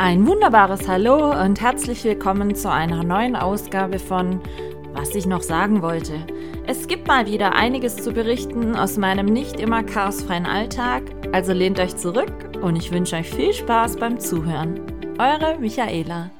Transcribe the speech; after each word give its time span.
Ein 0.00 0.28
wunderbares 0.28 0.86
Hallo 0.86 1.32
und 1.42 1.60
herzlich 1.60 2.04
willkommen 2.04 2.54
zu 2.54 2.70
einer 2.70 3.02
neuen 3.02 3.34
Ausgabe 3.34 3.98
von 3.98 4.40
Was 4.92 5.12
ich 5.16 5.26
noch 5.26 5.42
sagen 5.42 5.82
wollte. 5.82 6.24
Es 6.68 6.86
gibt 6.86 7.08
mal 7.08 7.26
wieder 7.26 7.56
einiges 7.56 7.96
zu 7.96 8.12
berichten 8.12 8.76
aus 8.76 8.96
meinem 8.96 9.26
nicht 9.26 9.58
immer 9.58 9.82
chaosfreien 9.82 10.46
Alltag, 10.46 11.02
also 11.32 11.52
lehnt 11.52 11.80
euch 11.80 11.96
zurück 11.96 12.32
und 12.62 12.76
ich 12.76 12.92
wünsche 12.92 13.16
euch 13.16 13.28
viel 13.28 13.52
Spaß 13.52 13.96
beim 13.96 14.20
Zuhören. 14.20 14.80
Eure 15.18 15.58
Michaela. 15.58 16.30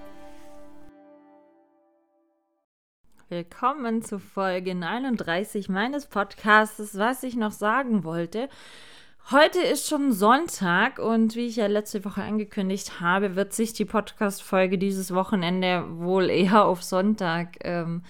Willkommen 3.29 4.03
zu 4.03 4.21
Folge 4.21 4.77
39 4.77 5.69
meines 5.69 6.07
Podcasts, 6.07 6.97
was 6.97 7.25
ich 7.25 7.35
noch 7.35 7.51
sagen 7.51 8.05
wollte. 8.05 8.49
Heute 9.31 9.61
ist 9.61 9.87
schon 9.87 10.11
Sonntag 10.13 10.99
und 10.99 11.35
wie 11.35 11.49
ich 11.49 11.57
ja 11.57 11.67
letzte 11.67 12.03
Woche 12.07 12.23
angekündigt 12.23 12.99
habe, 12.99 13.37
wird 13.37 13.53
sich 13.53 13.75
die 13.75 13.85
Podcast-Folge 13.85 14.79
dieses 14.79 15.13
Wochenende 15.13 15.85
wohl 15.99 16.31
eher 16.31 16.65
auf 16.65 16.83
Sonntag 16.83 17.59
ähm, 17.61 18.05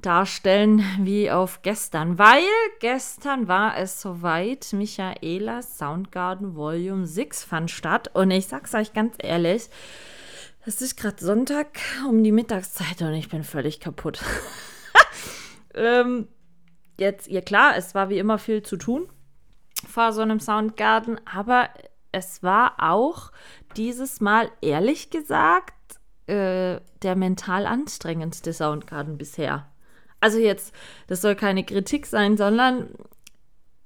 darstellen 0.00 0.82
wie 1.00 1.30
auf 1.30 1.60
gestern, 1.60 2.18
weil 2.18 2.40
gestern 2.80 3.46
war 3.46 3.76
es 3.76 4.00
soweit, 4.00 4.72
Michaelas 4.72 5.76
Soundgarden 5.76 6.56
Volume 6.56 7.06
6 7.06 7.44
fand 7.44 7.70
statt. 7.70 8.10
Und 8.14 8.30
ich 8.30 8.46
sag's 8.46 8.72
euch 8.72 8.94
ganz 8.94 9.16
ehrlich, 9.18 9.68
es 10.64 10.80
ist 10.80 10.96
gerade 10.96 11.22
Sonntag 11.22 11.78
um 12.08 12.24
die 12.24 12.32
Mittagszeit 12.32 13.02
und 13.02 13.12
ich 13.12 13.28
bin 13.28 13.44
völlig 13.44 13.80
kaputt. 13.80 14.20
ähm, 15.74 16.26
jetzt, 16.98 17.28
ja 17.28 17.42
klar, 17.42 17.76
es 17.76 17.94
war 17.94 18.08
wie 18.08 18.18
immer 18.18 18.38
viel 18.38 18.62
zu 18.62 18.78
tun 18.78 19.10
vor 19.86 20.12
so 20.12 20.22
einem 20.22 20.40
Soundgarden, 20.40 21.20
aber 21.24 21.68
es 22.12 22.42
war 22.42 22.74
auch 22.78 23.30
dieses 23.76 24.20
Mal 24.20 24.50
ehrlich 24.60 25.10
gesagt 25.10 25.74
äh, 26.26 26.80
der 27.02 27.16
mental 27.16 27.66
anstrengendste 27.66 28.52
Soundgarden 28.52 29.18
bisher. 29.18 29.66
Also 30.20 30.38
jetzt, 30.38 30.74
das 31.06 31.20
soll 31.20 31.36
keine 31.36 31.64
Kritik 31.64 32.06
sein, 32.06 32.36
sondern 32.36 32.88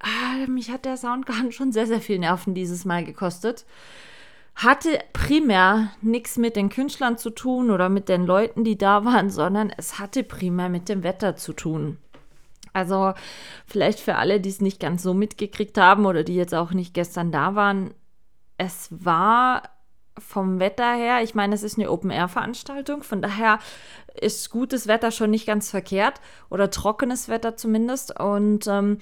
ah, 0.01 0.47
mich 0.49 0.71
hat 0.71 0.85
der 0.85 0.97
Soundgarden 0.97 1.53
schon 1.53 1.73
sehr, 1.73 1.87
sehr 1.87 2.01
viel 2.01 2.19
Nerven 2.19 2.55
dieses 2.55 2.85
Mal 2.85 3.05
gekostet. 3.05 3.67
Hatte 4.55 4.99
primär 5.13 5.91
nichts 6.03 6.37
mit 6.37 6.57
den 6.57 6.69
Künstlern 6.69 7.17
zu 7.17 7.31
tun 7.31 7.71
oder 7.71 7.89
mit 7.89 8.09
den 8.09 8.27
Leuten, 8.27 8.65
die 8.65 8.77
da 8.77 9.05
waren, 9.05 9.31
sondern 9.31 9.73
es 9.77 9.99
hatte 9.99 10.23
primär 10.23 10.69
mit 10.69 10.89
dem 10.89 11.03
Wetter 11.03 11.37
zu 11.37 11.53
tun. 11.53 11.99
Also 12.73 13.13
vielleicht 13.67 14.01
für 14.01 14.17
alle, 14.17 14.41
die 14.41 14.49
es 14.49 14.61
nicht 14.61 14.81
ganz 14.81 15.03
so 15.03 15.15
mitgekriegt 15.15 15.79
haben 15.79 16.07
oder 16.07 16.25
die 16.25 16.37
jetzt 16.37 16.55
auch 16.55 16.73
nicht 16.73 16.95
gestern 16.95 17.33
da 17.33 17.55
waren, 17.55 17.95
es 18.59 18.89
war 18.91 19.63
vom 20.19 20.61
Wetter 20.61 20.93
her, 20.93 21.23
ich 21.23 21.35
meine, 21.35 21.55
es 21.55 21.63
ist 21.63 21.79
eine 21.79 21.91
Open-Air-Veranstaltung, 21.91 23.03
von 23.03 23.23
daher 23.23 23.59
ist 24.21 24.51
gutes 24.51 24.87
Wetter 24.87 25.11
schon 25.11 25.31
nicht 25.31 25.47
ganz 25.47 25.71
verkehrt 25.71 26.21
oder 26.51 26.71
trockenes 26.71 27.29
Wetter 27.29 27.57
zumindest. 27.57 28.19
Und 28.19 28.67
ähm, 28.67 28.99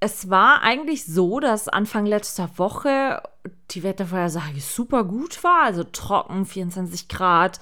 es 0.00 0.30
war 0.30 0.62
eigentlich 0.62 1.04
so, 1.04 1.40
dass 1.40 1.68
Anfang 1.68 2.06
letzter 2.06 2.48
Woche 2.56 3.22
die 3.70 3.82
Wettervorhersage 3.82 4.60
super 4.60 5.04
gut 5.04 5.44
war, 5.44 5.64
also 5.64 5.84
trocken, 5.84 6.46
24 6.46 7.08
Grad 7.08 7.60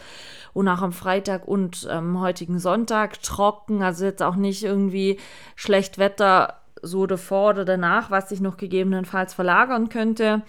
und 0.54 0.68
auch 0.68 0.80
am 0.80 0.92
Freitag 0.92 1.46
und 1.46 1.86
ähm, 1.90 2.20
heutigen 2.20 2.60
Sonntag 2.60 3.20
trocken, 3.22 3.82
also 3.82 4.04
jetzt 4.04 4.22
auch 4.22 4.36
nicht 4.36 4.62
irgendwie 4.62 5.18
schlecht 5.56 5.98
Wetter 5.98 6.60
so 6.80 7.06
davor 7.06 7.50
oder 7.50 7.64
danach, 7.64 8.12
was 8.12 8.28
sich 8.28 8.40
noch 8.40 8.56
gegebenenfalls 8.56 9.34
verlagern 9.34 9.88
könnte. 9.88 10.42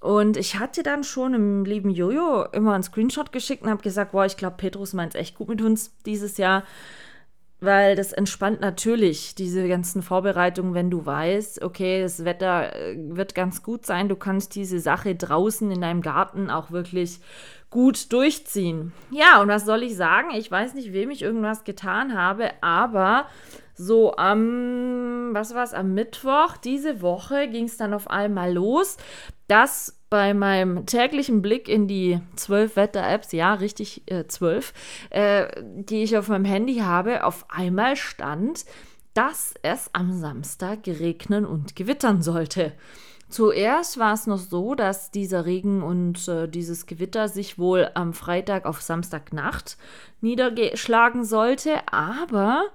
Und 0.00 0.36
ich 0.36 0.60
hatte 0.60 0.84
dann 0.84 1.02
schon 1.02 1.34
im 1.34 1.64
lieben 1.64 1.90
Jojo 1.90 2.44
immer 2.52 2.74
einen 2.74 2.84
Screenshot 2.84 3.32
geschickt 3.32 3.64
und 3.64 3.70
habe 3.70 3.82
gesagt, 3.82 4.12
boah, 4.12 4.24
ich 4.24 4.36
glaube, 4.36 4.56
Petrus 4.56 4.92
meint 4.92 5.14
es 5.14 5.20
echt 5.20 5.36
gut 5.36 5.48
mit 5.48 5.60
uns 5.60 5.90
dieses 6.04 6.36
Jahr 6.36 6.62
weil 7.60 7.96
das 7.96 8.12
entspannt 8.12 8.60
natürlich 8.60 9.34
diese 9.34 9.66
ganzen 9.68 10.02
Vorbereitungen, 10.02 10.74
wenn 10.74 10.90
du 10.90 11.06
weißt, 11.06 11.62
okay, 11.62 12.02
das 12.02 12.24
Wetter 12.24 12.74
äh, 12.74 12.96
wird 12.98 13.34
ganz 13.34 13.62
gut 13.62 13.86
sein, 13.86 14.08
du 14.08 14.16
kannst 14.16 14.54
diese 14.54 14.78
Sache 14.78 15.14
draußen 15.14 15.70
in 15.70 15.80
deinem 15.80 16.02
Garten 16.02 16.50
auch 16.50 16.70
wirklich 16.70 17.20
gut 17.70 18.12
durchziehen. 18.12 18.92
Ja, 19.10 19.40
und 19.40 19.48
was 19.48 19.64
soll 19.64 19.82
ich 19.82 19.96
sagen? 19.96 20.30
Ich 20.34 20.50
weiß 20.50 20.74
nicht, 20.74 20.92
wem 20.92 21.10
ich 21.10 21.22
irgendwas 21.22 21.64
getan 21.64 22.16
habe, 22.16 22.50
aber 22.60 23.26
so 23.74 24.16
am, 24.16 25.30
was 25.32 25.54
war 25.54 25.64
es, 25.64 25.74
am 25.74 25.92
Mittwoch 25.94 26.56
diese 26.56 27.02
Woche 27.02 27.48
ging 27.48 27.64
es 27.64 27.76
dann 27.76 27.92
auf 27.92 28.08
einmal 28.08 28.52
los, 28.52 28.96
dass 29.48 29.95
bei 30.08 30.34
meinem 30.34 30.86
täglichen 30.86 31.42
Blick 31.42 31.68
in 31.68 31.88
die 31.88 32.20
zwölf 32.36 32.76
Wetter-Apps, 32.76 33.32
ja, 33.32 33.54
richtig 33.54 34.02
äh, 34.06 34.26
zwölf, 34.26 34.72
äh, 35.10 35.48
die 35.62 36.02
ich 36.02 36.16
auf 36.16 36.28
meinem 36.28 36.44
Handy 36.44 36.76
habe, 36.76 37.24
auf 37.24 37.46
einmal 37.48 37.96
stand, 37.96 38.64
dass 39.14 39.54
es 39.62 39.90
am 39.94 40.12
Samstag 40.12 40.86
regnen 40.86 41.44
und 41.44 41.74
gewittern 41.74 42.22
sollte. 42.22 42.72
Zuerst 43.28 43.98
war 43.98 44.14
es 44.14 44.28
noch 44.28 44.38
so, 44.38 44.76
dass 44.76 45.10
dieser 45.10 45.46
Regen 45.46 45.82
und 45.82 46.28
äh, 46.28 46.46
dieses 46.46 46.86
Gewitter 46.86 47.28
sich 47.28 47.58
wohl 47.58 47.90
am 47.94 48.12
Freitag 48.12 48.66
auf 48.66 48.82
Samstagnacht 48.82 49.76
niederschlagen 50.20 51.24
sollte, 51.24 51.80
aber 51.90 52.66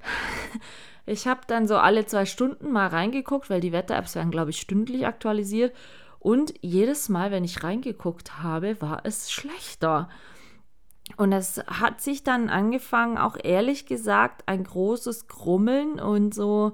ich 1.06 1.28
habe 1.28 1.42
dann 1.46 1.68
so 1.68 1.76
alle 1.76 2.06
zwei 2.06 2.24
Stunden 2.24 2.72
mal 2.72 2.88
reingeguckt, 2.88 3.48
weil 3.48 3.60
die 3.60 3.72
Wetter-Apps 3.72 4.16
werden, 4.16 4.32
glaube 4.32 4.50
ich, 4.50 4.60
stündlich 4.60 5.06
aktualisiert 5.06 5.72
und 6.18 6.54
jedes 6.60 7.08
Mal, 7.08 7.30
wenn 7.30 7.44
ich 7.44 7.62
reingeguckt 7.62 8.42
habe, 8.42 8.80
war 8.80 9.00
es 9.04 9.30
schlechter. 9.30 10.08
Und 11.16 11.32
es 11.32 11.58
hat 11.66 12.00
sich 12.00 12.22
dann 12.22 12.50
angefangen, 12.50 13.18
auch 13.18 13.36
ehrlich 13.42 13.86
gesagt, 13.86 14.42
ein 14.46 14.64
großes 14.64 15.26
Grummeln 15.26 15.98
und 16.00 16.34
so, 16.34 16.72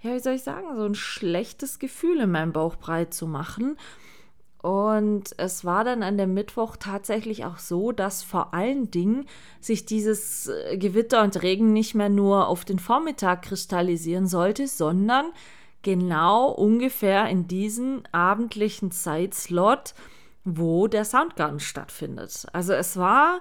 ja, 0.00 0.14
wie 0.14 0.20
soll 0.20 0.34
ich 0.34 0.42
sagen, 0.42 0.76
so 0.76 0.84
ein 0.84 0.94
schlechtes 0.94 1.78
Gefühl 1.78 2.20
in 2.20 2.30
meinem 2.30 2.52
Bauch 2.52 2.76
breit 2.76 3.12
zu 3.12 3.26
machen. 3.26 3.76
Und 4.62 5.34
es 5.38 5.64
war 5.64 5.82
dann 5.82 6.04
an 6.04 6.16
dem 6.16 6.34
Mittwoch 6.34 6.76
tatsächlich 6.76 7.44
auch 7.44 7.58
so, 7.58 7.90
dass 7.90 8.22
vor 8.22 8.54
allen 8.54 8.92
Dingen 8.92 9.26
sich 9.60 9.86
dieses 9.86 10.46
äh, 10.46 10.78
Gewitter 10.78 11.24
und 11.24 11.42
Regen 11.42 11.72
nicht 11.72 11.96
mehr 11.96 12.08
nur 12.08 12.46
auf 12.46 12.64
den 12.64 12.78
Vormittag 12.78 13.42
kristallisieren 13.42 14.28
sollte, 14.28 14.68
sondern 14.68 15.26
genau 15.82 16.50
ungefähr 16.50 17.28
in 17.28 17.48
diesem 17.48 18.02
abendlichen 18.12 18.90
Zeitslot, 18.90 19.94
wo 20.44 20.88
der 20.88 21.04
Soundgarden 21.04 21.60
stattfindet. 21.60 22.46
Also 22.52 22.72
es 22.72 22.96
war 22.96 23.40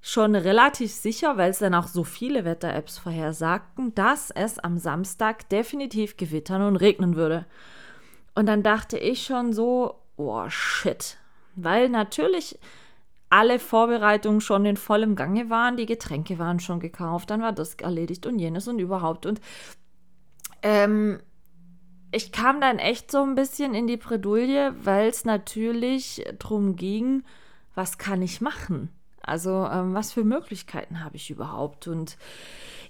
schon 0.00 0.36
relativ 0.36 0.92
sicher, 0.92 1.36
weil 1.36 1.50
es 1.50 1.58
dann 1.58 1.74
auch 1.74 1.88
so 1.88 2.04
viele 2.04 2.44
Wetter-Apps 2.44 2.98
vorhersagten, 2.98 3.94
dass 3.94 4.30
es 4.30 4.58
am 4.58 4.78
Samstag 4.78 5.48
definitiv 5.48 6.16
gewittern 6.16 6.62
und 6.62 6.76
regnen 6.76 7.16
würde. 7.16 7.46
Und 8.34 8.46
dann 8.46 8.62
dachte 8.62 8.98
ich 8.98 9.24
schon 9.24 9.52
so, 9.52 9.96
oh 10.16 10.48
shit. 10.48 11.16
Weil 11.56 11.88
natürlich 11.88 12.58
alle 13.30 13.58
Vorbereitungen 13.58 14.40
schon 14.40 14.64
in 14.66 14.76
vollem 14.76 15.16
Gange 15.16 15.50
waren, 15.50 15.76
die 15.76 15.86
Getränke 15.86 16.38
waren 16.38 16.60
schon 16.60 16.80
gekauft, 16.80 17.30
dann 17.30 17.42
war 17.42 17.52
das 17.52 17.74
erledigt 17.74 18.26
und 18.26 18.38
jenes 18.38 18.68
und 18.68 18.78
überhaupt. 18.78 19.26
Und 19.26 19.40
ähm, 20.62 21.20
ich 22.16 22.32
kam 22.32 22.62
dann 22.62 22.78
echt 22.78 23.10
so 23.10 23.22
ein 23.22 23.34
bisschen 23.34 23.74
in 23.74 23.86
die 23.86 23.98
Bredouille, 23.98 24.74
weil 24.82 25.08
es 25.08 25.26
natürlich 25.26 26.24
darum 26.38 26.74
ging, 26.74 27.24
was 27.74 27.98
kann 27.98 28.22
ich 28.22 28.40
machen? 28.40 28.88
Also 29.20 29.68
ähm, 29.70 29.92
was 29.92 30.12
für 30.12 30.24
Möglichkeiten 30.24 31.04
habe 31.04 31.16
ich 31.16 31.30
überhaupt? 31.30 31.88
Und 31.88 32.16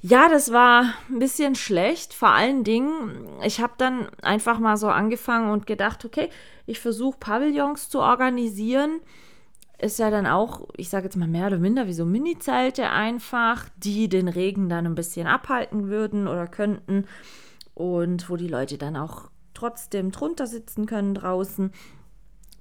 ja, 0.00 0.28
das 0.28 0.53
war 0.53 0.94
ein 1.09 1.19
bisschen 1.19 1.56
schlecht. 1.56 2.14
Vor 2.14 2.28
allen 2.28 2.62
Dingen, 2.62 3.26
ich 3.42 3.60
habe 3.60 3.72
dann 3.78 4.09
einfach 4.22 4.60
mal 4.60 4.76
so 4.76 4.88
angefangen 4.88 5.50
und 5.50 5.66
gedacht, 5.66 6.04
okay, 6.04 6.28
ich 6.64 6.78
versuche 6.78 7.19
Pavillons 7.19 7.88
zu 7.88 7.98
organisieren. 7.98 9.00
Ist 9.79 9.99
ja 9.99 10.11
dann 10.11 10.26
auch, 10.26 10.69
ich 10.76 10.88
sage 10.88 11.06
jetzt 11.06 11.17
mal 11.17 11.26
mehr 11.26 11.49
oder 11.49 11.58
minder 11.58 11.88
wie 11.88 11.93
so 11.93 12.05
Mini-Zelte 12.05 12.90
einfach, 12.90 13.64
die 13.76 14.08
den 14.08 14.29
Regen 14.29 14.69
dann 14.69 14.87
ein 14.87 14.94
bisschen 14.94 15.26
abhalten 15.26 15.88
würden 15.88 16.29
oder 16.29 16.46
könnten 16.46 17.06
und 17.76 18.31
wo 18.31 18.37
die 18.37 18.49
Leute 18.49 18.78
dann 18.78 18.96
auch 18.96 19.31
trotzdem 19.52 20.11
drunter 20.11 20.46
sitzen 20.46 20.87
können 20.87 21.14
draußen. 21.14 21.70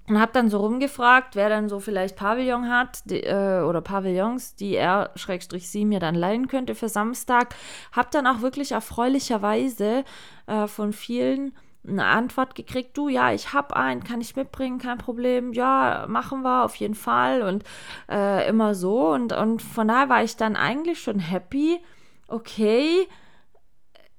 Und 0.08 0.20
habe 0.20 0.34
dann 0.34 0.50
so 0.50 0.60
rumgefragt, 0.60 1.36
wer 1.36 1.50
dann 1.50 1.68
so 1.68 1.80
vielleicht 1.80 2.16
Pavillon 2.16 2.70
hat 2.70 3.10
die, 3.10 3.24
äh, 3.24 3.62
oder 3.62 3.82
Pavillons, 3.82 4.56
die 4.56 4.76
er, 4.76 5.10
Schrägstrich, 5.16 5.68
sie 5.68 5.84
mir 5.84 6.00
dann 6.00 6.14
leihen 6.14 6.48
könnte 6.48 6.76
für 6.76 6.90
Samstag. 6.90 7.56
Habe 7.92 8.10
dann 8.12 8.28
auch 8.28 8.42
wirklich 8.42 8.74
erfreulicherweise 8.74 10.04
äh, 10.46 10.68
von 10.68 10.94
vielen 10.94 11.54
eine 11.88 12.06
Antwort 12.06 12.56
gekriegt, 12.56 12.98
du, 12.98 13.10
ja, 13.10 13.32
ich 13.32 13.54
habe 13.54 13.76
einen, 13.76 14.04
kann 14.04 14.20
ich 14.20 14.36
mitbringen, 14.36 14.80
kein 14.80 14.98
Problem, 14.98 15.54
ja, 15.54 16.06
machen 16.10 16.42
wir 16.42 16.66
auf 16.66 16.76
jeden 16.78 16.96
Fall 16.96 17.44
und 17.44 17.64
äh, 18.10 18.48
immer 18.50 18.74
so. 18.74 19.12
Und, 19.14 19.34
und 19.34 19.62
von 19.62 19.88
daher 19.88 20.10
war 20.10 20.24
ich 20.24 20.36
dann 20.36 20.56
eigentlich 20.56 21.00
schon 21.00 21.20
happy, 21.20 21.80
okay, 22.28 23.08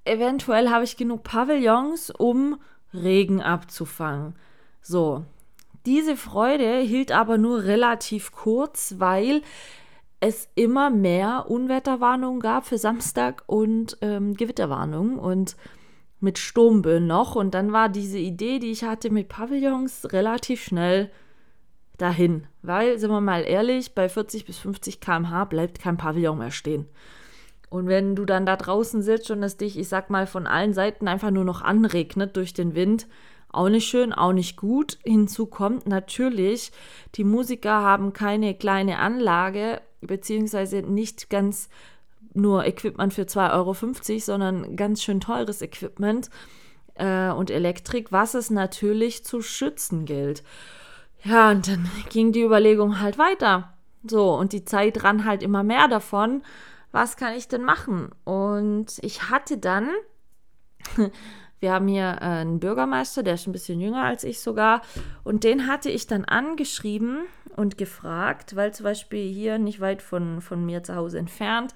eventuell 0.06 0.70
habe 0.70 0.84
ich 0.84 0.96
genug 0.96 1.22
Pavillons, 1.22 2.10
um 2.10 2.58
Regen 2.92 3.40
abzufangen. 3.40 4.34
So, 4.80 5.24
Diese 5.84 6.16
Freude 6.16 6.78
hielt 6.78 7.12
aber 7.12 7.38
nur 7.38 7.64
relativ 7.64 8.32
kurz, 8.32 8.96
weil 8.98 9.42
es 10.20 10.48
immer 10.54 10.90
mehr 10.90 11.46
Unwetterwarnungen 11.48 12.40
gab 12.40 12.66
für 12.66 12.78
Samstag 12.78 13.42
und 13.46 13.98
ähm, 14.00 14.34
Gewitterwarnungen 14.34 15.18
und 15.18 15.56
mit 16.20 16.38
Sturmböen 16.38 17.06
noch. 17.06 17.36
Und 17.36 17.54
dann 17.54 17.72
war 17.72 17.88
diese 17.88 18.18
Idee, 18.18 18.58
die 18.58 18.70
ich 18.70 18.84
hatte 18.84 19.10
mit 19.10 19.28
Pavillons, 19.28 20.12
relativ 20.12 20.62
schnell 20.64 21.10
dahin. 21.98 22.46
Weil, 22.62 22.98
sind 22.98 23.10
wir 23.10 23.20
mal 23.20 23.42
ehrlich, 23.42 23.94
bei 23.94 24.08
40 24.08 24.44
bis 24.44 24.58
50 24.58 25.00
km/h 25.00 25.44
bleibt 25.44 25.78
kein 25.78 25.96
Pavillon 25.96 26.38
mehr 26.38 26.50
stehen. 26.50 26.86
Und 27.68 27.88
wenn 27.88 28.14
du 28.14 28.24
dann 28.24 28.46
da 28.46 28.56
draußen 28.56 29.02
sitzt 29.02 29.30
und 29.30 29.42
es 29.42 29.56
dich, 29.56 29.78
ich 29.78 29.88
sag 29.88 30.08
mal, 30.08 30.26
von 30.26 30.46
allen 30.46 30.72
Seiten 30.72 31.08
einfach 31.08 31.30
nur 31.30 31.44
noch 31.44 31.62
anregnet 31.62 32.36
durch 32.36 32.54
den 32.54 32.74
Wind, 32.74 33.06
auch 33.48 33.68
nicht 33.68 33.88
schön, 33.88 34.12
auch 34.12 34.32
nicht 34.32 34.56
gut. 34.56 34.98
Hinzu 35.04 35.46
kommt 35.46 35.86
natürlich, 35.86 36.72
die 37.14 37.24
Musiker 37.24 37.82
haben 37.82 38.12
keine 38.12 38.54
kleine 38.54 38.98
Anlage, 38.98 39.80
beziehungsweise 40.00 40.82
nicht 40.82 41.30
ganz 41.30 41.68
nur 42.34 42.66
Equipment 42.66 43.14
für 43.14 43.22
2,50 43.22 43.52
Euro, 43.54 44.20
sondern 44.20 44.76
ganz 44.76 45.02
schön 45.02 45.20
teures 45.20 45.62
Equipment 45.62 46.28
äh, 46.94 47.30
und 47.30 47.50
Elektrik, 47.50 48.12
was 48.12 48.34
es 48.34 48.50
natürlich 48.50 49.24
zu 49.24 49.40
schützen 49.40 50.04
gilt. 50.04 50.42
Ja, 51.24 51.50
und 51.50 51.66
dann 51.66 51.88
ging 52.10 52.32
die 52.32 52.42
Überlegung 52.42 53.00
halt 53.00 53.18
weiter. 53.18 53.72
So, 54.08 54.34
und 54.34 54.52
die 54.52 54.64
Zeit 54.64 55.02
ran 55.02 55.24
halt 55.24 55.42
immer 55.42 55.62
mehr 55.62 55.88
davon. 55.88 56.42
Was 56.92 57.16
kann 57.16 57.34
ich 57.34 57.48
denn 57.48 57.62
machen? 57.62 58.10
Und 58.24 58.98
ich 59.02 59.30
hatte 59.30 59.58
dann, 59.58 59.90
wir 61.60 61.72
haben 61.72 61.88
hier 61.88 62.22
einen 62.22 62.60
Bürgermeister, 62.60 63.22
der 63.22 63.34
ist 63.34 63.46
ein 63.46 63.52
bisschen 63.52 63.80
jünger 63.80 64.04
als 64.04 64.24
ich 64.24 64.40
sogar, 64.40 64.82
und 65.24 65.44
den 65.44 65.66
hatte 65.66 65.90
ich 65.90 66.06
dann 66.06 66.24
angeschrieben 66.24 67.22
und 67.56 67.78
gefragt, 67.78 68.56
weil 68.56 68.72
zum 68.72 68.84
Beispiel 68.84 69.32
hier 69.32 69.58
nicht 69.58 69.80
weit 69.80 70.02
von, 70.02 70.40
von 70.40 70.64
mir 70.64 70.82
zu 70.82 70.94
Hause 70.94 71.18
entfernt 71.18 71.74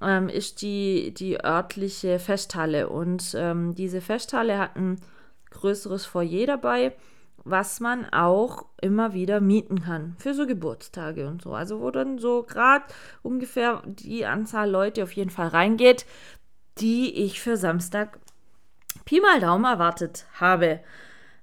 ähm, 0.00 0.28
ist 0.28 0.62
die, 0.62 1.12
die 1.14 1.42
örtliche 1.42 2.18
Festhalle. 2.18 2.88
Und 2.88 3.34
ähm, 3.36 3.74
diese 3.74 4.00
Festhalle 4.00 4.58
hat 4.58 4.76
ein 4.76 5.00
größeres 5.50 6.04
Foyer 6.04 6.46
dabei 6.46 6.94
was 7.48 7.78
man 7.78 8.06
auch 8.12 8.66
immer 8.82 9.14
wieder 9.14 9.40
mieten 9.40 9.82
kann 9.82 10.16
für 10.18 10.34
so 10.34 10.46
Geburtstage 10.46 11.28
und 11.28 11.42
so. 11.42 11.54
Also 11.54 11.80
wo 11.80 11.92
dann 11.92 12.18
so 12.18 12.42
gerade 12.42 12.84
ungefähr 13.22 13.82
die 13.86 14.26
Anzahl 14.26 14.68
Leute 14.68 15.04
auf 15.04 15.12
jeden 15.12 15.30
Fall 15.30 15.48
reingeht, 15.48 16.06
die 16.78 17.14
ich 17.24 17.40
für 17.40 17.56
Samstag 17.56 18.18
Pi 19.04 19.20
mal 19.20 19.38
Daumen 19.38 19.64
erwartet 19.64 20.26
habe. 20.40 20.80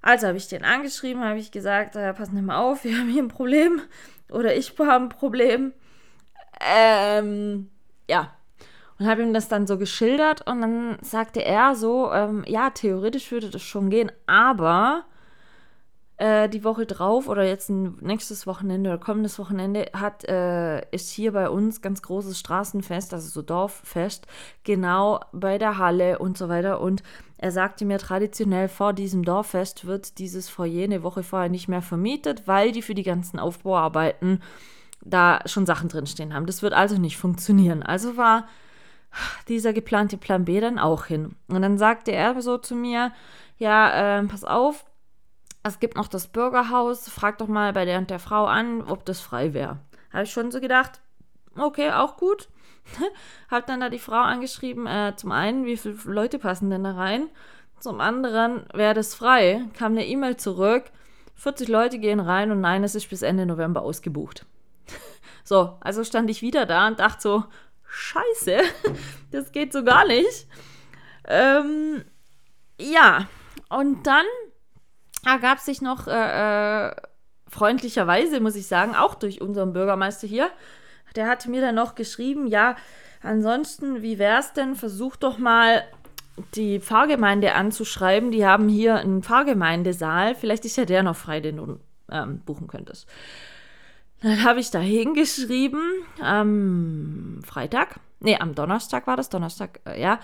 Also 0.02 0.26
habe 0.26 0.36
ich 0.36 0.46
den 0.46 0.64
angeschrieben, 0.64 1.24
habe 1.24 1.38
ich 1.38 1.50
gesagt, 1.50 1.96
äh, 1.96 2.12
pass 2.12 2.30
nicht 2.30 2.44
mal 2.44 2.58
auf, 2.58 2.84
wir 2.84 2.98
haben 2.98 3.08
hier 3.08 3.22
ein 3.22 3.28
Problem 3.28 3.80
oder 4.30 4.54
ich 4.54 4.78
habe 4.78 4.92
ein 4.92 5.08
Problem. 5.08 5.72
Ähm, 6.60 7.70
ja. 8.10 8.36
Und 8.98 9.06
habe 9.06 9.22
ihm 9.22 9.32
das 9.32 9.48
dann 9.48 9.66
so 9.66 9.78
geschildert 9.78 10.46
und 10.46 10.60
dann 10.60 10.98
sagte 11.00 11.42
er 11.44 11.74
so, 11.74 12.12
ähm, 12.12 12.44
ja, 12.46 12.70
theoretisch 12.70 13.32
würde 13.32 13.50
das 13.50 13.62
schon 13.62 13.90
gehen, 13.90 14.12
aber 14.26 15.06
äh, 16.16 16.48
die 16.48 16.62
Woche 16.62 16.86
drauf 16.86 17.28
oder 17.28 17.44
jetzt 17.44 17.68
ein 17.70 17.98
nächstes 18.00 18.46
Wochenende 18.46 18.90
oder 18.90 18.98
kommendes 18.98 19.38
Wochenende 19.38 19.86
hat, 19.94 20.24
äh, 20.24 20.88
ist 20.90 21.10
hier 21.10 21.32
bei 21.32 21.50
uns 21.50 21.80
ganz 21.80 22.02
großes 22.02 22.38
Straßenfest, 22.38 23.12
also 23.12 23.28
so 23.28 23.42
Dorffest, 23.42 24.26
genau 24.62 25.20
bei 25.32 25.58
der 25.58 25.78
Halle 25.78 26.18
und 26.18 26.38
so 26.38 26.48
weiter. 26.48 26.80
Und 26.80 27.02
er 27.36 27.50
sagte 27.50 27.84
mir, 27.84 27.98
traditionell 27.98 28.68
vor 28.68 28.92
diesem 28.92 29.24
Dorffest 29.24 29.86
wird 29.86 30.18
dieses 30.18 30.48
Foyer 30.48 30.84
eine 30.84 31.02
Woche 31.02 31.24
vorher 31.24 31.48
nicht 31.48 31.68
mehr 31.68 31.82
vermietet, 31.82 32.46
weil 32.46 32.70
die 32.70 32.82
für 32.82 32.94
die 32.94 33.02
ganzen 33.02 33.38
Aufbauarbeiten 33.40 34.40
da 35.00 35.40
schon 35.46 35.66
Sachen 35.66 35.88
drinstehen 35.88 36.32
haben. 36.32 36.46
Das 36.46 36.62
wird 36.62 36.74
also 36.74 36.96
nicht 36.96 37.16
funktionieren. 37.16 37.82
Also 37.82 38.16
war 38.16 38.46
dieser 39.48 39.72
geplante 39.72 40.16
Plan 40.16 40.44
B 40.44 40.60
dann 40.60 40.78
auch 40.78 41.06
hin. 41.06 41.34
Und 41.48 41.62
dann 41.62 41.76
sagte 41.76 42.12
er 42.12 42.40
so 42.40 42.56
zu 42.58 42.74
mir, 42.74 43.12
ja, 43.58 44.18
äh, 44.18 44.24
pass 44.24 44.44
auf, 44.44 44.84
es 45.64 45.80
gibt 45.80 45.96
noch 45.96 46.08
das 46.08 46.26
Bürgerhaus, 46.26 47.08
frag 47.08 47.38
doch 47.38 47.48
mal 47.48 47.72
bei 47.72 47.86
der 47.86 47.98
und 47.98 48.10
der 48.10 48.18
Frau 48.18 48.44
an, 48.44 48.82
ob 48.82 49.04
das 49.06 49.20
frei 49.20 49.54
wäre. 49.54 49.78
Habe 50.12 50.24
ich 50.24 50.30
schon 50.30 50.52
so 50.52 50.60
gedacht, 50.60 51.00
okay, 51.56 51.90
auch 51.90 52.18
gut. 52.18 52.48
Hab 53.50 53.66
dann 53.66 53.80
da 53.80 53.88
die 53.88 53.98
Frau 53.98 54.20
angeschrieben, 54.20 54.86
äh, 54.86 55.14
zum 55.16 55.32
einen, 55.32 55.64
wie 55.64 55.78
viele 55.78 55.96
Leute 56.04 56.38
passen 56.38 56.68
denn 56.68 56.84
da 56.84 56.92
rein? 56.92 57.30
Zum 57.80 58.02
anderen, 58.02 58.66
wäre 58.74 58.92
das 58.92 59.14
frei? 59.14 59.64
Kam 59.72 59.92
eine 59.92 60.06
E-Mail 60.06 60.36
zurück, 60.36 60.84
40 61.36 61.68
Leute 61.68 61.98
gehen 61.98 62.20
rein 62.20 62.50
und 62.50 62.60
nein, 62.60 62.84
es 62.84 62.94
ist 62.94 63.08
bis 63.08 63.22
Ende 63.22 63.46
November 63.46 63.80
ausgebucht. 63.80 64.44
so, 65.44 65.78
also 65.80 66.04
stand 66.04 66.28
ich 66.28 66.42
wieder 66.42 66.66
da 66.66 66.86
und 66.86 67.00
dachte 67.00 67.22
so, 67.22 67.44
scheiße, 67.88 68.58
das 69.32 69.50
geht 69.50 69.72
so 69.72 69.82
gar 69.82 70.06
nicht. 70.06 70.46
Ähm, 71.26 72.04
ja, 72.78 73.28
und 73.70 74.06
dann 74.06 74.26
ergab 75.26 75.60
sich 75.60 75.82
noch 75.82 76.06
äh, 76.06 76.88
äh, 76.88 76.94
freundlicherweise, 77.48 78.40
muss 78.40 78.56
ich 78.56 78.66
sagen, 78.66 78.94
auch 78.94 79.14
durch 79.14 79.40
unseren 79.40 79.72
Bürgermeister 79.72 80.26
hier. 80.26 80.50
Der 81.16 81.28
hatte 81.28 81.50
mir 81.50 81.60
dann 81.60 81.74
noch 81.74 81.94
geschrieben, 81.94 82.46
ja, 82.46 82.76
ansonsten, 83.22 84.02
wie 84.02 84.18
wär's 84.18 84.52
denn? 84.52 84.74
Versuch 84.74 85.16
doch 85.16 85.38
mal 85.38 85.84
die 86.54 86.80
Pfarrgemeinde 86.80 87.54
anzuschreiben. 87.54 88.32
Die 88.32 88.44
haben 88.44 88.68
hier 88.68 88.96
einen 88.96 89.22
Pfarrgemeindesaal. 89.22 90.34
Vielleicht 90.34 90.64
ist 90.64 90.76
ja 90.76 90.84
der 90.84 91.02
noch 91.02 91.16
frei, 91.16 91.40
den 91.40 91.56
du 91.56 91.80
ähm, 92.10 92.40
buchen 92.40 92.66
könntest. 92.66 93.06
Dann 94.22 94.42
habe 94.42 94.60
ich 94.60 94.70
da 94.70 94.78
hingeschrieben 94.78 95.82
am 96.20 97.40
Freitag, 97.44 98.00
nee, 98.20 98.38
am 98.38 98.54
Donnerstag 98.54 99.06
war 99.06 99.16
das, 99.16 99.28
Donnerstag, 99.28 99.80
äh, 99.86 100.00
ja, 100.00 100.18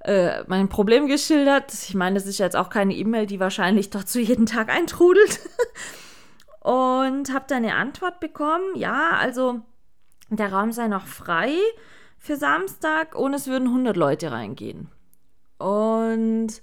äh, 0.00 0.44
mein 0.46 0.68
Problem 0.68 1.06
geschildert. 1.06 1.72
Ich 1.72 1.94
meine, 1.94 2.14
das 2.14 2.26
ist 2.26 2.38
jetzt 2.38 2.56
auch 2.56 2.70
keine 2.70 2.94
E-Mail, 2.94 3.26
die 3.26 3.40
wahrscheinlich 3.40 3.90
doch 3.90 4.04
zu 4.04 4.20
jeden 4.20 4.46
Tag 4.46 4.68
eintrudelt. 4.68 5.40
und 6.60 7.32
habe 7.32 7.44
dann 7.48 7.64
eine 7.64 7.74
Antwort 7.74 8.20
bekommen, 8.20 8.76
ja, 8.76 9.10
also 9.18 9.60
der 10.28 10.52
Raum 10.52 10.72
sei 10.72 10.88
noch 10.88 11.06
frei 11.06 11.54
für 12.18 12.36
Samstag 12.36 13.14
und 13.14 13.34
es 13.34 13.46
würden 13.46 13.68
100 13.68 13.96
Leute 13.96 14.30
reingehen. 14.30 14.88
Und 15.58 16.62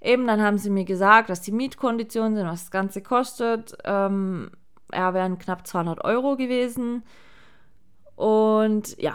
eben 0.00 0.26
dann 0.26 0.42
haben 0.42 0.58
sie 0.58 0.70
mir 0.70 0.84
gesagt, 0.84 1.30
dass 1.30 1.40
die 1.40 1.52
Mietkonditionen 1.52 2.36
sind, 2.36 2.46
was 2.46 2.62
das 2.62 2.70
Ganze 2.70 3.02
kostet. 3.02 3.76
Ähm, 3.84 4.50
ja, 4.92 5.14
wären 5.14 5.38
knapp 5.38 5.66
200 5.66 6.04
Euro 6.04 6.36
gewesen. 6.36 7.04
Und 8.16 9.00
ja, 9.00 9.14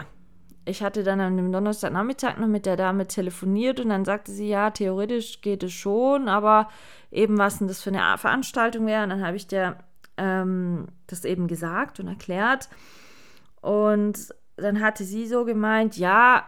ich 0.66 0.82
hatte 0.82 1.02
dann 1.04 1.20
an 1.20 1.36
dem 1.36 1.52
Donnerstagnachmittag 1.52 2.38
noch 2.38 2.48
mit 2.48 2.66
der 2.66 2.76
Dame 2.76 3.06
telefoniert 3.06 3.80
und 3.80 3.88
dann 3.88 4.04
sagte 4.04 4.32
sie, 4.32 4.48
ja, 4.48 4.70
theoretisch 4.70 5.40
geht 5.40 5.62
es 5.62 5.72
schon, 5.72 6.28
aber 6.28 6.68
eben 7.10 7.38
was 7.38 7.58
denn 7.58 7.68
das 7.68 7.82
für 7.82 7.90
eine 7.90 8.18
Veranstaltung 8.18 8.86
wäre. 8.86 9.04
Und 9.04 9.10
dann 9.10 9.24
habe 9.24 9.36
ich 9.36 9.46
der 9.46 9.78
ähm, 10.16 10.88
das 11.06 11.24
eben 11.24 11.46
gesagt 11.46 12.00
und 12.00 12.08
erklärt. 12.08 12.68
Und 13.60 14.34
dann 14.56 14.80
hatte 14.80 15.04
sie 15.04 15.26
so 15.26 15.44
gemeint, 15.44 15.96
ja, 15.96 16.46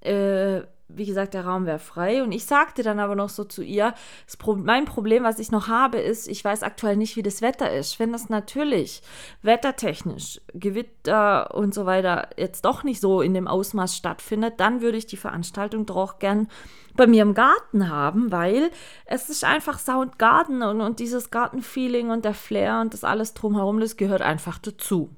äh, 0.00 0.62
wie 0.94 1.06
gesagt, 1.06 1.34
der 1.34 1.46
Raum 1.46 1.66
wäre 1.66 1.78
frei. 1.78 2.22
Und 2.22 2.32
ich 2.32 2.44
sagte 2.44 2.82
dann 2.82 2.98
aber 2.98 3.14
noch 3.14 3.28
so 3.28 3.44
zu 3.44 3.62
ihr, 3.62 3.94
Pro 4.38 4.56
mein 4.56 4.84
Problem, 4.84 5.24
was 5.24 5.38
ich 5.38 5.50
noch 5.50 5.68
habe, 5.68 5.98
ist, 5.98 6.28
ich 6.28 6.44
weiß 6.44 6.62
aktuell 6.62 6.96
nicht, 6.96 7.16
wie 7.16 7.22
das 7.22 7.42
Wetter 7.42 7.72
ist. 7.72 7.98
Wenn 7.98 8.12
das 8.12 8.28
natürlich 8.28 9.02
wettertechnisch, 9.42 10.40
Gewitter 10.54 11.54
und 11.54 11.74
so 11.74 11.86
weiter 11.86 12.28
jetzt 12.36 12.64
doch 12.64 12.84
nicht 12.84 13.00
so 13.00 13.20
in 13.20 13.34
dem 13.34 13.48
Ausmaß 13.48 13.96
stattfindet, 13.96 14.54
dann 14.58 14.80
würde 14.80 14.98
ich 14.98 15.06
die 15.06 15.16
Veranstaltung 15.16 15.86
doch 15.86 16.18
gern 16.18 16.48
bei 16.96 17.06
mir 17.06 17.22
im 17.22 17.34
Garten 17.34 17.88
haben, 17.88 18.32
weil 18.32 18.70
es 19.06 19.30
ist 19.30 19.44
einfach 19.44 19.78
Soundgarten 19.78 20.62
und, 20.62 20.80
und 20.80 20.98
dieses 20.98 21.30
Gartenfeeling 21.30 22.10
und 22.10 22.24
der 22.24 22.34
Flair 22.34 22.80
und 22.80 22.94
das 22.94 23.04
alles 23.04 23.32
drumherum, 23.34 23.80
das 23.80 23.96
gehört 23.96 24.22
einfach 24.22 24.58
dazu. 24.58 25.10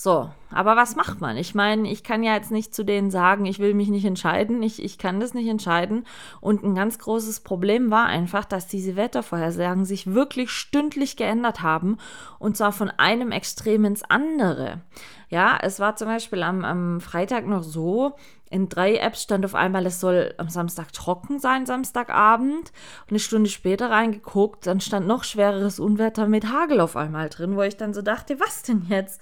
So, 0.00 0.30
aber 0.52 0.76
was 0.76 0.94
macht 0.94 1.20
man? 1.20 1.36
Ich 1.36 1.56
meine, 1.56 1.90
ich 1.90 2.04
kann 2.04 2.22
ja 2.22 2.34
jetzt 2.34 2.52
nicht 2.52 2.72
zu 2.72 2.84
denen 2.84 3.10
sagen, 3.10 3.46
ich 3.46 3.58
will 3.58 3.74
mich 3.74 3.88
nicht 3.88 4.04
entscheiden, 4.04 4.62
ich, 4.62 4.80
ich 4.80 4.96
kann 4.96 5.18
das 5.18 5.34
nicht 5.34 5.48
entscheiden. 5.48 6.06
Und 6.40 6.62
ein 6.62 6.76
ganz 6.76 7.00
großes 7.00 7.40
Problem 7.40 7.90
war 7.90 8.06
einfach, 8.06 8.44
dass 8.44 8.68
diese 8.68 8.94
Wettervorhersagen 8.94 9.84
sich 9.84 10.14
wirklich 10.14 10.50
stündlich 10.50 11.16
geändert 11.16 11.64
haben 11.64 11.96
und 12.38 12.56
zwar 12.56 12.70
von 12.70 12.90
einem 12.90 13.32
Extrem 13.32 13.84
ins 13.84 14.04
andere. 14.08 14.82
Ja, 15.30 15.58
es 15.60 15.80
war 15.80 15.96
zum 15.96 16.06
Beispiel 16.06 16.44
am, 16.44 16.64
am 16.64 17.00
Freitag 17.00 17.48
noch 17.48 17.64
so, 17.64 18.14
in 18.50 18.68
drei 18.68 18.96
Apps 18.96 19.22
stand 19.22 19.44
auf 19.44 19.54
einmal, 19.54 19.84
es 19.84 20.00
soll 20.00 20.34
am 20.38 20.48
Samstag 20.48 20.92
trocken 20.92 21.38
sein, 21.38 21.66
Samstagabend. 21.66 22.72
Und 23.02 23.10
eine 23.10 23.18
Stunde 23.18 23.50
später 23.50 23.90
reingeguckt, 23.90 24.66
dann 24.66 24.80
stand 24.80 25.06
noch 25.06 25.24
schwereres 25.24 25.78
Unwetter 25.78 26.26
mit 26.28 26.50
Hagel 26.50 26.80
auf 26.80 26.96
einmal 26.96 27.28
drin, 27.28 27.56
wo 27.56 27.62
ich 27.62 27.76
dann 27.76 27.92
so 27.92 28.00
dachte, 28.00 28.40
was 28.40 28.62
denn 28.62 28.86
jetzt? 28.88 29.20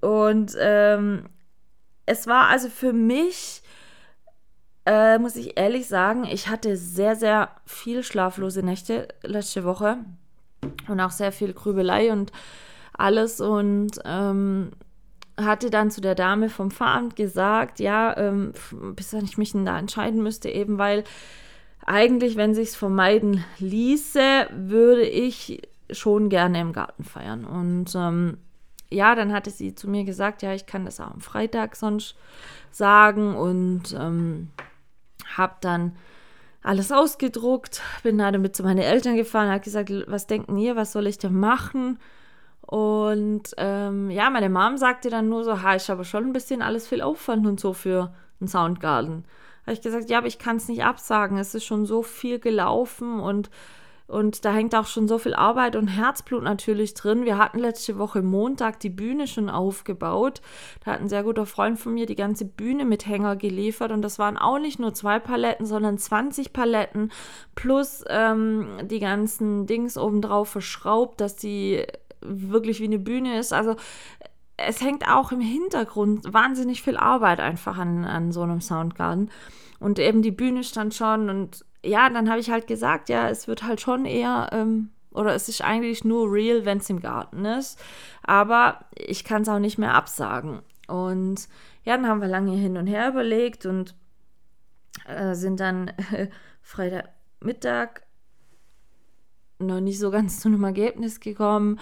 Und 0.00 0.56
ähm, 0.58 1.24
es 2.06 2.26
war 2.26 2.48
also 2.48 2.68
für 2.68 2.92
mich, 2.92 3.62
äh, 4.86 5.18
muss 5.18 5.36
ich 5.36 5.58
ehrlich 5.58 5.86
sagen, 5.86 6.24
ich 6.24 6.48
hatte 6.48 6.76
sehr, 6.76 7.16
sehr 7.16 7.50
viel 7.66 8.02
schlaflose 8.02 8.62
Nächte 8.62 9.08
letzte 9.22 9.64
Woche. 9.64 9.98
und 10.88 11.00
auch 11.00 11.10
sehr 11.10 11.32
viel 11.32 11.52
Grübelei 11.52 12.12
und 12.12 12.32
alles 12.92 13.40
und 13.40 13.92
ähm, 14.04 14.72
hatte 15.38 15.70
dann 15.70 15.90
zu 15.90 16.00
der 16.00 16.14
Dame 16.14 16.50
vom 16.50 16.70
Pfarramt 16.70 17.16
gesagt, 17.16 17.80
ja, 17.80 18.16
ähm, 18.16 18.52
bis 18.94 19.12
ich 19.12 19.38
mich 19.38 19.52
denn 19.52 19.64
da 19.64 19.78
entscheiden 19.78 20.22
müsste, 20.22 20.50
eben 20.50 20.78
weil 20.78 21.04
eigentlich, 21.86 22.36
wenn 22.36 22.54
sich's 22.54 22.76
vermeiden 22.76 23.44
ließe, 23.58 24.48
würde 24.52 25.02
ich 25.02 25.62
schon 25.90 26.28
gerne 26.28 26.60
im 26.60 26.72
Garten 26.72 27.04
feiern. 27.04 27.44
Und 27.44 27.94
ähm, 27.94 28.36
ja, 28.90 29.14
dann 29.14 29.32
hatte 29.32 29.50
sie 29.50 29.74
zu 29.74 29.88
mir 29.88 30.04
gesagt, 30.04 30.42
ja, 30.42 30.52
ich 30.52 30.66
kann 30.66 30.84
das 30.84 31.00
auch 31.00 31.10
am 31.10 31.20
Freitag 31.20 31.76
sonst 31.76 32.16
sagen 32.70 33.36
und 33.36 33.94
ähm, 33.98 34.48
habe 35.36 35.54
dann 35.60 35.96
alles 36.62 36.92
ausgedruckt, 36.92 37.82
bin 38.02 38.18
da 38.18 38.30
damit 38.30 38.54
zu 38.54 38.62
meinen 38.62 38.80
Eltern 38.80 39.16
gefahren, 39.16 39.48
habe 39.48 39.60
gesagt, 39.60 39.90
was 40.06 40.26
denken 40.26 40.58
ihr, 40.58 40.76
was 40.76 40.92
soll 40.92 41.06
ich 41.06 41.18
denn 41.18 41.38
machen? 41.38 41.98
Und 42.60 43.54
ähm, 43.56 44.10
ja, 44.10 44.30
meine 44.30 44.50
Mom 44.50 44.76
sagte 44.76 45.10
dann 45.10 45.28
nur 45.28 45.44
so, 45.44 45.62
ha, 45.62 45.74
ich 45.74 45.88
habe 45.88 46.04
schon 46.04 46.26
ein 46.26 46.32
bisschen 46.32 46.62
alles 46.62 46.86
viel 46.86 47.00
Aufwand 47.00 47.46
und 47.46 47.58
so 47.58 47.72
für 47.72 48.12
einen 48.40 48.48
Soundgarden. 48.48 49.24
Habe 49.62 49.72
ich 49.72 49.80
gesagt, 49.80 50.10
ja, 50.10 50.18
aber 50.18 50.26
ich 50.26 50.38
kann 50.38 50.56
es 50.56 50.68
nicht 50.68 50.84
absagen. 50.84 51.38
Es 51.38 51.54
ist 51.54 51.64
schon 51.64 51.86
so 51.86 52.02
viel 52.02 52.38
gelaufen 52.38 53.18
und, 53.20 53.50
und 54.10 54.44
da 54.44 54.52
hängt 54.52 54.74
auch 54.74 54.86
schon 54.86 55.06
so 55.06 55.18
viel 55.18 55.34
Arbeit 55.34 55.76
und 55.76 55.86
Herzblut 55.86 56.42
natürlich 56.42 56.94
drin. 56.94 57.24
Wir 57.24 57.38
hatten 57.38 57.60
letzte 57.60 57.96
Woche 57.96 58.22
Montag 58.22 58.80
die 58.80 58.90
Bühne 58.90 59.28
schon 59.28 59.48
aufgebaut. 59.48 60.42
Da 60.84 60.92
hat 60.92 61.00
ein 61.00 61.08
sehr 61.08 61.22
guter 61.22 61.46
Freund 61.46 61.78
von 61.78 61.94
mir 61.94 62.06
die 62.06 62.16
ganze 62.16 62.44
Bühne 62.44 62.84
mit 62.84 63.06
Hänger 63.06 63.36
geliefert 63.36 63.92
und 63.92 64.02
das 64.02 64.18
waren 64.18 64.36
auch 64.36 64.58
nicht 64.58 64.80
nur 64.80 64.94
zwei 64.94 65.20
Paletten, 65.20 65.64
sondern 65.64 65.96
20 65.96 66.52
Paletten 66.52 67.12
plus 67.54 68.04
ähm, 68.08 68.66
die 68.82 68.98
ganzen 68.98 69.66
Dings 69.66 69.96
obendrauf 69.96 70.48
verschraubt, 70.48 71.20
dass 71.20 71.36
die 71.36 71.86
wirklich 72.20 72.80
wie 72.80 72.84
eine 72.84 72.98
Bühne 72.98 73.38
ist. 73.38 73.52
Also 73.52 73.76
es 74.56 74.80
hängt 74.80 75.08
auch 75.08 75.30
im 75.30 75.40
Hintergrund 75.40 76.32
wahnsinnig 76.32 76.82
viel 76.82 76.96
Arbeit 76.96 77.38
einfach 77.38 77.78
an, 77.78 78.04
an 78.04 78.32
so 78.32 78.42
einem 78.42 78.60
Soundgarden. 78.60 79.30
Und 79.78 79.98
eben 79.98 80.20
die 80.20 80.32
Bühne 80.32 80.62
stand 80.62 80.94
schon 80.94 81.30
und 81.30 81.64
ja, 81.84 82.08
dann 82.10 82.28
habe 82.28 82.40
ich 82.40 82.50
halt 82.50 82.66
gesagt, 82.66 83.08
ja, 83.08 83.28
es 83.28 83.48
wird 83.48 83.62
halt 83.62 83.80
schon 83.80 84.04
eher, 84.04 84.50
ähm, 84.52 84.90
oder 85.10 85.34
es 85.34 85.48
ist 85.48 85.62
eigentlich 85.62 86.04
nur 86.04 86.30
real, 86.32 86.64
wenn 86.64 86.78
es 86.78 86.90
im 86.90 87.00
Garten 87.00 87.44
ist. 87.44 87.80
Aber 88.22 88.84
ich 88.94 89.24
kann 89.24 89.42
es 89.42 89.48
auch 89.48 89.58
nicht 89.58 89.78
mehr 89.78 89.94
absagen. 89.94 90.60
Und 90.86 91.48
ja, 91.84 91.96
dann 91.96 92.06
haben 92.06 92.20
wir 92.20 92.28
lange 92.28 92.52
hin 92.52 92.76
und 92.76 92.86
her 92.86 93.08
überlegt 93.08 93.66
und 93.66 93.94
äh, 95.06 95.34
sind 95.34 95.60
dann 95.60 95.88
äh, 96.12 96.28
Freitagmittag 96.62 98.02
noch 99.58 99.80
nicht 99.80 99.98
so 99.98 100.10
ganz 100.10 100.40
zu 100.40 100.48
einem 100.48 100.64
Ergebnis 100.64 101.20
gekommen. 101.20 101.78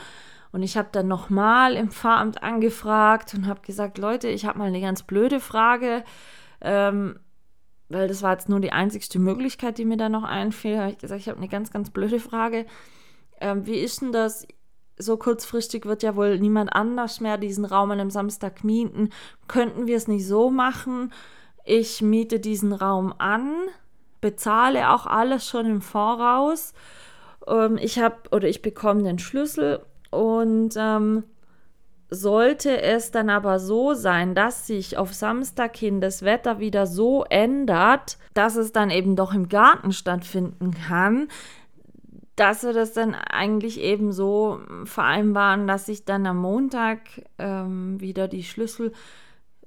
Und 0.50 0.62
ich 0.62 0.76
habe 0.76 0.88
dann 0.92 1.08
nochmal 1.08 1.74
im 1.74 1.90
Pfarramt 1.90 2.42
angefragt 2.42 3.34
und 3.34 3.46
habe 3.46 3.60
gesagt, 3.60 3.98
Leute, 3.98 4.28
ich 4.28 4.46
habe 4.46 4.58
mal 4.58 4.68
eine 4.68 4.80
ganz 4.80 5.02
blöde 5.02 5.40
Frage, 5.40 6.04
ähm, 6.60 7.20
weil 7.88 8.08
das 8.08 8.22
war 8.22 8.32
jetzt 8.32 8.48
nur 8.48 8.60
die 8.60 8.72
einzigste 8.72 9.18
Möglichkeit, 9.18 9.78
die 9.78 9.84
mir 9.84 9.96
da 9.96 10.08
noch 10.08 10.24
einfiel. 10.24 10.78
Habe 10.78 10.90
ich 10.92 10.98
gesagt, 10.98 11.20
ich 11.20 11.28
habe 11.28 11.38
eine 11.38 11.48
ganz, 11.48 11.70
ganz 11.70 11.90
blöde 11.90 12.20
Frage. 12.20 12.66
Ähm, 13.40 13.66
wie 13.66 13.78
ist 13.78 14.02
denn 14.02 14.12
das? 14.12 14.46
So 15.00 15.16
kurzfristig 15.16 15.86
wird 15.86 16.02
ja 16.02 16.16
wohl 16.16 16.38
niemand 16.40 16.72
anders 16.72 17.20
mehr 17.20 17.38
diesen 17.38 17.64
Raum 17.64 17.92
an 17.92 18.00
einem 18.00 18.10
Samstag 18.10 18.64
mieten. 18.64 19.10
Könnten 19.46 19.86
wir 19.86 19.96
es 19.96 20.08
nicht 20.08 20.26
so 20.26 20.50
machen? 20.50 21.12
Ich 21.64 22.02
miete 22.02 22.40
diesen 22.40 22.72
Raum 22.72 23.14
an, 23.16 23.52
bezahle 24.20 24.90
auch 24.90 25.06
alles 25.06 25.46
schon 25.46 25.66
im 25.66 25.80
Voraus 25.82 26.74
ähm, 27.48 27.78
ich 27.80 27.98
habe 27.98 28.16
oder 28.30 28.48
ich 28.48 28.62
bekomme 28.62 29.02
den 29.02 29.18
Schlüssel 29.18 29.80
und 30.10 30.74
ähm, 30.76 31.24
sollte 32.10 32.80
es 32.80 33.10
dann 33.10 33.28
aber 33.28 33.58
so 33.58 33.94
sein, 33.94 34.34
dass 34.34 34.66
sich 34.66 34.96
auf 34.96 35.12
Samstag 35.12 35.76
hin 35.76 36.00
das 36.00 36.22
Wetter 36.22 36.58
wieder 36.58 36.86
so 36.86 37.24
ändert, 37.24 38.18
dass 38.34 38.56
es 38.56 38.72
dann 38.72 38.90
eben 38.90 39.14
doch 39.14 39.34
im 39.34 39.48
Garten 39.48 39.92
stattfinden 39.92 40.72
kann, 40.72 41.28
dass 42.36 42.62
wir 42.62 42.72
das 42.72 42.92
dann 42.92 43.14
eigentlich 43.14 43.80
eben 43.80 44.12
so 44.12 44.60
vereinbaren, 44.84 45.66
dass 45.66 45.88
ich 45.88 46.04
dann 46.04 46.24
am 46.26 46.38
Montag 46.38 47.00
ähm, 47.38 48.00
wieder 48.00 48.28
die 48.28 48.44
Schlüssel 48.44 48.92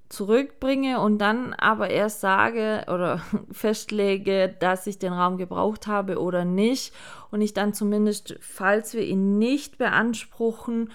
zurückbringe 0.07 0.99
und 0.99 1.19
dann 1.19 1.53
aber 1.53 1.89
erst 1.89 2.21
sage 2.21 2.85
oder 2.87 3.21
festlege, 3.51 4.53
dass 4.59 4.87
ich 4.87 4.99
den 4.99 5.13
Raum 5.13 5.37
gebraucht 5.37 5.87
habe 5.87 6.19
oder 6.19 6.45
nicht. 6.45 6.93
Und 7.29 7.41
ich 7.41 7.53
dann 7.53 7.73
zumindest, 7.73 8.37
falls 8.41 8.93
wir 8.93 9.03
ihn 9.03 9.37
nicht 9.37 9.77
beanspruchen, 9.77 10.89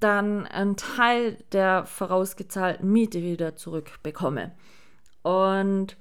dann 0.00 0.46
einen 0.46 0.76
Teil 0.76 1.38
der 1.52 1.86
vorausgezahlten 1.86 2.90
Miete 2.90 3.22
wieder 3.22 3.56
zurückbekomme. 3.56 4.52
Und 5.22 5.96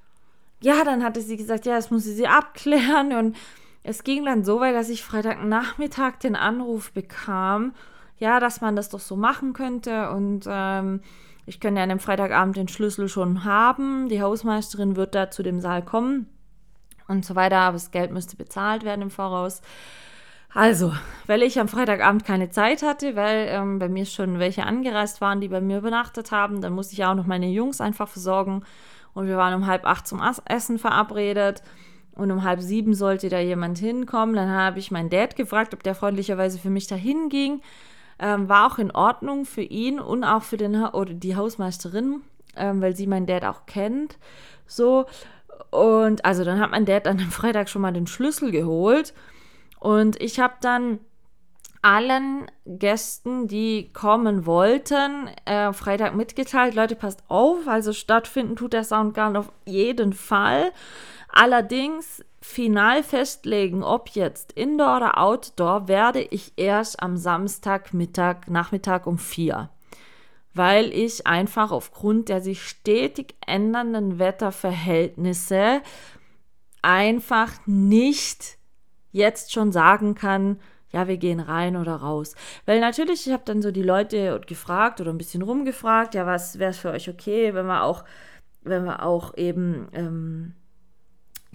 ja, 0.62 0.84
dann 0.84 1.04
hatte 1.04 1.22
sie 1.22 1.38
gesagt, 1.38 1.66
ja, 1.66 1.76
das 1.76 1.92
muss 1.92 2.04
sie 2.04 2.28
abklären 2.28 3.14
und 3.14 3.36
es 3.84 4.04
ging 4.04 4.26
dann 4.26 4.44
so 4.44 4.60
weit, 4.60 4.76
dass 4.76 4.90
ich 4.90 5.04
Freitagnachmittag 5.04 6.18
den 6.18 6.36
Anruf 6.36 6.92
bekam, 6.92 7.74
ja, 8.18 8.40
dass 8.40 8.62
man 8.62 8.76
das 8.76 8.90
doch 8.90 9.00
so 9.00 9.16
machen 9.16 9.54
könnte 9.54 10.10
und 10.10 10.46
ähm, 10.48 11.02
ich 11.46 11.60
könnte 11.60 11.80
ja 11.80 11.84
an 11.84 11.90
dem 11.90 12.00
Freitagabend 12.00 12.58
den 12.58 12.68
Schlüssel 12.68 13.08
schon 13.08 13.44
haben. 13.44 14.10
Die 14.10 14.22
Hausmeisterin 14.22 14.96
wird 14.96 15.14
da 15.14 15.30
zu 15.30 15.44
dem 15.44 15.60
Saal 15.60 15.84
kommen 15.86 16.28
und 17.08 17.24
so 17.24 17.36
weiter, 17.36 17.58
aber 17.58 17.74
das 17.74 17.92
Geld 17.92 18.12
müsste 18.12 18.36
bezahlt 18.36 18.84
werden 18.84 19.04
im 19.04 19.12
Voraus. 19.12 19.62
Also, 20.56 20.94
weil 21.28 21.44
ich 21.44 21.60
am 21.60 21.68
Freitagabend 21.68 22.24
keine 22.24 22.50
Zeit 22.50 22.82
hatte, 22.82 23.18
weil 23.18 23.48
ähm, 23.50 23.78
bei 23.78 23.90
mir 23.90 24.06
schon 24.06 24.40
welche 24.40 24.64
angereist 24.64 25.20
waren, 25.20 25.42
die 25.42 25.50
bei 25.50 25.60
mir 25.60 25.80
übernachtet 25.80 26.32
haben, 26.32 26.62
dann 26.62 26.72
musste 26.72 26.94
ich 26.94 27.04
auch 27.04 27.14
noch 27.14 27.26
meine 27.26 27.50
Jungs 27.50 27.82
einfach 27.82 28.08
versorgen. 28.08 28.64
Und 29.14 29.28
wir 29.28 29.36
waren 29.36 29.54
um 29.54 29.68
halb 29.68 29.86
acht 29.86 30.08
zum 30.08 30.22
Essen 30.46 30.80
verabredet. 30.80 31.62
Und 32.14 32.32
um 32.32 32.44
halb 32.44 32.62
sieben 32.62 32.94
sollte 32.94 33.28
da 33.28 33.40
jemand 33.40 33.80
hinkommen. 33.80 34.34
Dann 34.34 34.50
habe 34.50 34.80
ich 34.80 34.92
meinen 34.92 35.10
Dad 35.10 35.36
gefragt, 35.36 35.74
ob 35.74 35.84
der 35.84 35.94
freundlicherweise 35.94 36.58
für 36.58 36.70
mich 36.70 36.88
dahin 36.88 37.28
ging. 37.28 37.62
Ähm, 38.18 38.48
war 38.48 38.72
auch 38.72 38.78
in 38.78 38.92
Ordnung 38.92 39.44
für 39.44 39.62
ihn 39.62 40.00
und 40.00 40.24
auch 40.24 40.44
für 40.44 40.56
den 40.56 40.82
ha 40.82 40.94
oder 40.94 41.14
die 41.14 41.36
Hausmeisterin, 41.36 42.22
ähm, 42.56 42.82
weil 42.82 42.96
sie 42.96 43.08
meinen 43.08 43.26
Dad 43.26 43.44
auch 43.44 43.66
kennt. 43.66 44.18
So. 44.68 45.06
Und 45.72 46.24
also 46.24 46.46
dann 46.46 46.62
hat 46.62 46.72
mein 46.72 46.86
Dad 46.86 47.08
dann 47.08 47.20
am 47.20 47.32
Freitag 47.32 47.68
schon 47.68 47.82
mal 47.82 47.92
den 47.92 48.08
Schlüssel 48.08 48.52
geholt. 48.52 49.14
Und 49.86 50.20
ich 50.20 50.40
habe 50.40 50.56
dann 50.62 51.00
allen 51.84 52.48
Gästen, 52.66 53.48
die 53.48 53.94
kommen 53.94 54.48
wollten, 54.48 55.30
äh, 55.46 55.74
Freitag 55.74 56.16
mitgeteilt, 56.16 56.74
Leute, 56.74 56.96
passt 56.96 57.22
auf, 57.28 57.68
also 57.68 57.94
stattfinden 57.94 58.56
tut 58.56 58.74
der 58.74 58.84
Soundgarden 58.84 59.38
auf 59.38 59.52
jeden 59.64 60.14
Fall. 60.14 60.72
Allerdings 61.30 62.26
final 62.42 63.04
festlegen, 63.04 63.84
ob 63.84 64.10
jetzt 64.10 64.54
Indoor 64.54 64.98
oder 64.98 65.20
Outdoor, 65.20 65.88
werde 65.88 66.22
ich 66.22 66.54
erst 66.56 67.04
am 67.04 67.16
Samstag 67.16 67.94
Mittag, 67.94 68.50
Nachmittag 68.50 69.06
um 69.06 69.20
vier. 69.20 69.70
Weil 70.56 70.92
ich 70.92 71.28
einfach 71.28 71.70
aufgrund 71.70 72.30
der 72.30 72.42
sich 72.42 72.64
stetig 72.64 73.36
ändernden 73.46 74.18
Wetterverhältnisse 74.18 75.84
einfach 76.82 77.52
nicht 77.68 78.58
jetzt 79.16 79.54
schon 79.54 79.72
sagen 79.72 80.14
kann, 80.14 80.60
ja, 80.92 81.08
wir 81.08 81.18
gehen 81.18 81.40
rein 81.40 81.78
oder 81.78 81.96
raus. 81.96 82.36
Weil 82.66 82.80
natürlich, 82.80 83.26
ich 83.28 83.34
habe 83.34 83.44
dann 83.46 83.62
so 83.62 83.72
die 83.72 83.82
Leute 83.82 84.42
gefragt 84.46 85.02
oder 85.02 85.12
ein 85.12 85.18
bisschen 85.18 85.42
rumgefragt, 85.42 86.16
ja, 86.16 86.26
was 86.26 86.60
wäre 86.60 86.72
es 86.72 86.78
für 86.78 86.92
euch 86.92 87.10
okay, 87.10 87.54
wenn 87.54 87.66
wir 87.66 87.84
auch, 87.84 88.04
wenn 88.64 88.84
wir 88.84 89.04
auch 89.04 89.36
eben 89.38 89.88
ähm, 89.94 90.54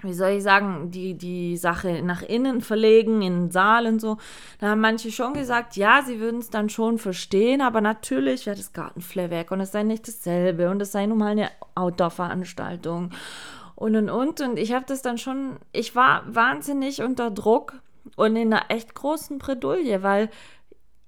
wie 0.02 0.14
soll 0.14 0.30
ich 0.30 0.42
sagen, 0.42 0.90
die, 0.90 1.14
die 1.14 1.56
Sache 1.56 2.02
nach 2.02 2.22
innen 2.22 2.60
verlegen, 2.60 3.22
in 3.22 3.34
den 3.34 3.50
Saal 3.50 3.86
und 3.86 4.00
so. 4.00 4.16
Da 4.58 4.68
haben 4.68 4.80
manche 4.80 5.12
schon 5.12 5.34
gesagt, 5.34 5.76
ja, 5.76 6.02
sie 6.02 6.20
würden 6.20 6.40
es 6.40 6.50
dann 6.50 6.68
schon 6.68 6.98
verstehen, 6.98 7.60
aber 7.60 7.80
natürlich 7.80 8.46
wäre 8.46 8.56
das 8.56 8.72
Gartenflair 8.72 9.30
weg 9.30 9.50
und 9.50 9.60
es 9.60 9.72
sei 9.72 9.82
nicht 9.82 10.08
dasselbe 10.08 10.70
und 10.70 10.80
es 10.80 10.92
sei 10.92 11.06
nun 11.06 11.18
mal 11.18 11.32
eine 11.32 11.50
Outdoor-Veranstaltung 11.74 13.10
und 13.80 13.96
und 13.96 14.10
und. 14.10 14.40
Und 14.42 14.58
ich 14.58 14.72
habe 14.72 14.84
das 14.86 15.00
dann 15.00 15.16
schon, 15.16 15.56
ich 15.72 15.96
war 15.96 16.22
wahnsinnig 16.32 17.02
unter 17.02 17.30
Druck 17.30 17.80
und 18.14 18.36
in 18.36 18.52
einer 18.52 18.70
echt 18.70 18.94
großen 18.94 19.38
Bredouille, 19.38 20.02
weil 20.02 20.28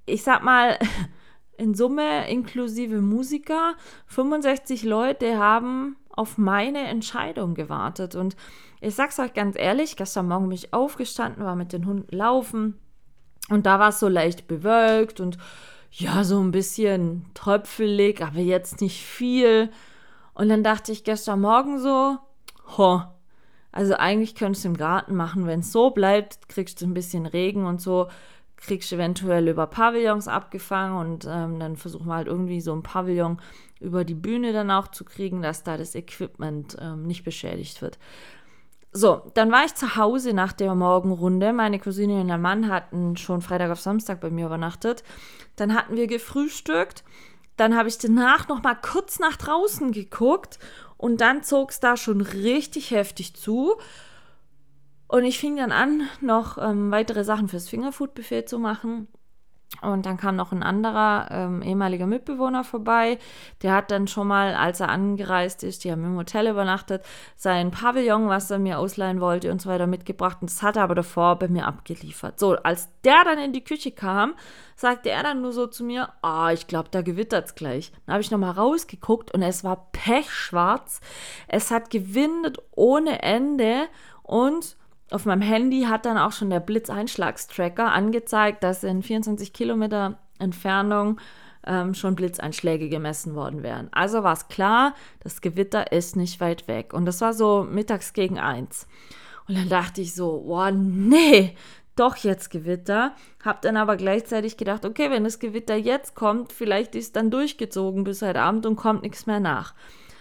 ich 0.07 0.23
sag 0.25 0.43
mal, 0.43 0.79
in 1.59 1.75
Summe 1.75 2.29
inklusive 2.31 3.03
Musiker, 3.03 3.75
65 4.07 4.85
Leute 4.85 5.39
haben 5.39 5.97
auf 6.09 6.39
meine 6.39 6.81
Entscheidung 6.81 7.55
gewartet 7.55 8.15
und 8.15 8.37
ich 8.81 8.95
sag's 8.95 9.19
euch 9.19 9.35
ganz 9.35 9.57
ehrlich, 9.57 9.97
gestern 9.97 10.29
Morgen 10.29 10.49
bin 10.49 10.57
ich 10.57 10.73
aufgestanden, 10.73 11.45
war 11.45 11.57
mit 11.57 11.73
den 11.75 11.87
Hunden 11.87 12.17
laufen 12.17 12.79
und 13.51 13.67
da 13.67 13.79
war 13.79 13.91
es 13.91 14.01
so 14.01 14.09
leicht 14.09 14.49
bewölkt 14.49 15.21
und 15.21 15.37
ja, 15.91 16.25
so 16.25 16.41
ein 16.41 16.53
bisschen 16.53 17.27
tröpfelig, 17.35 18.23
aber 18.23 18.41
jetzt 18.41 18.81
nicht 18.81 19.05
viel. 19.05 19.71
Und 20.33 20.49
dann 20.49 20.65
dachte 20.65 20.91
ich 20.91 21.05
gestern 21.05 21.43
Morgen 21.43 21.79
so, 21.79 22.19
ho, 22.77 23.03
also 23.73 23.95
eigentlich 23.95 24.35
könntest 24.35 24.65
du 24.65 24.69
im 24.69 24.77
Garten 24.77 25.17
machen, 25.17 25.47
wenn 25.47 25.61
es 25.61 25.73
so 25.73 25.91
bleibt, 25.91 26.49
kriegst 26.49 26.81
du 26.81 26.87
ein 26.87 26.95
bisschen 26.95 27.27
Regen 27.27 27.65
und 27.67 27.81
so, 27.81 28.09
kriegst 28.57 28.93
du 28.93 28.97
eventuell 28.97 29.49
über 29.49 29.67
Pavillons 29.67 30.29
abgefangen 30.29 30.97
und 30.97 31.27
ähm, 31.29 31.59
dann 31.59 31.77
versuchen 31.77 32.07
wir 32.07 32.15
halt 32.15 32.29
irgendwie 32.29 32.61
so 32.61 32.73
ein 32.73 32.83
Pavillon 32.83 33.41
über 33.81 34.05
die 34.05 34.15
Bühne 34.15 34.53
dann 34.53 34.71
auch 34.71 34.89
zu 34.89 35.05
kriegen, 35.05 35.43
dass 35.43 35.65
da 35.65 35.77
das 35.77 35.95
Equipment 35.95 36.77
ähm, 36.81 37.07
nicht 37.07 37.25
beschädigt 37.25 37.83
wird. 37.83 37.99
So, 38.93 39.23
dann 39.35 39.51
war 39.51 39.65
ich 39.65 39.75
zu 39.75 39.97
Hause 39.97 40.35
nach 40.35 40.53
der 40.53 40.75
Morgenrunde. 40.75 41.55
Meine 41.55 41.79
Cousine 41.79 42.21
und 42.21 42.29
der 42.29 42.37
Mann 42.37 42.69
hatten 42.69 43.17
schon 43.17 43.41
Freitag 43.41 43.71
auf 43.71 43.81
Samstag 43.81 44.21
bei 44.21 44.29
mir 44.29 44.47
übernachtet. 44.47 45.03
Dann 45.57 45.75
hatten 45.75 45.97
wir 45.97 46.07
gefrühstückt. 46.07 47.03
Dann 47.57 47.75
habe 47.77 47.89
ich 47.89 47.97
danach 47.97 48.49
noch 48.49 48.63
mal 48.63 48.75
kurz 48.75 49.19
nach 49.19 49.37
draußen 49.37 49.93
geguckt 49.93 50.59
und 51.03 51.21
dann 51.21 51.43
zog 51.43 51.73
es 51.73 51.81
da 51.81 51.97
schon 51.97 52.21
richtig 52.21 52.93
heftig 52.93 53.35
zu. 53.35 53.75
Und 55.09 55.25
ich 55.25 55.41
fing 55.41 55.57
dann 55.57 55.73
an, 55.73 56.09
noch 56.21 56.59
ähm, 56.59 56.93
weitere 56.93 57.25
Sachen 57.25 57.49
fürs 57.49 57.69
Fingerfood-Buffet 57.69 58.45
zu 58.47 58.61
machen. 58.61 59.09
Und 59.81 60.07
dann 60.07 60.17
kam 60.17 60.37
noch 60.37 60.53
ein 60.53 60.63
anderer 60.63 61.29
ähm, 61.31 61.63
ehemaliger 61.63 62.07
Mitbewohner 62.07 62.63
vorbei. 62.63 63.19
Der 63.63 63.75
hat 63.75 63.91
dann 63.91 64.07
schon 64.07 64.29
mal, 64.29 64.55
als 64.55 64.81
er 64.81 64.91
angereist 64.91 65.65
ist, 65.65 65.83
die 65.83 65.91
haben 65.91 66.05
im 66.05 66.17
Hotel 66.17 66.47
übernachtet, 66.47 67.03
sein 67.37 67.71
Pavillon, 67.71 68.29
was 68.29 68.51
er 68.51 68.59
mir 68.59 68.79
ausleihen 68.79 69.21
wollte 69.21 69.51
und 69.51 69.61
so 69.61 69.71
weiter 69.71 69.87
mitgebracht. 69.87 70.39
Und 70.41 70.51
das 70.51 70.63
hat 70.63 70.77
er 70.77 70.85
aber 70.85 70.95
davor 70.95 71.37
bei 71.37 71.49
mir 71.49 71.67
abgeliefert. 71.67 72.39
So, 72.39 72.55
als 72.57 72.91
der 73.03 73.25
dann 73.25 73.39
in 73.39 73.53
die 73.53 73.65
Küche 73.65 73.91
kam, 73.91 74.35
sagte 74.77 75.11
er 75.11 75.23
dann 75.23 75.41
nur 75.43 75.53
so 75.53 75.67
zu 75.67 75.85
mir, 75.85 76.11
ah, 76.21 76.53
ich 76.53 76.67
glaube, 76.67 76.91
da 76.91 77.03
gewittert 77.03 77.47
es 77.47 77.55
gleich. 77.55 77.93
Dann 78.07 78.13
habe 78.15 78.23
ich 78.23 78.31
nochmal 78.31 78.53
rausgeguckt 78.53 79.33
und 79.33 79.43
es 79.43 79.65
war 79.65 79.89
pechschwarz. 79.93 81.01
Es 81.49 81.71
hat 81.71 81.91
gewindet 81.91 82.59
ohne 82.73 83.23
Ende 83.23 83.89
und 84.23 84.77
auf 85.13 85.27
meinem 85.27 85.43
Handy 85.43 85.83
hat 85.83 86.07
dann 86.07 86.19
auch 86.19 86.33
schon 86.33 86.51
der 86.51 86.61
Blitzeinschlagstracker 86.61 87.93
angezeigt, 87.93 88.63
dass 88.63 88.85
in 88.85 89.03
24 89.03 89.53
Kilometer 89.53 90.19
Entfernung 90.39 91.21
ähm, 91.67 91.95
schon 91.95 92.17
Blitzeinschläge 92.17 92.89
gemessen 92.89 93.35
worden 93.35 93.63
wären. 93.63 93.89
Also 93.93 94.23
war 94.23 94.33
es 94.33 94.49
klar, 94.49 94.95
das 95.21 95.41
Gewitter 95.41 95.93
ist 95.93 96.17
nicht 96.17 96.41
weit 96.41 96.67
weg. 96.69 96.93
Und 96.93 97.05
das 97.05 97.21
war 97.21 97.33
so 97.33 97.67
mittags 97.69 98.13
gegen 98.13 98.39
eins. 98.39 98.87
Und 99.49 99.57
dann 99.57 99.69
dachte 99.69 100.01
ich 100.01 100.15
so, 100.15 100.45
oh 100.47 100.71
nee, 100.71 101.57
doch 101.95 102.17
jetzt 102.17 102.51
Gewitter. 102.51 103.15
Hab 103.45 103.63
dann 103.63 103.77
aber 103.77 103.97
gleichzeitig 103.97 104.57
gedacht, 104.57 104.85
okay, 104.85 105.11
wenn 105.11 105.25
das 105.25 105.39
Gewitter 105.39 105.77
jetzt 105.77 106.15
kommt, 106.15 106.53
vielleicht 106.53 106.95
ist 106.95 107.17
dann 107.17 107.31
durchgezogen 107.31 108.05
bis 108.05 108.23
heute 108.23 108.41
Abend 108.41 108.67
und 108.67 108.77
kommt 108.77 109.03
nichts 109.03 109.27
mehr 109.27 109.41
nach. 109.41 109.75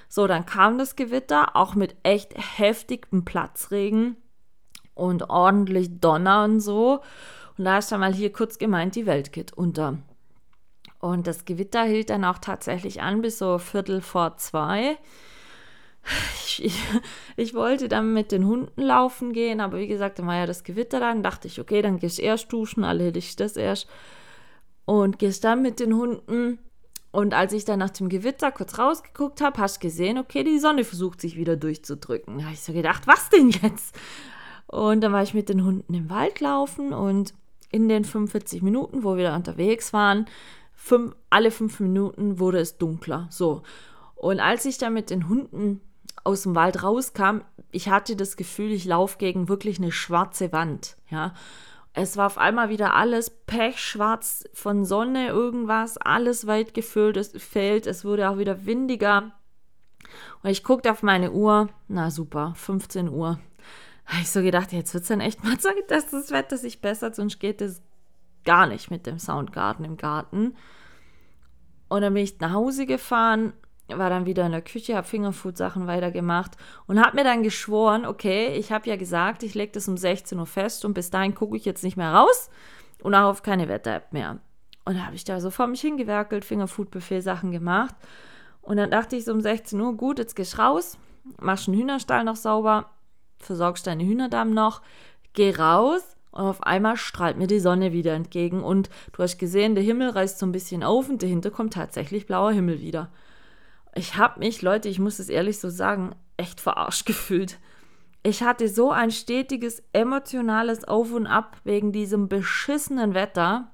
So, 0.10 0.28
dann 0.28 0.46
kam 0.46 0.78
das 0.78 0.98
Gewitter, 0.98 1.56
auch 1.56 1.74
mit 1.74 1.96
echt 2.04 2.34
heftigem 2.36 3.24
Platzregen 3.24 4.18
und 4.94 5.30
ordentlich 5.30 6.00
Donner 6.00 6.44
und 6.44 6.60
so. 6.60 7.02
Und 7.58 7.66
da 7.66 7.78
ist 7.78 7.92
dann 7.92 8.00
mal 8.00 8.14
hier 8.14 8.32
kurz 8.32 8.58
gemeint, 8.58 8.96
die 8.96 9.06
Welt 9.06 9.32
geht 9.32 9.54
unter. 9.54 9.98
Und 11.00 11.28
das 11.28 11.46
Gewitter 11.46 11.84
hielt 11.84 12.10
dann 12.10 12.24
auch 12.24 12.38
tatsächlich 12.38 13.02
an 13.02 13.22
bis 13.22 13.40
so 13.40 13.58
Viertel 13.58 14.02
vor 14.02 14.38
zwei. 14.38 14.98
Ich, 16.46 16.66
ich, 16.66 16.84
ich, 17.38 17.54
wollte 17.54 17.88
dann 17.88 18.14
mit 18.14 18.32
den 18.32 18.46
Hunden 18.46 18.82
laufen 18.82 19.34
gehen, 19.34 19.62
aber 19.62 19.78
wie 19.78 19.88
gesagt, 19.88 20.18
dann 20.18 20.28
war 20.28 20.36
ja 20.36 20.46
das 20.48 20.64
Gewitter 20.64 21.00
dann. 21.00 21.22
Dachte 21.24 21.48
ich, 21.48 21.60
okay, 21.60 21.82
dann 21.82 22.00
gehst 22.00 22.18
du 22.18 22.24
erst 22.24 22.52
duschen, 22.52 22.84
erledigst 22.84 23.40
das 23.40 23.56
erst. 23.56 23.88
Und 24.86 25.20
gehst 25.20 25.44
dann 25.44 25.62
mit 25.62 25.80
den 25.80 25.94
Hunden. 25.94 26.60
Und 27.12 27.34
als 27.34 27.54
ich 27.54 27.66
dann 27.66 27.80
nach 27.80 27.92
dem 27.92 28.10
Gewitter 28.10 28.52
kurz 28.52 28.80
rausgeguckt 28.80 29.42
habe, 29.42 29.60
hast 29.60 29.78
du 29.78 29.88
gesehen, 29.88 30.18
okay, 30.18 30.44
die 30.44 30.60
Sonne 30.60 30.84
versucht 30.84 31.22
sich 31.22 31.36
wieder 31.36 31.56
durchzudrücken. 31.56 32.40
Da 32.40 32.46
habe 32.46 32.54
ich 32.54 32.62
so 32.62 32.74
gedacht, 32.74 33.06
was 33.06 33.30
denn 33.30 33.50
jetzt? 33.50 33.96
Und 34.72 35.02
dann 35.02 35.12
war 35.12 35.22
ich 35.22 35.34
mit 35.34 35.50
den 35.50 35.66
Hunden 35.66 35.94
im 35.94 36.10
Wald 36.10 36.40
laufen 36.40 36.94
und 36.94 37.34
in 37.72 37.90
den 37.90 38.06
45 38.06 38.62
Minuten, 38.62 39.04
wo 39.04 39.18
wir 39.18 39.26
da 39.26 39.36
unterwegs 39.36 39.92
waren, 39.92 40.26
fünf, 40.74 41.14
alle 41.30 41.52
fünf 41.52 41.82
Minuten 41.82 42.40
wurde 42.40 42.60
es 42.60 42.78
dunkler. 42.78 43.28
So. 43.30 43.64
Und 44.16 44.40
als 44.40 44.64
ich 44.64 44.78
dann 44.78 44.94
mit 44.94 45.10
den 45.10 45.28
Hunden 45.28 45.82
aus 46.24 46.44
dem 46.44 46.56
Wald 46.56 46.84
rauskam, 46.84 47.42
ich 47.72 47.90
hatte 47.90 48.16
das 48.16 48.38
Gefühl, 48.38 48.72
ich 48.72 48.86
laufe 48.86 49.18
gegen 49.18 49.50
wirklich 49.50 49.78
eine 49.78 49.92
schwarze 49.92 50.54
Wand. 50.54 50.96
Ja. 51.10 51.34
Es 51.94 52.16
war 52.16 52.28
auf 52.28 52.38
einmal 52.38 52.70
wieder 52.70 52.94
alles 52.96 53.30
pechschwarz 53.30 54.46
von 54.54 54.86
Sonne, 54.86 55.28
irgendwas, 55.28 55.98
alles 55.98 56.48
weit 56.48 56.74
gefüllt, 56.74 57.18
es 57.18 57.34
fällt, 57.36 57.88
es 57.88 58.06
wurde 58.06 58.30
auch 58.30 58.38
wieder 58.38 58.66
windiger. 58.66 59.34
Und 60.44 60.50
ich 60.50 60.64
guckte 60.64 60.92
auf 60.92 61.04
meine 61.04 61.32
Uhr, 61.32 61.68
na 61.90 62.10
super, 62.10 62.54
15 62.56 63.10
Uhr 63.10 63.38
habe 64.06 64.22
ich 64.22 64.30
so 64.30 64.42
gedacht, 64.42 64.72
jetzt 64.72 64.94
wird 64.94 65.04
es 65.04 65.08
dann 65.08 65.22
echt 65.22 65.44
mal 65.44 65.58
Zeit, 65.60 65.90
dass 65.90 66.10
das 66.10 66.32
Wetter 66.32 66.58
sich 66.58 66.82
bessert, 66.82 67.16
sonst 67.16 67.40
geht 67.40 67.62
es 67.62 67.82
gar 68.44 68.68
nicht 68.68 68.92
mit 68.92 69.06
dem 69.06 69.20
Soundgarten 69.20 69.86
im 69.86 69.98
Garten. 69.98 70.56
Und 71.88 72.02
dann 72.02 72.14
bin 72.14 72.24
ich 72.24 72.40
nach 72.40 72.54
Hause 72.54 72.86
gefahren, 72.86 73.54
war 73.88 74.10
dann 74.10 74.26
wieder 74.26 74.46
in 74.46 74.54
der 74.54 74.62
Küche, 74.62 74.96
habe 74.96 75.08
Fingerfood-Sachen 75.08 75.88
weitergemacht 75.88 76.56
und 76.88 77.02
habe 77.04 77.18
mir 77.18 77.24
dann 77.24 77.44
geschworen, 77.44 78.06
okay, 78.06 78.56
ich 78.56 78.72
habe 78.72 78.90
ja 78.90 78.96
gesagt, 78.96 79.44
ich 79.44 79.54
lege 79.54 79.74
das 79.74 79.88
um 79.88 79.98
16 79.98 80.40
Uhr 80.40 80.46
fest 80.46 80.86
und 80.86 80.94
bis 80.94 81.10
dahin 81.10 81.36
gucke 81.36 81.58
ich 81.58 81.66
jetzt 81.66 81.84
nicht 81.84 81.98
mehr 81.98 82.14
raus 82.14 82.50
und 83.04 83.14
auch 83.16 83.30
auf 83.30 83.44
keine 83.44 83.68
Wetter-App 83.68 84.14
mehr. 84.14 84.40
Und 84.86 84.98
da 84.98 85.06
habe 85.06 85.16
ich 85.16 85.26
da 85.26 85.40
so 85.40 85.50
vor 85.50 85.68
mich 85.68 85.82
hingewerkelt, 85.82 86.46
Fingerfood-Buffet-Sachen 86.46 87.52
gemacht. 87.52 87.96
Und 88.62 88.78
dann 88.78 88.92
dachte 88.92 89.16
ich 89.16 89.26
so 89.26 89.34
um 89.34 89.42
16 89.42 89.80
Uhr, 89.80 89.96
gut, 89.96 90.20
jetzt 90.20 90.36
gehst 90.36 90.58
raus, 90.58 90.98
machst 91.40 91.68
einen 91.68 91.78
Hühnerstall 91.78 92.24
noch 92.24 92.36
sauber, 92.36 92.90
versorgst 93.44 93.88
deine 93.88 94.04
Hühnerdamm 94.04 94.54
noch, 94.54 94.82
geh 95.34 95.56
raus 95.56 96.02
und 96.32 96.42
auf 96.44 96.64
einmal 96.64 96.98
strahlt 96.98 97.38
mir 97.38 97.48
die 97.48 97.60
Sonne 97.60 97.92
wieder 97.92 98.14
entgegen 98.14 98.64
und 98.64 98.90
du 99.14 99.24
hast 99.24 99.38
gesehen, 99.38 99.76
der 99.76 99.84
Himmel 99.84 100.10
reißt 100.10 100.40
so 100.40 100.46
ein 100.46 100.52
bisschen 100.52 100.84
auf 100.84 101.10
und 101.10 101.22
dahinter 101.22 101.52
kommt 101.52 101.74
tatsächlich 101.74 102.26
blauer 102.26 102.52
Himmel 102.52 102.82
wieder. 102.82 103.10
Ich 103.94 104.16
habe 104.16 104.40
mich, 104.40 104.62
Leute, 104.62 104.88
ich 104.88 105.00
muss 105.00 105.20
es 105.20 105.28
ehrlich 105.28 105.60
so 105.60 105.70
sagen, 105.70 106.16
echt 106.38 106.62
verarscht 106.62 107.06
gefühlt. 107.06 107.60
Ich 108.24 108.44
hatte 108.44 108.68
so 108.70 108.92
ein 108.92 109.12
stetiges 109.12 109.84
emotionales 109.94 110.88
Auf 110.88 111.12
und 111.12 111.28
Ab 111.28 111.58
wegen 111.64 111.92
diesem 111.92 112.30
beschissenen 112.30 113.14
Wetter 113.14 113.72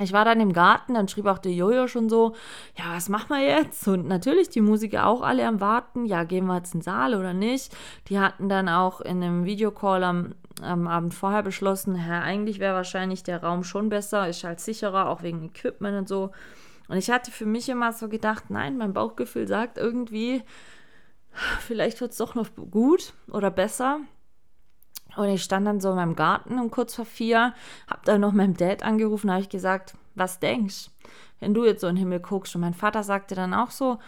ich 0.00 0.12
war 0.12 0.24
dann 0.24 0.40
im 0.40 0.52
Garten, 0.52 0.94
dann 0.94 1.06
schrieb 1.06 1.26
auch 1.26 1.38
der 1.38 1.52
Jojo 1.52 1.86
schon 1.86 2.08
so, 2.08 2.34
ja, 2.76 2.96
was 2.96 3.08
machen 3.08 3.28
wir 3.28 3.40
jetzt? 3.40 3.86
Und 3.86 4.08
natürlich 4.08 4.48
die 4.48 4.60
Musiker 4.60 5.06
auch 5.06 5.22
alle 5.22 5.46
am 5.46 5.60
Warten, 5.60 6.04
ja, 6.04 6.24
gehen 6.24 6.46
wir 6.46 6.56
jetzt 6.56 6.74
in 6.74 6.80
den 6.80 6.84
Saal 6.84 7.14
oder 7.14 7.32
nicht? 7.32 7.74
Die 8.08 8.18
hatten 8.18 8.48
dann 8.48 8.68
auch 8.68 9.00
in 9.00 9.22
einem 9.22 9.44
Videocall 9.44 10.02
am, 10.02 10.34
am 10.60 10.88
Abend 10.88 11.14
vorher 11.14 11.44
beschlossen, 11.44 11.96
ja, 11.96 12.20
eigentlich 12.22 12.58
wäre 12.58 12.74
wahrscheinlich 12.74 13.22
der 13.22 13.42
Raum 13.42 13.62
schon 13.62 13.88
besser, 13.88 14.28
ist 14.28 14.42
halt 14.42 14.58
sicherer, 14.58 15.08
auch 15.08 15.22
wegen 15.22 15.44
Equipment 15.44 15.96
und 15.96 16.08
so. 16.08 16.32
Und 16.88 16.96
ich 16.96 17.10
hatte 17.10 17.30
für 17.30 17.46
mich 17.46 17.68
immer 17.68 17.92
so 17.92 18.08
gedacht, 18.08 18.50
nein, 18.50 18.76
mein 18.76 18.92
Bauchgefühl 18.92 19.46
sagt 19.46 19.78
irgendwie, 19.78 20.42
vielleicht 21.60 22.00
wird 22.00 22.12
es 22.12 22.18
doch 22.18 22.34
noch 22.34 22.48
gut 22.70 23.14
oder 23.30 23.50
besser. 23.50 24.00
Und 25.16 25.28
ich 25.28 25.42
stand 25.42 25.66
dann 25.66 25.80
so 25.80 25.90
in 25.90 25.96
meinem 25.96 26.16
Garten 26.16 26.58
um 26.58 26.70
kurz 26.70 26.94
vor 26.94 27.04
vier, 27.04 27.54
hab 27.88 28.04
dann 28.04 28.20
noch 28.20 28.32
meinem 28.32 28.56
Dad 28.56 28.82
angerufen, 28.82 29.30
habe 29.30 29.42
ich 29.42 29.48
gesagt, 29.48 29.94
was 30.14 30.40
denkst, 30.40 30.90
wenn 31.40 31.54
du 31.54 31.64
jetzt 31.64 31.80
so 31.80 31.88
in 31.88 31.96
den 31.96 32.00
Himmel 32.00 32.20
guckst? 32.20 32.54
Und 32.54 32.60
mein 32.60 32.74
Vater 32.74 33.02
sagte 33.02 33.34
dann 33.34 33.54
auch 33.54 33.70
so, 33.70 33.98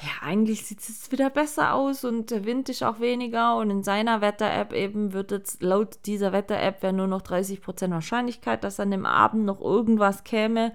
ja, 0.00 0.26
eigentlich 0.26 0.66
sieht 0.66 0.80
es 0.80 0.88
jetzt 0.88 1.12
wieder 1.12 1.30
besser 1.30 1.74
aus 1.74 2.04
und 2.04 2.30
der 2.30 2.44
Wind 2.44 2.68
ist 2.68 2.82
auch 2.82 2.98
weniger 2.98 3.56
und 3.56 3.70
in 3.70 3.84
seiner 3.84 4.20
Wetter-App 4.20 4.72
eben 4.72 5.12
wird 5.12 5.30
jetzt 5.30 5.62
laut 5.62 5.98
dieser 6.06 6.32
Wetter-App 6.32 6.82
wäre 6.82 6.92
nur 6.92 7.06
noch 7.06 7.22
30% 7.22 7.90
Wahrscheinlichkeit, 7.90 8.64
dass 8.64 8.80
an 8.80 8.90
dem 8.90 9.06
Abend 9.06 9.44
noch 9.44 9.60
irgendwas 9.60 10.24
käme. 10.24 10.72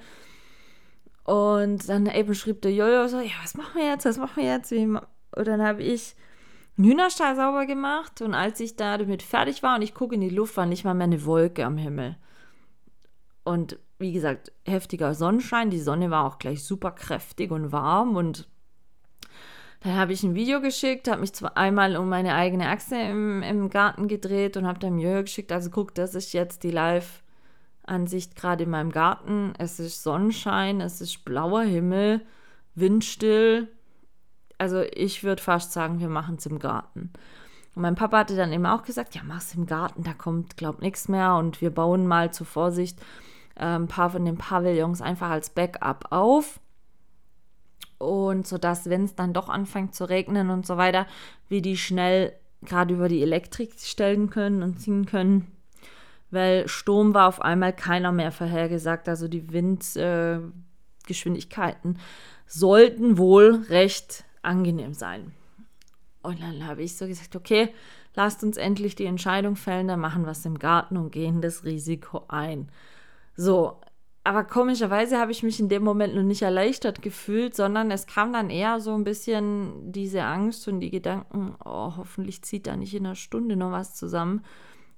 Und 1.25 1.89
dann 1.89 2.05
eben 2.07 2.33
schrieb 2.33 2.61
der 2.61 2.73
Jojo 2.73 3.07
so, 3.07 3.19
ja, 3.19 3.33
was 3.43 3.55
machen 3.55 3.75
wir 3.75 3.87
jetzt, 3.87 4.05
was 4.05 4.17
machen 4.17 4.41
wir 4.41 4.49
jetzt? 4.49 4.71
Und 4.71 4.99
dann 5.35 5.61
habe 5.61 5.83
ich 5.83 6.15
einen 6.79 6.87
Hühnerstall 6.87 7.35
sauber 7.35 7.65
gemacht 7.65 8.21
und 8.21 8.33
als 8.33 8.59
ich 8.61 8.77
da 8.77 8.97
damit 8.97 9.21
fertig 9.21 9.61
war 9.61 9.75
und 9.75 9.81
ich 9.81 9.93
gucke 9.93 10.15
in 10.15 10.21
die 10.21 10.29
Luft, 10.29 10.55
war 10.55 10.65
nicht 10.65 10.85
mal 10.85 10.93
mehr 10.93 11.05
eine 11.05 11.25
Wolke 11.25 11.65
am 11.65 11.77
Himmel. 11.77 12.15
Und 13.43 13.77
wie 13.97 14.13
gesagt, 14.13 14.53
heftiger 14.65 15.13
Sonnenschein. 15.13 15.69
Die 15.69 15.81
Sonne 15.81 16.09
war 16.09 16.25
auch 16.25 16.39
gleich 16.39 16.63
super 16.63 16.91
kräftig 16.91 17.51
und 17.51 17.73
warm 17.73 18.15
und 18.15 18.47
dann 19.81 19.95
habe 19.95 20.13
ich 20.13 20.23
ein 20.23 20.35
Video 20.35 20.61
geschickt, 20.61 21.09
habe 21.09 21.21
mich 21.21 21.31
einmal 21.55 21.95
um 21.95 22.09
meine 22.09 22.35
eigene 22.35 22.67
Achse 22.67 22.95
im, 22.95 23.43
im 23.43 23.69
Garten 23.69 24.07
gedreht 24.07 24.57
und 24.57 24.67
habe 24.67 24.79
dann 24.79 24.99
Jörg 24.99 25.25
geschickt. 25.25 25.51
Also 25.51 25.69
guck, 25.69 25.95
das 25.95 26.15
ist 26.15 26.33
jetzt 26.33 26.63
die 26.63 26.71
Live-Ansicht 26.71 28.35
gerade 28.35 28.65
in 28.65 28.69
meinem 28.69 28.91
Garten. 28.91 29.53
Es 29.57 29.79
ist 29.79 30.03
Sonnenschein, 30.03 30.81
es 30.81 30.99
ist 30.99 31.23
blauer 31.23 31.61
Himmel, 31.61 32.21
windstill, 32.75 33.69
also 34.59 34.83
ich 34.93 35.23
würde 35.23 35.41
fast 35.41 35.71
sagen, 35.71 35.99
wir 35.99 36.09
machen 36.09 36.35
es 36.35 36.45
im 36.45 36.59
Garten. 36.59 37.11
Und 37.75 37.81
mein 37.81 37.95
Papa 37.95 38.19
hatte 38.19 38.35
dann 38.35 38.51
eben 38.51 38.65
auch 38.65 38.83
gesagt, 38.83 39.15
ja, 39.15 39.21
mach's 39.23 39.55
im 39.55 39.65
Garten, 39.65 40.03
da 40.03 40.13
kommt, 40.13 40.57
glaub, 40.57 40.81
nichts 40.81 41.07
mehr. 41.07 41.35
Und 41.35 41.61
wir 41.61 41.71
bauen 41.71 42.05
mal 42.05 42.31
zur 42.31 42.45
Vorsicht 42.45 42.99
äh, 43.55 43.63
ein 43.63 43.87
paar 43.87 44.09
von 44.09 44.25
den 44.25 44.37
Pavillons 44.37 45.01
einfach 45.01 45.29
als 45.29 45.49
Backup 45.49 46.07
auf. 46.11 46.59
Und 47.97 48.47
so 48.47 48.57
dass, 48.57 48.89
wenn 48.89 49.05
es 49.05 49.15
dann 49.15 49.33
doch 49.33 49.49
anfängt 49.49 49.95
zu 49.95 50.09
regnen 50.09 50.49
und 50.49 50.65
so 50.65 50.77
weiter, 50.77 51.05
wir 51.47 51.61
die 51.61 51.77
schnell 51.77 52.33
gerade 52.61 52.93
über 52.93 53.07
die 53.07 53.21
Elektrik 53.21 53.73
stellen 53.79 54.29
können 54.29 54.63
und 54.63 54.81
ziehen 54.81 55.05
können. 55.05 55.47
weil 56.31 56.67
Sturm 56.67 57.13
war 57.13 57.27
auf 57.27 57.41
einmal 57.41 57.73
keiner 57.73 58.11
mehr 58.11 58.31
vorhergesagt. 58.31 59.07
Also 59.09 59.27
die 59.27 59.51
Windgeschwindigkeiten 59.51 61.95
äh, 61.95 61.99
sollten 62.45 63.17
wohl 63.17 63.65
recht 63.69 64.25
angenehm 64.41 64.93
sein. 64.93 65.31
Und 66.21 66.41
dann 66.41 66.67
habe 66.67 66.83
ich 66.83 66.97
so 66.97 67.07
gesagt, 67.07 67.35
okay, 67.35 67.69
lasst 68.15 68.43
uns 68.43 68.57
endlich 68.57 68.95
die 68.95 69.05
Entscheidung 69.05 69.55
fällen, 69.55 69.87
dann 69.87 69.99
machen 69.99 70.23
wir 70.23 70.31
es 70.31 70.45
im 70.45 70.59
Garten 70.59 70.97
und 70.97 71.11
gehen 71.11 71.41
das 71.41 71.63
Risiko 71.63 72.25
ein. 72.27 72.69
So, 73.35 73.79
aber 74.23 74.43
komischerweise 74.43 75.17
habe 75.17 75.31
ich 75.31 75.43
mich 75.43 75.59
in 75.59 75.69
dem 75.69 75.83
Moment 75.83 76.13
noch 76.13 76.23
nicht 76.23 76.41
erleichtert 76.41 77.01
gefühlt, 77.01 77.55
sondern 77.55 77.89
es 77.89 78.05
kam 78.05 78.33
dann 78.33 78.49
eher 78.49 78.79
so 78.81 78.93
ein 78.93 79.05
bisschen 79.05 79.91
diese 79.91 80.23
Angst 80.23 80.67
und 80.67 80.81
die 80.81 80.91
Gedanken, 80.91 81.55
oh, 81.63 81.93
hoffentlich 81.95 82.41
zieht 82.43 82.67
da 82.67 82.75
nicht 82.75 82.93
in 82.93 83.05
einer 83.05 83.15
Stunde 83.15 83.55
noch 83.55 83.71
was 83.71 83.95
zusammen 83.95 84.43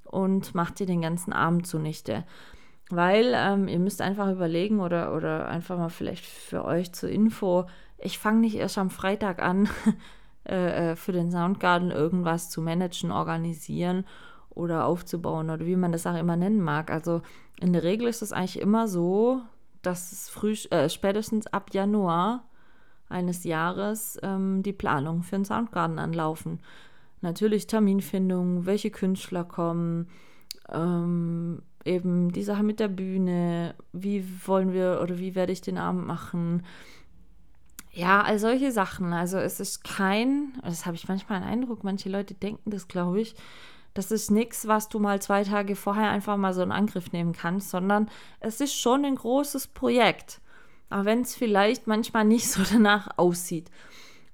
und 0.05 0.55
macht 0.55 0.79
dir 0.79 0.87
den 0.87 1.01
ganzen 1.01 1.33
Abend 1.33 1.67
zunichte. 1.67 2.25
Weil 2.89 3.31
ähm, 3.33 3.67
ihr 3.67 3.79
müsst 3.79 4.01
einfach 4.01 4.29
überlegen 4.29 4.81
oder, 4.81 5.15
oder 5.15 5.47
einfach 5.47 5.77
mal 5.77 5.89
vielleicht 5.89 6.25
für 6.25 6.65
euch 6.65 6.91
zur 6.91 7.09
Info, 7.09 7.67
ich 8.01 8.19
fange 8.19 8.39
nicht 8.39 8.55
erst 8.55 8.77
am 8.77 8.89
Freitag 8.89 9.41
an, 9.41 9.69
äh, 10.47 10.91
äh, 10.91 10.95
für 10.95 11.11
den 11.11 11.31
Soundgarden 11.31 11.91
irgendwas 11.91 12.49
zu 12.49 12.61
managen, 12.61 13.11
organisieren 13.11 14.05
oder 14.49 14.85
aufzubauen 14.85 15.49
oder 15.49 15.65
wie 15.65 15.75
man 15.75 15.91
das 15.91 16.07
auch 16.07 16.17
immer 16.17 16.35
nennen 16.35 16.61
mag. 16.61 16.91
Also 16.91 17.21
in 17.59 17.73
der 17.73 17.83
Regel 17.83 18.07
ist 18.07 18.21
es 18.21 18.33
eigentlich 18.33 18.59
immer 18.59 18.87
so, 18.87 19.41
dass 19.81 20.11
es 20.11 20.29
früh, 20.29 20.53
äh, 20.71 20.89
spätestens 20.89 21.47
ab 21.47 21.73
Januar 21.73 22.43
eines 23.09 23.43
Jahres 23.43 24.19
ähm, 24.23 24.63
die 24.63 24.73
Planungen 24.73 25.23
für 25.23 25.35
den 25.35 25.45
Soundgarden 25.45 25.99
anlaufen. 25.99 26.59
Natürlich 27.21 27.67
Terminfindung, 27.67 28.65
welche 28.65 28.89
Künstler 28.89 29.43
kommen, 29.43 30.07
ähm, 30.69 31.61
eben 31.85 32.31
die 32.31 32.43
Sache 32.43 32.63
mit 32.63 32.79
der 32.79 32.87
Bühne, 32.87 33.75
wie 33.91 34.25
wollen 34.45 34.73
wir 34.73 34.99
oder 35.01 35.19
wie 35.19 35.35
werde 35.35 35.51
ich 35.51 35.61
den 35.61 35.77
Abend 35.77 36.05
machen. 36.05 36.63
Ja, 37.93 38.21
all 38.21 38.39
solche 38.39 38.71
Sachen. 38.71 39.13
Also 39.13 39.37
es 39.37 39.59
ist 39.59 39.83
kein, 39.83 40.53
das 40.63 40.85
habe 40.85 40.95
ich 40.95 41.07
manchmal 41.07 41.41
einen 41.41 41.51
Eindruck, 41.51 41.83
manche 41.83 42.09
Leute 42.09 42.33
denken 42.33 42.71
das, 42.71 42.87
glaube 42.87 43.21
ich, 43.21 43.35
das 43.93 44.11
ist 44.11 44.31
nichts, 44.31 44.67
was 44.67 44.87
du 44.87 44.99
mal 44.99 45.21
zwei 45.21 45.43
Tage 45.43 45.75
vorher 45.75 46.09
einfach 46.09 46.37
mal 46.37 46.53
so 46.53 46.61
in 46.63 46.71
Angriff 46.71 47.11
nehmen 47.11 47.33
kannst, 47.33 47.69
sondern 47.69 48.09
es 48.39 48.61
ist 48.61 48.73
schon 48.73 49.03
ein 49.03 49.15
großes 49.15 49.67
Projekt. 49.67 50.39
Auch 50.89 51.05
wenn 51.05 51.21
es 51.21 51.35
vielleicht 51.35 51.87
manchmal 51.87 52.25
nicht 52.25 52.49
so 52.49 52.61
danach 52.71 53.09
aussieht. 53.17 53.69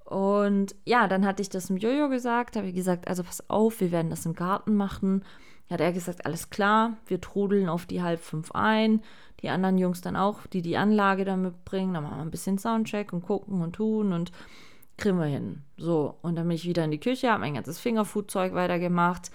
Und 0.06 0.76
ja, 0.86 1.08
dann 1.08 1.26
hatte 1.26 1.41
ich 1.41 1.50
das 1.50 1.67
dem 1.67 1.78
Jojo 1.78 2.10
gesagt, 2.10 2.56
habe 2.56 2.67
ich 2.67 2.76
gesagt, 2.76 3.08
also 3.08 3.24
pass 3.24 3.50
auf, 3.50 3.82
wir 3.82 3.91
werden 3.91 4.10
das 4.10 4.26
im 4.26 4.34
Garten 4.34 4.76
machen. 4.76 5.26
Hat 5.69 5.82
er 5.82 5.91
gesagt, 5.91 6.25
alles 6.25 6.49
klar, 6.49 6.97
wir 7.08 7.19
trudeln 7.19 7.67
auf 7.67 7.86
die 7.86 8.01
halb 8.01 8.21
fünf 8.21 8.51
ein. 8.53 9.01
Die 9.41 9.49
anderen 9.49 9.77
Jungs 9.77 10.01
dann 10.01 10.15
auch, 10.15 10.47
die 10.47 10.62
die 10.62 10.77
Anlage 10.77 11.25
dann 11.25 11.41
mitbringen. 11.41 11.93
Dann 11.93 12.03
machen 12.03 12.17
wir 12.17 12.21
ein 12.21 12.32
bisschen 12.32 12.58
Soundcheck 12.58 13.13
und 13.13 13.21
gucken 13.21 13.62
und 13.62 13.73
tun 13.73 14.13
und 14.13 14.32
kriegen 14.97 15.19
wir 15.19 15.25
hin. 15.25 15.62
So, 15.77 16.15
und 16.21 16.36
dann 16.36 16.47
bin 16.47 16.56
ich 16.56 16.65
wieder 16.65 16.84
in 16.84 16.91
die 16.91 16.99
Küche, 16.99 17.30
habe 17.30 17.41
mein 17.41 17.53
ganzes 17.53 17.80
Fingerfood-Zeug 17.80 18.53
weitergemacht. 18.53 19.30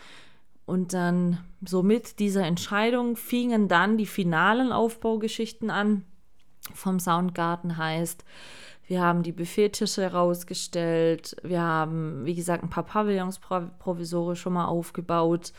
Und 0.65 0.93
dann 0.93 1.39
so 1.65 1.83
mit 1.83 2.19
dieser 2.19 2.45
Entscheidung 2.45 3.17
fingen 3.17 3.69
dann 3.69 3.99
die 3.99 4.07
finalen 4.07 4.73
Aufbaugeschichten 4.73 5.71
an. 5.71 6.05
Vom 6.75 6.99
Soundgarten 6.99 7.77
heißt, 7.77 8.25
wir 8.87 9.01
haben 9.01 9.23
die 9.23 9.33
Buffettische 9.33 10.03
herausgestellt, 10.03 11.37
wir 11.43 11.61
haben, 11.61 12.25
wie 12.25 12.35
gesagt, 12.35 12.63
ein 12.63 12.71
paar 12.71 12.85
Pavillons 12.85 13.41
provisorisch 13.79 14.41
schon 14.41 14.53
mal 14.53 14.67
aufgebaut, 14.67 15.53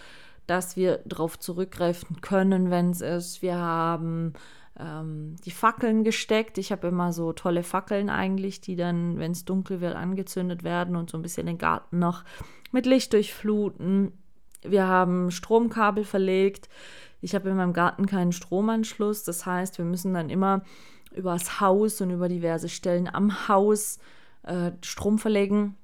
dass 0.47 0.75
wir 0.75 0.99
darauf 1.05 1.39
zurückgreifen 1.39 2.21
können, 2.21 2.69
wenn 2.69 2.91
es 2.91 3.01
ist. 3.01 3.41
Wir 3.41 3.57
haben 3.57 4.33
ähm, 4.79 5.35
die 5.45 5.51
Fackeln 5.51 6.03
gesteckt. 6.03 6.57
Ich 6.57 6.71
habe 6.71 6.87
immer 6.87 7.13
so 7.13 7.33
tolle 7.33 7.63
Fackeln 7.63 8.09
eigentlich, 8.09 8.61
die 8.61 8.75
dann, 8.75 9.19
wenn 9.19 9.31
es 9.31 9.45
dunkel 9.45 9.81
wird, 9.81 9.95
angezündet 9.95 10.63
werden 10.63 10.95
und 10.95 11.09
so 11.09 11.17
ein 11.17 11.21
bisschen 11.21 11.45
den 11.45 11.57
Garten 11.57 11.99
noch 11.99 12.23
mit 12.71 12.85
Licht 12.85 13.13
durchfluten. 13.13 14.11
Wir 14.63 14.87
haben 14.87 15.31
Stromkabel 15.31 16.03
verlegt. 16.03 16.69
Ich 17.21 17.35
habe 17.35 17.49
in 17.49 17.55
meinem 17.55 17.73
Garten 17.73 18.05
keinen 18.05 18.31
Stromanschluss. 18.31 19.23
Das 19.23 19.45
heißt, 19.45 19.77
wir 19.77 19.85
müssen 19.85 20.13
dann 20.13 20.29
immer 20.29 20.63
übers 21.15 21.59
Haus 21.61 22.01
und 22.01 22.09
über 22.09 22.27
diverse 22.27 22.69
Stellen 22.69 23.07
am 23.13 23.47
Haus 23.47 23.99
äh, 24.43 24.71
Strom 24.81 25.19
verlegen. 25.19 25.77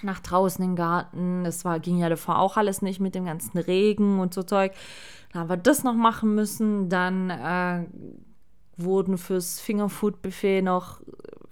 Nach 0.00 0.20
draußen 0.20 0.64
im 0.64 0.74
Garten. 0.74 1.44
Das 1.44 1.64
war, 1.64 1.78
ging 1.78 1.98
ja 1.98 2.08
davor 2.08 2.38
auch 2.38 2.56
alles 2.56 2.82
nicht 2.82 3.00
mit 3.00 3.14
dem 3.14 3.26
ganzen 3.26 3.58
Regen 3.58 4.18
und 4.20 4.32
so 4.32 4.42
Zeug. 4.42 4.72
Dann 5.32 5.42
haben 5.42 5.50
wir 5.50 5.56
das 5.56 5.84
noch 5.84 5.94
machen 5.94 6.34
müssen. 6.34 6.88
Dann 6.88 7.30
äh, 7.30 7.84
wurden 8.76 9.18
fürs 9.18 9.60
Fingerfood-Buffet 9.60 10.62
noch 10.62 11.00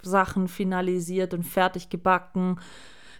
Sachen 0.01 0.47
finalisiert 0.47 1.33
und 1.33 1.43
fertig 1.43 1.89
gebacken. 1.89 2.59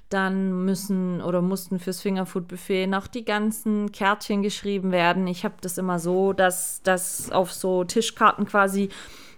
Dann 0.09 0.65
müssen 0.65 1.21
oder 1.21 1.41
mussten 1.41 1.79
fürs 1.79 2.01
Fingerfood-Buffet 2.01 2.87
noch 2.87 3.07
die 3.07 3.23
ganzen 3.23 3.93
Kärtchen 3.93 4.41
geschrieben 4.41 4.91
werden. 4.91 5.25
Ich 5.27 5.45
habe 5.45 5.55
das 5.61 5.77
immer 5.77 5.99
so, 5.99 6.33
dass 6.33 6.81
das 6.83 7.31
auf 7.31 7.53
so 7.53 7.85
Tischkarten 7.85 8.45
quasi 8.45 8.89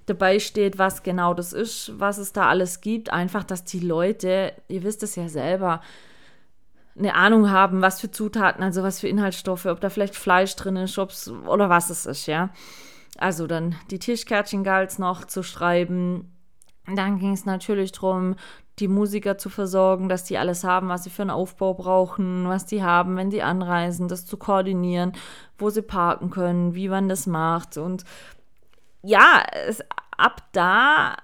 dabei 0.05 0.39
steht, 0.39 0.77
was 0.77 1.03
genau 1.03 1.33
das 1.33 1.53
ist, 1.53 1.99
was 1.99 2.17
es 2.17 2.33
da 2.33 2.49
alles 2.49 2.81
gibt. 2.81 3.11
Einfach, 3.11 3.43
dass 3.43 3.63
die 3.63 3.79
Leute, 3.79 4.53
ihr 4.67 4.83
wisst 4.83 5.03
es 5.03 5.15
ja 5.15 5.29
selber, 5.29 5.81
eine 6.97 7.15
Ahnung 7.15 7.49
haben, 7.49 7.81
was 7.81 7.99
für 7.99 8.11
Zutaten, 8.11 8.63
also 8.63 8.83
was 8.83 8.99
für 8.99 9.07
Inhaltsstoffe, 9.07 9.65
ob 9.65 9.81
da 9.81 9.89
vielleicht 9.89 10.15
Fleisch 10.15 10.55
drin 10.55 10.75
ist, 10.75 10.99
ob's, 10.99 11.29
oder 11.29 11.69
was 11.69 11.89
es 11.89 12.05
ist, 12.05 12.27
ja. 12.27 12.49
Also 13.17 13.47
dann 13.47 13.75
die 13.89 13.99
Tischkärtchen 13.99 14.63
galt 14.63 14.97
noch 14.99 15.25
zu 15.25 15.43
schreiben. 15.43 16.31
Dann 16.85 17.19
ging 17.19 17.33
es 17.33 17.45
natürlich 17.45 17.91
darum, 17.93 18.35
die 18.79 18.87
Musiker 18.87 19.37
zu 19.37 19.49
versorgen, 19.49 20.09
dass 20.09 20.23
die 20.23 20.37
alles 20.37 20.63
haben, 20.63 20.89
was 20.89 21.03
sie 21.03 21.09
für 21.09 21.21
einen 21.21 21.31
Aufbau 21.31 21.73
brauchen, 21.75 22.47
was 22.47 22.65
die 22.65 22.83
haben, 22.83 23.15
wenn 23.17 23.29
die 23.29 23.43
anreisen, 23.43 24.07
das 24.07 24.25
zu 24.25 24.37
koordinieren, 24.37 25.13
wo 25.57 25.69
sie 25.69 25.83
parken 25.83 26.31
können, 26.31 26.73
wie 26.73 26.89
man 26.89 27.07
das 27.07 27.27
macht. 27.27 27.77
Und 27.77 28.03
ja, 29.03 29.43
es, 29.67 29.83
ab 30.17 30.41
da, 30.53 31.17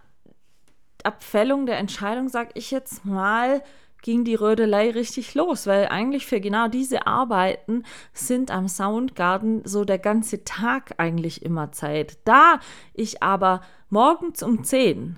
Abfällung 1.04 1.66
der 1.66 1.78
Entscheidung, 1.78 2.30
sag 2.30 2.50
ich 2.56 2.72
jetzt 2.72 3.06
mal, 3.06 3.64
ging 4.02 4.24
die 4.24 4.36
Rödelei 4.36 4.92
richtig 4.92 5.34
los, 5.36 5.68
weil 5.68 5.88
eigentlich 5.88 6.26
für 6.26 6.40
genau 6.40 6.68
diese 6.68 7.08
Arbeiten 7.08 7.84
sind 8.14 8.52
am 8.52 8.68
Soundgarden 8.68 9.62
so 9.66 9.84
der 9.84 10.00
ganze 10.00 10.44
Tag 10.44 10.94
eigentlich 10.98 11.44
immer 11.44 11.72
Zeit. 11.72 12.18
Da 12.26 12.60
ich 12.94 13.24
aber 13.24 13.62
morgens 13.90 14.44
um 14.44 14.64
10 14.64 15.18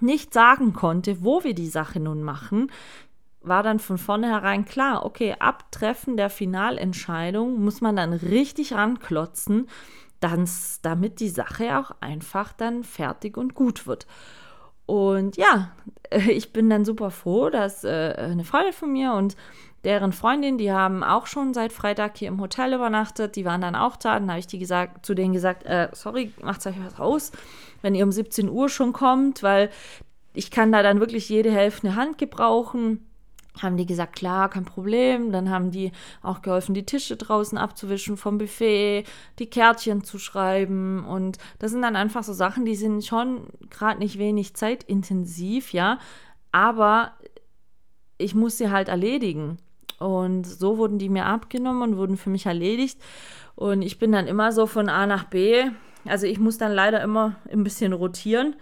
nicht 0.00 0.32
sagen 0.32 0.72
konnte, 0.72 1.22
wo 1.22 1.44
wir 1.44 1.54
die 1.54 1.68
Sache 1.68 2.00
nun 2.00 2.22
machen, 2.22 2.70
war 3.42 3.62
dann 3.62 3.78
von 3.78 3.96
vornherein 3.96 4.64
klar, 4.66 5.04
okay, 5.04 5.36
ab 5.38 5.72
Treffen 5.72 6.16
der 6.16 6.28
Finalentscheidung 6.28 7.62
muss 7.62 7.80
man 7.80 7.96
dann 7.96 8.12
richtig 8.12 8.74
ranklotzen, 8.74 9.66
damit 10.20 11.20
die 11.20 11.28
Sache 11.28 11.78
auch 11.78 11.92
einfach 12.00 12.52
dann 12.52 12.84
fertig 12.84 13.36
und 13.36 13.54
gut 13.54 13.86
wird. 13.86 14.06
Und 14.86 15.36
ja, 15.36 15.70
ich 16.10 16.52
bin 16.52 16.70
dann 16.70 16.84
super 16.84 17.10
froh, 17.10 17.50
dass 17.50 17.84
äh, 17.84 18.14
eine 18.16 18.44
Freundin 18.44 18.72
von 18.72 18.92
mir 18.92 19.12
und 19.12 19.36
deren 19.84 20.12
Freundin, 20.12 20.58
die 20.58 20.72
haben 20.72 21.02
auch 21.02 21.26
schon 21.26 21.54
seit 21.54 21.72
Freitag 21.72 22.18
hier 22.18 22.28
im 22.28 22.40
Hotel 22.40 22.74
übernachtet, 22.74 23.36
die 23.36 23.44
waren 23.44 23.62
dann 23.62 23.74
auch 23.74 23.96
da. 23.96 24.18
Dann 24.18 24.28
habe 24.28 24.40
ich 24.40 24.46
die 24.46 24.58
gesagt, 24.58 25.06
zu 25.06 25.14
denen 25.14 25.32
gesagt, 25.32 25.64
äh, 25.64 25.88
sorry, 25.92 26.32
macht 26.42 26.66
euch 26.66 26.76
was 26.84 27.00
aus, 27.00 27.32
wenn 27.80 27.94
ihr 27.94 28.04
um 28.04 28.12
17 28.12 28.50
Uhr 28.50 28.68
schon 28.68 28.92
kommt, 28.92 29.42
weil 29.42 29.70
ich 30.34 30.50
kann 30.50 30.70
da 30.70 30.82
dann 30.82 31.00
wirklich 31.00 31.28
jede 31.28 31.50
Hälfte 31.50 31.88
eine 31.88 31.96
Hand 31.96 32.18
gebrauchen 32.18 33.09
haben 33.58 33.76
die 33.76 33.86
gesagt, 33.86 34.14
klar, 34.14 34.48
kein 34.48 34.64
Problem. 34.64 35.32
Dann 35.32 35.50
haben 35.50 35.70
die 35.70 35.92
auch 36.22 36.42
geholfen, 36.42 36.74
die 36.74 36.86
Tische 36.86 37.16
draußen 37.16 37.58
abzuwischen 37.58 38.16
vom 38.16 38.38
Buffet, 38.38 39.04
die 39.38 39.50
Kärtchen 39.50 40.04
zu 40.04 40.18
schreiben. 40.18 41.04
Und 41.04 41.38
das 41.58 41.72
sind 41.72 41.82
dann 41.82 41.96
einfach 41.96 42.22
so 42.22 42.32
Sachen, 42.32 42.64
die 42.64 42.76
sind 42.76 43.04
schon 43.04 43.46
gerade 43.68 43.98
nicht 43.98 44.18
wenig 44.18 44.54
zeitintensiv, 44.54 45.72
ja. 45.72 45.98
Aber 46.52 47.12
ich 48.18 48.34
muss 48.34 48.58
sie 48.58 48.70
halt 48.70 48.88
erledigen. 48.88 49.58
Und 49.98 50.44
so 50.44 50.78
wurden 50.78 50.98
die 50.98 51.08
mir 51.08 51.26
abgenommen 51.26 51.82
und 51.82 51.96
wurden 51.98 52.16
für 52.16 52.30
mich 52.30 52.46
erledigt. 52.46 52.98
Und 53.54 53.82
ich 53.82 53.98
bin 53.98 54.12
dann 54.12 54.26
immer 54.26 54.52
so 54.52 54.66
von 54.66 54.88
A 54.88 55.06
nach 55.06 55.24
B. 55.24 55.64
Also 56.06 56.26
ich 56.26 56.38
muss 56.38 56.56
dann 56.56 56.72
leider 56.72 57.02
immer 57.02 57.36
ein 57.52 57.62
bisschen 57.64 57.92
rotieren 57.92 58.56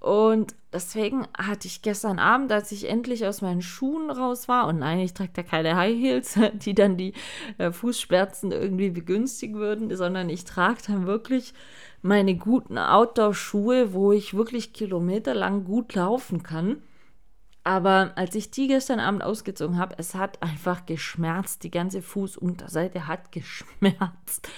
Und 0.00 0.54
deswegen 0.72 1.26
hatte 1.36 1.66
ich 1.66 1.82
gestern 1.82 2.20
Abend, 2.20 2.52
als 2.52 2.70
ich 2.70 2.88
endlich 2.88 3.26
aus 3.26 3.42
meinen 3.42 3.62
Schuhen 3.62 4.10
raus 4.10 4.46
war, 4.46 4.68
und 4.68 4.78
nein, 4.78 5.00
ich 5.00 5.12
trage 5.12 5.32
da 5.34 5.42
keine 5.42 5.76
High 5.76 5.96
Heels, 5.96 6.38
die 6.54 6.74
dann 6.74 6.96
die 6.96 7.14
äh, 7.58 7.72
Fußschmerzen 7.72 8.52
irgendwie 8.52 8.90
begünstigen 8.90 9.56
würden, 9.56 9.94
sondern 9.96 10.28
ich 10.28 10.44
trage 10.44 10.78
dann 10.86 11.06
wirklich 11.06 11.52
meine 12.00 12.36
guten 12.36 12.78
Outdoor-Schuhe, 12.78 13.92
wo 13.92 14.12
ich 14.12 14.34
wirklich 14.34 14.72
kilometerlang 14.72 15.64
gut 15.64 15.94
laufen 15.94 16.44
kann. 16.44 16.82
Aber 17.64 18.12
als 18.14 18.34
ich 18.34 18.50
die 18.50 18.68
gestern 18.68 19.00
Abend 19.00 19.22
ausgezogen 19.22 19.78
habe, 19.78 19.96
es 19.98 20.14
hat 20.14 20.42
einfach 20.42 20.86
geschmerzt. 20.86 21.64
Die 21.64 21.70
ganze 21.70 22.02
Fußunterseite 22.02 23.06
hat 23.08 23.32
geschmerzt. 23.32 24.48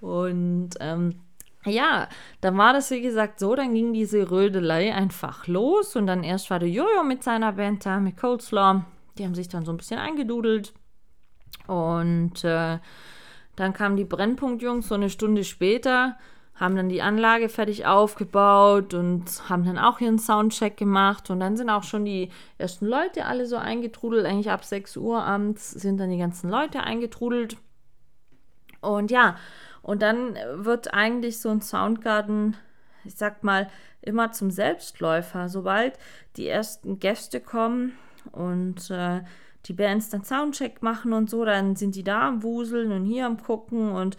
Und 0.00 0.70
ähm, 0.80 1.16
ja, 1.64 2.08
dann 2.40 2.58
war 2.58 2.72
das 2.72 2.90
wie 2.90 3.00
gesagt 3.00 3.38
so, 3.38 3.54
dann 3.54 3.74
ging 3.74 3.92
diese 3.92 4.30
Rödelei 4.30 4.92
einfach 4.94 5.46
los 5.46 5.96
und 5.96 6.06
dann 6.06 6.24
erst 6.24 6.50
war 6.50 6.58
der 6.58 6.68
Jojo 6.68 7.04
mit 7.04 7.22
seiner 7.22 7.52
Band 7.52 7.86
da, 7.86 8.00
mit 8.00 8.16
Coleslaw. 8.16 8.84
Die 9.18 9.24
haben 9.24 9.34
sich 9.34 9.48
dann 9.48 9.64
so 9.64 9.72
ein 9.72 9.76
bisschen 9.76 9.98
eingedudelt. 9.98 10.72
Und 11.66 12.42
äh, 12.44 12.78
dann 13.56 13.72
kamen 13.72 13.96
die 13.96 14.04
Brennpunktjungs 14.04 14.88
so 14.88 14.94
eine 14.94 15.10
Stunde 15.10 15.44
später 15.44 16.16
haben 16.54 16.76
dann 16.76 16.88
die 16.88 17.02
Anlage 17.02 17.48
fertig 17.48 17.86
aufgebaut 17.86 18.94
und 18.94 19.24
haben 19.48 19.64
dann 19.64 19.78
auch 19.78 20.00
ihren 20.00 20.18
Soundcheck 20.18 20.76
gemacht. 20.76 21.30
Und 21.30 21.40
dann 21.40 21.56
sind 21.56 21.70
auch 21.70 21.82
schon 21.82 22.04
die 22.04 22.30
ersten 22.58 22.86
Leute 22.86 23.26
alle 23.26 23.46
so 23.46 23.56
eingetrudelt. 23.56 24.26
Eigentlich 24.26 24.50
ab 24.50 24.64
6 24.64 24.96
Uhr 24.98 25.22
abends 25.22 25.70
sind 25.70 25.98
dann 25.98 26.10
die 26.10 26.18
ganzen 26.18 26.50
Leute 26.50 26.82
eingetrudelt. 26.82 27.56
Und 28.80 29.10
ja, 29.10 29.36
und 29.82 30.02
dann 30.02 30.36
wird 30.54 30.94
eigentlich 30.94 31.40
so 31.40 31.50
ein 31.50 31.60
Soundgarden, 31.60 32.56
ich 33.04 33.16
sag 33.16 33.42
mal, 33.42 33.68
immer 34.00 34.32
zum 34.32 34.50
Selbstläufer. 34.50 35.48
Sobald 35.48 35.98
die 36.36 36.48
ersten 36.48 36.98
Gäste 36.98 37.40
kommen 37.40 37.92
und 38.32 38.90
äh, 38.90 39.20
die 39.66 39.72
Bands 39.72 40.10
dann 40.10 40.24
Soundcheck 40.24 40.82
machen 40.82 41.12
und 41.12 41.30
so, 41.30 41.44
dann 41.44 41.76
sind 41.76 41.94
die 41.94 42.04
da 42.04 42.28
am 42.28 42.42
Wuseln 42.42 42.92
und 42.92 43.04
hier 43.04 43.26
am 43.26 43.42
Gucken 43.42 43.92
und 43.92 44.16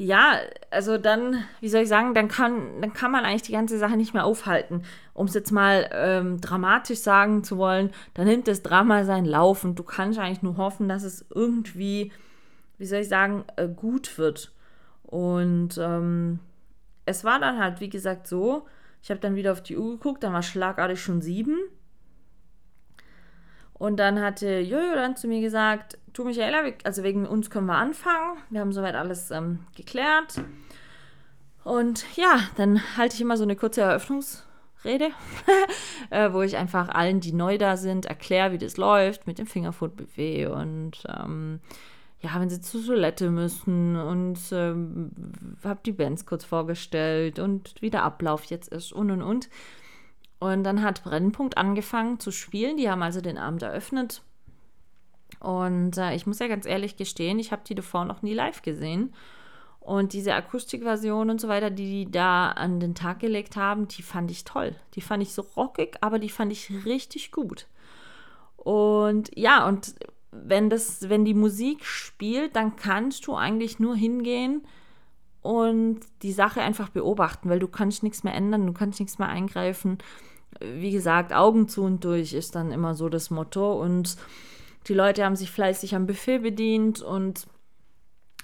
ja, 0.00 0.38
also 0.70 0.96
dann, 0.96 1.42
wie 1.60 1.68
soll 1.68 1.82
ich 1.82 1.88
sagen, 1.88 2.14
dann 2.14 2.28
kann, 2.28 2.80
dann 2.80 2.92
kann 2.92 3.10
man 3.10 3.24
eigentlich 3.24 3.42
die 3.42 3.52
ganze 3.52 3.78
Sache 3.78 3.96
nicht 3.96 4.14
mehr 4.14 4.24
aufhalten. 4.24 4.84
Um 5.12 5.26
es 5.26 5.34
jetzt 5.34 5.50
mal 5.50 5.90
ähm, 5.92 6.40
dramatisch 6.40 7.00
sagen 7.00 7.42
zu 7.42 7.58
wollen, 7.58 7.90
dann 8.14 8.28
nimmt 8.28 8.46
das 8.46 8.62
Drama 8.62 9.02
seinen 9.02 9.24
Lauf 9.24 9.64
und 9.64 9.76
du 9.76 9.82
kannst 9.82 10.20
eigentlich 10.20 10.42
nur 10.42 10.56
hoffen, 10.56 10.88
dass 10.88 11.02
es 11.02 11.26
irgendwie, 11.34 12.12
wie 12.78 12.86
soll 12.86 13.00
ich 13.00 13.08
sagen, 13.08 13.42
äh, 13.56 13.66
gut 13.66 14.18
wird. 14.18 14.52
Und 15.08 15.78
ähm, 15.78 16.38
es 17.06 17.24
war 17.24 17.40
dann 17.40 17.58
halt, 17.58 17.80
wie 17.80 17.88
gesagt, 17.88 18.26
so, 18.26 18.66
ich 19.02 19.08
habe 19.08 19.20
dann 19.20 19.36
wieder 19.36 19.52
auf 19.52 19.62
die 19.62 19.78
Uhr 19.78 19.92
geguckt, 19.92 20.22
dann 20.22 20.34
war 20.34 20.42
schlagartig 20.42 21.00
schon 21.00 21.22
sieben. 21.22 21.56
Und 23.72 23.96
dann 23.96 24.20
hatte 24.20 24.60
Jojo 24.60 24.94
dann 24.94 25.16
zu 25.16 25.26
mir 25.26 25.40
gesagt, 25.40 25.96
du 26.12 26.24
Michaela, 26.24 26.72
also 26.84 27.02
wegen 27.04 27.26
uns 27.26 27.48
können 27.48 27.66
wir 27.66 27.76
anfangen. 27.76 28.36
Wir 28.50 28.60
haben 28.60 28.72
soweit 28.72 28.96
alles 28.96 29.30
ähm, 29.30 29.60
geklärt. 29.74 30.42
Und 31.64 32.04
ja, 32.14 32.40
dann 32.56 32.82
halte 32.98 33.14
ich 33.14 33.22
immer 33.22 33.38
so 33.38 33.44
eine 33.44 33.56
kurze 33.56 33.80
Eröffnungsrede, 33.80 35.08
äh, 36.10 36.32
wo 36.34 36.42
ich 36.42 36.58
einfach 36.58 36.90
allen, 36.90 37.20
die 37.20 37.32
neu 37.32 37.56
da 37.56 37.78
sind, 37.78 38.04
erkläre, 38.04 38.52
wie 38.52 38.58
das 38.58 38.76
läuft 38.76 39.26
mit 39.26 39.38
dem 39.38 39.46
Fingerfood-Buffet 39.46 40.48
und 40.48 41.02
ähm, 41.08 41.60
ja, 42.20 42.40
wenn 42.40 42.50
sie 42.50 42.60
zur 42.60 42.84
Toilette 42.84 43.30
müssen 43.30 43.96
und 43.96 44.38
ähm, 44.50 45.10
habe 45.62 45.80
die 45.86 45.92
Bands 45.92 46.26
kurz 46.26 46.44
vorgestellt 46.44 47.38
und 47.38 47.74
wie 47.80 47.90
der 47.90 48.02
Ablauf 48.02 48.44
jetzt 48.44 48.68
ist 48.68 48.92
und 48.92 49.10
und 49.10 49.22
und. 49.22 49.48
Und 50.40 50.64
dann 50.64 50.82
hat 50.82 51.04
Brennpunkt 51.04 51.56
angefangen 51.56 52.20
zu 52.20 52.30
spielen. 52.30 52.76
Die 52.76 52.90
haben 52.90 53.02
also 53.02 53.20
den 53.20 53.38
Abend 53.38 53.62
eröffnet. 53.62 54.22
Und 55.40 55.96
äh, 55.96 56.14
ich 56.14 56.26
muss 56.26 56.38
ja 56.38 56.48
ganz 56.48 56.66
ehrlich 56.66 56.96
gestehen, 56.96 57.38
ich 57.38 57.52
habe 57.52 57.62
die 57.66 57.74
davor 57.74 58.04
noch 58.04 58.22
nie 58.22 58.34
live 58.34 58.62
gesehen. 58.62 59.14
Und 59.80 60.12
diese 60.12 60.34
Akustikversion 60.34 61.30
und 61.30 61.40
so 61.40 61.48
weiter, 61.48 61.70
die 61.70 62.04
die 62.04 62.10
da 62.10 62.50
an 62.50 62.80
den 62.80 62.94
Tag 62.94 63.20
gelegt 63.20 63.56
haben, 63.56 63.88
die 63.88 64.02
fand 64.02 64.30
ich 64.30 64.44
toll. 64.44 64.74
Die 64.94 65.00
fand 65.00 65.22
ich 65.22 65.32
so 65.32 65.42
rockig, 65.56 65.96
aber 66.00 66.18
die 66.18 66.28
fand 66.28 66.52
ich 66.52 66.84
richtig 66.84 67.32
gut. 67.32 67.66
Und 68.56 69.30
ja, 69.36 69.66
und 69.66 69.94
wenn 70.30 70.70
das, 70.70 71.08
wenn 71.08 71.24
die 71.24 71.34
Musik 71.34 71.84
spielt, 71.84 72.56
dann 72.56 72.76
kannst 72.76 73.26
du 73.26 73.34
eigentlich 73.34 73.78
nur 73.78 73.96
hingehen 73.96 74.62
und 75.42 76.00
die 76.22 76.32
Sache 76.32 76.60
einfach 76.60 76.88
beobachten, 76.90 77.48
weil 77.48 77.58
du 77.58 77.68
kannst 77.68 78.02
nichts 78.02 78.24
mehr 78.24 78.34
ändern, 78.34 78.66
du 78.66 78.72
kannst 78.72 79.00
nichts 79.00 79.18
mehr 79.18 79.28
eingreifen. 79.28 79.98
Wie 80.60 80.90
gesagt, 80.90 81.32
Augen 81.32 81.68
zu 81.68 81.82
und 81.82 82.04
durch 82.04 82.34
ist 82.34 82.54
dann 82.54 82.72
immer 82.72 82.94
so 82.94 83.08
das 83.08 83.30
Motto. 83.30 83.80
Und 83.80 84.16
die 84.88 84.94
Leute 84.94 85.24
haben 85.24 85.36
sich 85.36 85.50
fleißig 85.50 85.94
am 85.94 86.06
Buffet 86.06 86.40
bedient 86.40 87.00
und 87.00 87.46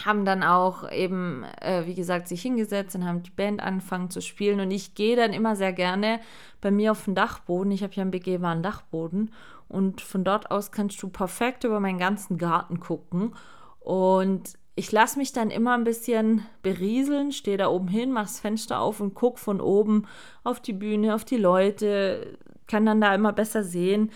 haben 0.05 0.25
dann 0.25 0.43
auch 0.43 0.91
eben, 0.91 1.45
äh, 1.61 1.87
wie 1.87 1.95
gesagt, 1.95 2.29
sich 2.29 2.43
hingesetzt 2.43 2.97
und 2.97 3.05
haben 3.05 3.23
die 3.23 3.31
Band 3.31 3.63
angefangen 3.63 4.11
zu 4.11 4.21
spielen. 4.21 4.61
Und 4.61 4.71
ich 4.71 4.95
gehe 4.95 5.17
dann 5.17 5.33
immer 5.33 5.57
sehr 5.57 5.73
gerne 5.73 6.21
bei 6.61 6.71
mir 6.71 6.93
auf 6.93 7.05
den 7.05 7.15
Dachboden. 7.15 7.71
Ich 7.71 7.83
habe 7.83 7.95
ja 7.95 8.03
einen 8.03 8.11
begehbaren 8.11 8.63
Dachboden. 8.63 9.31
Und 9.69 10.01
von 10.01 10.25
dort 10.25 10.51
aus 10.51 10.73
kannst 10.73 11.03
du 11.03 11.09
perfekt 11.09 11.65
über 11.65 11.81
meinen 11.81 11.99
ganzen 11.99 12.39
Garten 12.39 12.81
gucken. 12.81 13.35
Und 13.81 14.55
ich 14.77 14.91
lasse 14.91 15.19
mich 15.19 15.33
dann 15.33 15.51
immer 15.51 15.75
ein 15.75 15.85
bisschen 15.85 16.47
berieseln, 16.63 17.33
stehe 17.33 17.57
da 17.57 17.69
oben 17.69 17.89
hin, 17.89 18.13
mache 18.13 18.25
das 18.25 18.41
Fenster 18.41 18.81
auf 18.81 19.01
und 19.01 19.15
gucke 19.15 19.39
von 19.39 19.61
oben 19.61 20.07
auf 20.43 20.61
die 20.61 20.73
Bühne, 20.73 21.15
auf 21.15 21.25
die 21.25 21.37
Leute, 21.37 22.39
kann 22.67 22.87
dann 22.87 23.01
da 23.01 23.15
immer 23.15 23.33
besser 23.33 23.63
sehen, 23.63 24.11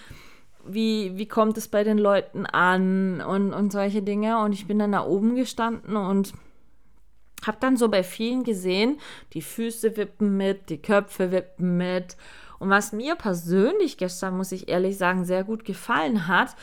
wie, 0.67 1.17
wie 1.17 1.29
kommt 1.29 1.57
es 1.59 1.69
bei 1.69 1.85
den 1.85 1.99
Leuten 1.99 2.45
an 2.45 3.21
und, 3.21 3.53
und 3.53 3.73
solche 3.73 4.03
Dinge. 4.03 4.39
Und 4.43 4.53
ich 4.53 4.67
bin 4.67 4.79
dann 4.79 4.93
da 4.93 5.05
oben 5.07 5.37
gestanden 5.37 5.97
und 5.97 6.33
habe 7.47 7.59
dann 7.61 7.77
so 7.77 7.89
bei 7.89 8.03
vielen 8.03 8.45
gesehen, 8.45 8.99
die 9.33 9.43
Füße 9.43 9.97
wippen 9.97 10.37
mit, 10.37 10.71
die 10.71 10.83
Köpfe 10.83 11.31
wippen 11.31 11.77
mit. 11.77 12.17
Und 12.59 12.71
was 12.71 12.93
mir 12.93 13.15
persönlich 13.15 13.97
gestern, 13.97 14.37
muss 14.37 14.53
ich 14.53 14.69
ehrlich 14.69 14.99
sagen, 14.99 15.25
sehr 15.25 15.45
gut 15.45 15.65
gefallen 15.65 16.27
hat, 16.27 16.57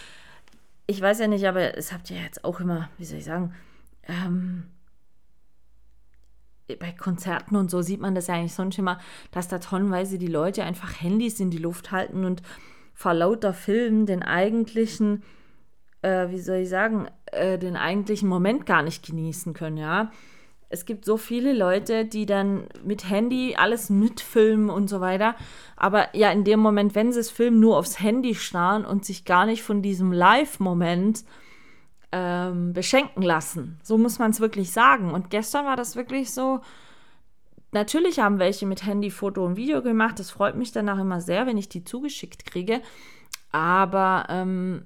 ich 0.88 1.02
weiß 1.02 1.20
ja 1.20 1.28
nicht, 1.28 1.48
aber 1.48 1.78
es 1.78 1.92
habt 1.92 2.12
ihr 2.12 2.22
jetzt 2.22 2.44
auch 2.44 2.60
immer, 2.60 2.90
wie 2.98 3.06
soll 3.06 3.20
ich 3.20 3.26
sagen, 3.26 3.54
ähm, 4.08 4.66
bei 6.80 6.92
Konzerten 6.92 7.56
und 7.56 7.70
so 7.70 7.82
sieht 7.82 8.02
man 8.02 8.16
das 8.16 8.28
ja 8.28 8.36
eigentlich 8.36 8.54
sonst 8.54 8.78
immer, 8.78 9.00
dass 9.32 9.48
da 9.48 9.60
tonnenweise 9.60 10.18
die 10.18 10.28
Leute 10.28 10.64
einfach 10.64 11.02
Handys 11.02 11.40
in 11.40 11.52
die 11.52 11.60
Luft 11.60 11.92
halten 11.92 12.26
und 12.26 12.42
vor 12.94 13.14
lauter 13.14 13.54
Filmen 13.54 14.06
den 14.06 14.24
eigentlichen, 14.24 15.24
äh, 16.02 16.30
wie 16.30 16.40
soll 16.40 16.58
ich 16.58 16.70
sagen, 16.70 17.08
äh, 17.32 17.60
den 17.60 17.76
eigentlichen 17.76 18.30
Moment 18.30 18.66
gar 18.66 18.82
nicht 18.82 19.06
genießen 19.06 19.54
können, 19.54 19.78
ja. 19.78 20.12
Es 20.70 20.86
gibt 20.86 21.06
so 21.06 21.18
viele 21.18 21.54
Leute, 21.54 22.06
die 22.06 22.26
dann 22.26 22.68
mit 22.84 23.10
Handy 23.10 23.56
alles 23.56 23.90
mitfilmen 23.90 24.70
und 24.70 24.90
so 24.90 25.00
weiter. 25.00 25.36
Aber 25.76 26.16
ja, 26.16 26.32
in 26.32 26.44
dem 26.44 26.60
Moment, 26.60 26.96
wenn 26.96 27.12
sie 27.12 27.20
es 27.20 27.30
filmen, 27.30 27.60
nur 27.60 27.78
aufs 27.78 28.00
Handy 28.00 28.36
starren 28.36 28.86
und 28.86 29.06
sich 29.06 29.26
gar 29.26 29.46
nicht 29.46 29.64
von 29.64 29.82
diesem 29.82 30.12
Live-Moment 30.12 31.24
ähm, 32.12 32.74
beschenken 32.74 33.22
lassen. 33.22 33.80
So 33.84 33.98
muss 33.98 34.20
man 34.20 34.32
es 34.32 34.40
wirklich 34.40 34.72
sagen. 34.72 35.14
Und 35.14 35.30
gestern 35.30 35.66
war 35.66 35.76
das 35.76 35.96
wirklich 35.96 36.34
so. 36.34 36.62
Natürlich 37.72 38.20
haben 38.20 38.40
welche 38.40 38.66
mit 38.66 38.86
Handy 38.86 39.12
Foto 39.12 39.46
und 39.46 39.58
Video 39.58 39.82
gemacht. 39.82 40.20
Das 40.20 40.32
freut 40.32 40.56
mich 40.56 40.72
danach 40.72 40.98
immer 40.98 41.20
sehr, 41.20 41.46
wenn 41.46 41.58
ich 41.58 41.68
die 41.68 41.84
zugeschickt 41.84 42.46
kriege. 42.46 42.82
Aber 43.52 44.26
ähm, 44.30 44.86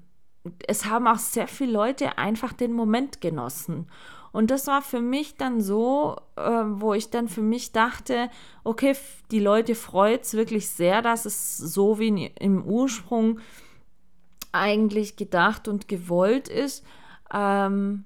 es 0.67 0.85
haben 0.85 1.07
auch 1.07 1.17
sehr 1.17 1.47
viele 1.47 1.71
Leute 1.71 2.17
einfach 2.17 2.53
den 2.53 2.73
Moment 2.73 3.21
genossen. 3.21 3.87
Und 4.31 4.51
das 4.51 4.67
war 4.67 4.81
für 4.81 5.01
mich 5.01 5.37
dann 5.37 5.61
so, 5.61 6.17
äh, 6.35 6.41
wo 6.41 6.93
ich 6.93 7.09
dann 7.09 7.27
für 7.27 7.41
mich 7.41 7.71
dachte, 7.71 8.29
okay, 8.63 8.95
die 9.31 9.39
Leute 9.39 9.75
freut 9.75 10.23
es 10.23 10.33
wirklich 10.33 10.69
sehr, 10.69 11.01
dass 11.01 11.25
es 11.25 11.57
so 11.57 11.99
wie 11.99 12.27
im 12.39 12.63
Ursprung 12.63 13.39
eigentlich 14.51 15.15
gedacht 15.15 15.67
und 15.67 15.87
gewollt 15.87 16.47
ist. 16.47 16.83
Ähm, 17.33 18.05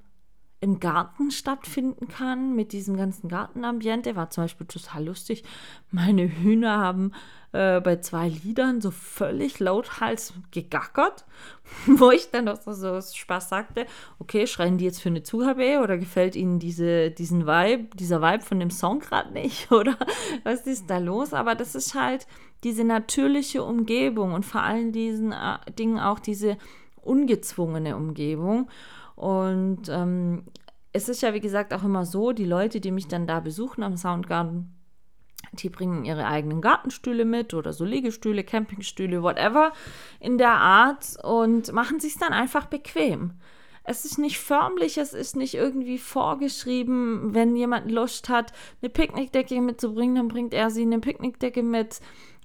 im 0.64 0.80
Garten 0.80 1.30
stattfinden 1.30 2.08
kann, 2.08 2.56
mit 2.56 2.72
diesem 2.72 2.96
ganzen 2.96 3.28
Gartenambiente. 3.28 4.16
War 4.16 4.30
zum 4.30 4.46
Beispiel 4.46 4.66
total 4.66 5.06
lustig. 5.06 5.44
Meine 5.92 6.24
Hühner 6.24 6.78
haben 6.78 7.12
äh, 7.52 7.82
bei 7.82 7.98
zwei 7.98 8.30
Liedern 8.30 8.80
so 8.80 8.90
völlig 8.90 9.60
lauthals 9.60 10.34
gegackert, 10.52 11.26
wo 11.86 12.12
ich 12.12 12.32
dann 12.32 12.46
doch 12.46 12.62
so, 12.62 12.72
so 12.72 13.02
Spaß 13.02 13.50
sagte, 13.50 13.86
okay, 14.20 14.48
schreien 14.48 14.78
die 14.78 14.86
jetzt 14.86 15.02
für 15.02 15.10
eine 15.10 15.24
Zugabe 15.24 15.82
oder 15.84 15.98
gefällt 15.98 16.38
ihnen 16.38 16.60
diese, 16.60 17.12
diesen 17.12 17.46
Vibe, 17.46 17.94
dieser 17.98 18.22
Vibe 18.22 18.44
von 18.44 18.62
dem 18.62 18.72
Song 18.72 19.02
gerade 19.02 19.34
nicht 19.34 19.70
oder 19.74 19.98
was 20.46 20.66
ist 20.66 20.90
da 20.90 20.98
los? 20.98 21.34
Aber 21.34 21.56
das 21.56 21.76
ist 21.76 21.94
halt 21.94 22.26
diese 22.64 22.86
natürliche 22.86 23.64
Umgebung 23.64 24.32
und 24.32 24.46
vor 24.46 24.62
allen 24.62 24.94
diesen 24.94 25.34
äh, 25.34 25.58
Dingen 25.78 26.00
auch 26.00 26.20
diese 26.20 26.58
ungezwungene 27.02 27.98
Umgebung. 27.98 28.70
Und 29.16 29.90
ähm, 29.90 30.44
es 30.92 31.10
ist 31.10 31.22
ja, 31.22 31.34
wie 31.34 31.40
gesagt, 31.40 31.74
auch 31.74 31.84
immer 31.84 32.06
so, 32.06 32.32
die 32.32 32.46
Leute, 32.46 32.80
die 32.80 32.92
mich 32.92 33.08
dann 33.08 33.28
da 33.28 33.40
besuchen 33.40 33.84
am 33.84 33.98
Soundgarden, 33.98 34.74
die 35.54 35.70
bringen 35.70 36.06
ihre 36.06 36.26
eigenen 36.26 36.62
Gartenstühle 36.62 37.26
mit 37.26 37.54
oder 37.54 37.74
so 37.74 37.86
Liegestühle, 37.86 38.44
Campingstühle, 38.44 39.22
whatever 39.22 39.72
in 40.20 40.38
der 40.38 40.54
Art 40.54 41.18
und 41.24 41.72
machen 41.74 42.00
sich 42.00 42.18
dann 42.18 42.34
einfach 42.34 42.66
bequem. 42.66 43.34
Es 43.86 44.06
ist 44.06 44.18
nicht 44.18 44.40
förmlich, 44.40 44.98
es 44.98 45.14
ist 45.14 45.36
nicht 45.36 45.56
irgendwie 45.56 45.98
vorgeschrieben, 45.98 47.34
wenn 47.34 47.56
jemand 47.56 47.92
Lust 47.92 48.30
hat, 48.30 48.54
eine 48.82 48.90
Picknickdecke 48.90 49.60
mitzubringen, 49.60 50.16
dann 50.16 50.28
bringt 50.30 50.54
er 50.54 50.70
sie 50.70 50.84
eine 50.84 51.00
Picknickdecke 51.00 51.64
mit. 51.64 52.00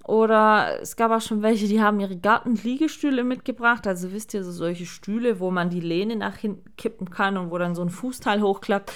Oder 0.08 0.80
es 0.80 0.96
gab 0.96 1.10
auch 1.12 1.20
schon 1.20 1.42
welche, 1.42 1.68
die 1.68 1.82
haben 1.82 2.00
ihre 2.00 2.16
Gartenliegestühle 2.16 3.24
mitgebracht. 3.24 3.86
Also 3.86 4.10
wisst 4.10 4.32
ihr, 4.32 4.42
so 4.42 4.52
solche 4.52 4.86
Stühle, 4.86 5.38
wo 5.38 5.50
man 5.50 5.68
die 5.68 5.82
Lehne 5.82 6.16
nach 6.16 6.36
hinten 6.36 6.74
kippen 6.76 7.10
kann 7.10 7.36
und 7.36 7.50
wo 7.50 7.58
dann 7.58 7.74
so 7.74 7.82
ein 7.82 7.90
Fußteil 7.90 8.40
hochklappt. 8.40 8.90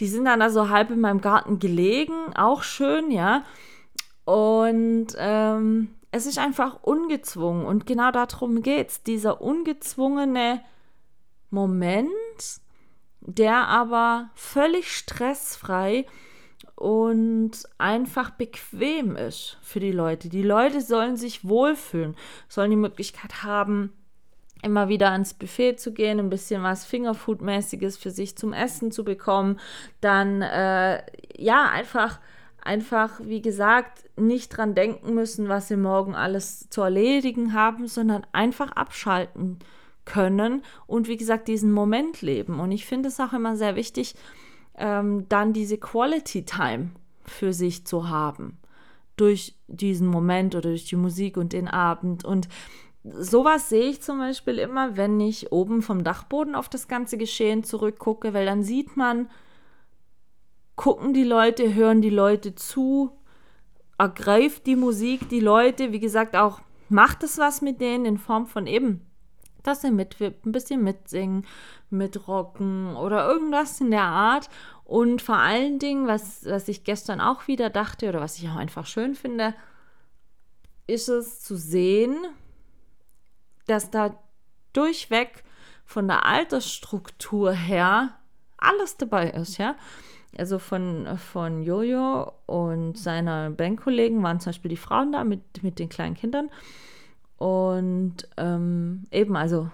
Die 0.00 0.08
sind 0.08 0.24
dann 0.24 0.42
also 0.42 0.68
halb 0.68 0.90
in 0.90 1.00
meinem 1.00 1.20
Garten 1.20 1.60
gelegen. 1.60 2.14
Auch 2.34 2.64
schön, 2.64 3.12
ja. 3.12 3.44
Und 4.24 5.14
ähm, 5.16 5.94
es 6.10 6.26
ist 6.26 6.40
einfach 6.40 6.82
ungezwungen. 6.82 7.64
Und 7.64 7.86
genau 7.86 8.10
darum 8.10 8.60
geht 8.60 8.88
es. 8.88 9.02
Dieser 9.04 9.40
ungezwungene 9.40 10.62
Moment, 11.50 12.08
der 13.20 13.68
aber 13.68 14.30
völlig 14.34 14.90
stressfrei 14.90 16.06
und 16.76 17.52
einfach 17.78 18.30
bequem 18.30 19.16
ist 19.16 19.56
für 19.62 19.80
die 19.80 19.92
Leute. 19.92 20.28
Die 20.28 20.42
Leute 20.42 20.82
sollen 20.82 21.16
sich 21.16 21.48
wohlfühlen, 21.48 22.14
sollen 22.48 22.70
die 22.70 22.76
Möglichkeit 22.76 23.42
haben, 23.42 23.92
immer 24.62 24.88
wieder 24.88 25.10
ans 25.10 25.34
Buffet 25.34 25.76
zu 25.76 25.92
gehen, 25.92 26.18
ein 26.18 26.30
bisschen 26.30 26.62
was 26.62 26.86
Fingerfood-mäßiges 26.86 27.96
für 27.96 28.10
sich 28.10 28.36
zum 28.36 28.52
Essen 28.52 28.92
zu 28.92 29.04
bekommen, 29.04 29.58
dann 30.00 30.42
äh, 30.42 31.02
ja 31.36 31.70
einfach 31.70 32.20
einfach 32.62 33.20
wie 33.22 33.40
gesagt 33.40 34.04
nicht 34.16 34.48
dran 34.48 34.74
denken 34.74 35.14
müssen, 35.14 35.48
was 35.48 35.68
sie 35.68 35.76
morgen 35.76 36.14
alles 36.14 36.68
zu 36.68 36.82
erledigen 36.82 37.52
haben, 37.52 37.86
sondern 37.86 38.26
einfach 38.32 38.72
abschalten 38.72 39.60
können 40.04 40.62
und 40.86 41.08
wie 41.08 41.16
gesagt 41.16 41.48
diesen 41.48 41.72
Moment 41.72 42.22
leben. 42.22 42.60
Und 42.60 42.72
ich 42.72 42.84
finde 42.84 43.08
es 43.08 43.20
auch 43.20 43.32
immer 43.32 43.56
sehr 43.56 43.76
wichtig, 43.76 44.14
ähm, 44.76 45.26
dann 45.28 45.52
diese 45.52 45.78
Quality 45.78 46.44
Time 46.44 46.90
für 47.24 47.52
sich 47.52 47.86
zu 47.86 48.08
haben. 48.08 48.58
Durch 49.16 49.54
diesen 49.66 50.08
Moment 50.08 50.54
oder 50.54 50.70
durch 50.70 50.84
die 50.84 50.96
Musik 50.96 51.36
und 51.36 51.52
den 51.52 51.68
Abend. 51.68 52.24
Und 52.24 52.48
sowas 53.02 53.68
sehe 53.68 53.88
ich 53.88 54.02
zum 54.02 54.18
Beispiel 54.18 54.58
immer, 54.58 54.96
wenn 54.96 55.20
ich 55.20 55.52
oben 55.52 55.82
vom 55.82 56.04
Dachboden 56.04 56.54
auf 56.54 56.68
das 56.68 56.88
ganze 56.88 57.16
Geschehen 57.16 57.64
zurückgucke, 57.64 58.34
weil 58.34 58.46
dann 58.46 58.62
sieht 58.62 58.96
man, 58.96 59.28
gucken 60.74 61.14
die 61.14 61.24
Leute, 61.24 61.74
hören 61.74 62.02
die 62.02 62.10
Leute 62.10 62.54
zu, 62.54 63.10
ergreift 63.98 64.66
die 64.66 64.76
Musik 64.76 65.28
die 65.30 65.40
Leute, 65.40 65.92
wie 65.92 66.00
gesagt, 66.00 66.36
auch 66.36 66.60
macht 66.88 67.22
es 67.22 67.38
was 67.38 67.62
mit 67.62 67.80
denen 67.80 68.04
in 68.04 68.18
Form 68.18 68.46
von 68.46 68.66
eben 68.66 69.00
dass 69.66 69.82
sie 69.82 69.90
mitwippen, 69.90 70.50
ein 70.50 70.52
bisschen 70.52 70.82
mitsingen, 70.82 71.46
mitrocken 71.90 72.96
oder 72.96 73.28
irgendwas 73.28 73.80
in 73.80 73.90
der 73.90 74.04
Art. 74.04 74.48
Und 74.84 75.20
vor 75.22 75.36
allen 75.36 75.78
Dingen, 75.78 76.06
was, 76.06 76.44
was 76.46 76.68
ich 76.68 76.84
gestern 76.84 77.20
auch 77.20 77.48
wieder 77.48 77.70
dachte 77.70 78.08
oder 78.08 78.20
was 78.20 78.38
ich 78.38 78.48
auch 78.48 78.56
einfach 78.56 78.86
schön 78.86 79.14
finde, 79.14 79.54
ist 80.86 81.08
es 81.08 81.40
zu 81.40 81.56
sehen, 81.56 82.16
dass 83.66 83.90
da 83.90 84.16
durchweg 84.72 85.42
von 85.84 86.06
der 86.06 86.24
Altersstruktur 86.26 87.52
her 87.52 88.16
alles 88.58 88.96
dabei 88.96 89.30
ist, 89.30 89.58
ja. 89.58 89.76
Also 90.36 90.58
von, 90.58 91.18
von 91.18 91.62
Jojo 91.62 92.32
und 92.46 92.98
seiner 92.98 93.50
Bandkollegen 93.50 94.22
waren 94.22 94.38
zum 94.38 94.50
Beispiel 94.50 94.68
die 94.68 94.76
Frauen 94.76 95.12
da 95.12 95.24
mit, 95.24 95.62
mit 95.62 95.78
den 95.78 95.88
kleinen 95.88 96.14
Kindern. 96.14 96.50
Und 97.36 98.28
ähm, 98.36 99.04
eben, 99.10 99.36
also, 99.36 99.70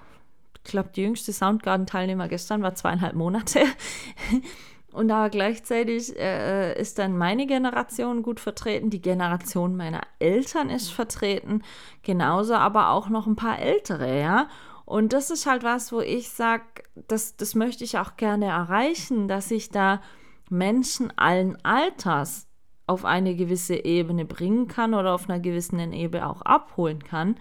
ich 0.65 0.71
glaube, 0.71 0.91
die 0.95 1.03
jüngste 1.03 1.33
Soundgarden-Teilnehmer 1.33 2.29
gestern 2.29 2.63
war 2.63 2.75
zweieinhalb 2.75 3.15
Monate. 3.15 3.61
Und 4.93 5.11
aber 5.11 5.31
gleichzeitig 5.31 6.19
äh, 6.19 6.79
ist 6.79 6.99
dann 6.99 7.17
meine 7.17 7.47
Generation 7.47 8.23
gut 8.23 8.41
vertreten, 8.41 8.91
die 8.91 9.01
Generation 9.01 9.75
meiner 9.75 10.03
Eltern 10.19 10.69
ist 10.69 10.93
vertreten, 10.93 11.63
genauso 12.03 12.55
aber 12.55 12.91
auch 12.91 13.09
noch 13.09 13.27
ein 13.27 13.37
paar 13.37 13.59
ältere, 13.59 14.21
ja. 14.21 14.49
Und 14.85 15.15
das 15.15 15.31
ist 15.31 15.47
halt 15.47 15.63
was, 15.63 15.93
wo 15.93 16.01
ich 16.01 16.29
sage, 16.29 16.65
das, 17.09 17.37
das 17.37 17.55
möchte 17.55 17.85
ich 17.85 17.99
auch 17.99 18.17
gerne 18.19 18.47
erreichen, 18.47 19.29
dass 19.29 19.51
ich 19.51 19.71
da 19.71 20.03
Menschen 20.51 21.11
allen 21.17 21.57
Alters 21.65 22.47
auf 22.87 23.05
eine 23.05 23.35
gewisse 23.35 23.85
Ebene 23.85 24.25
bringen 24.25 24.69
kann 24.69 24.95
oder 24.95 25.15
auf 25.15 25.29
einer 25.29 25.41
gewissen 25.41 25.93
Ebene 25.93 26.29
auch 26.29 26.43
abholen 26.43 27.03
kann. 27.03 27.37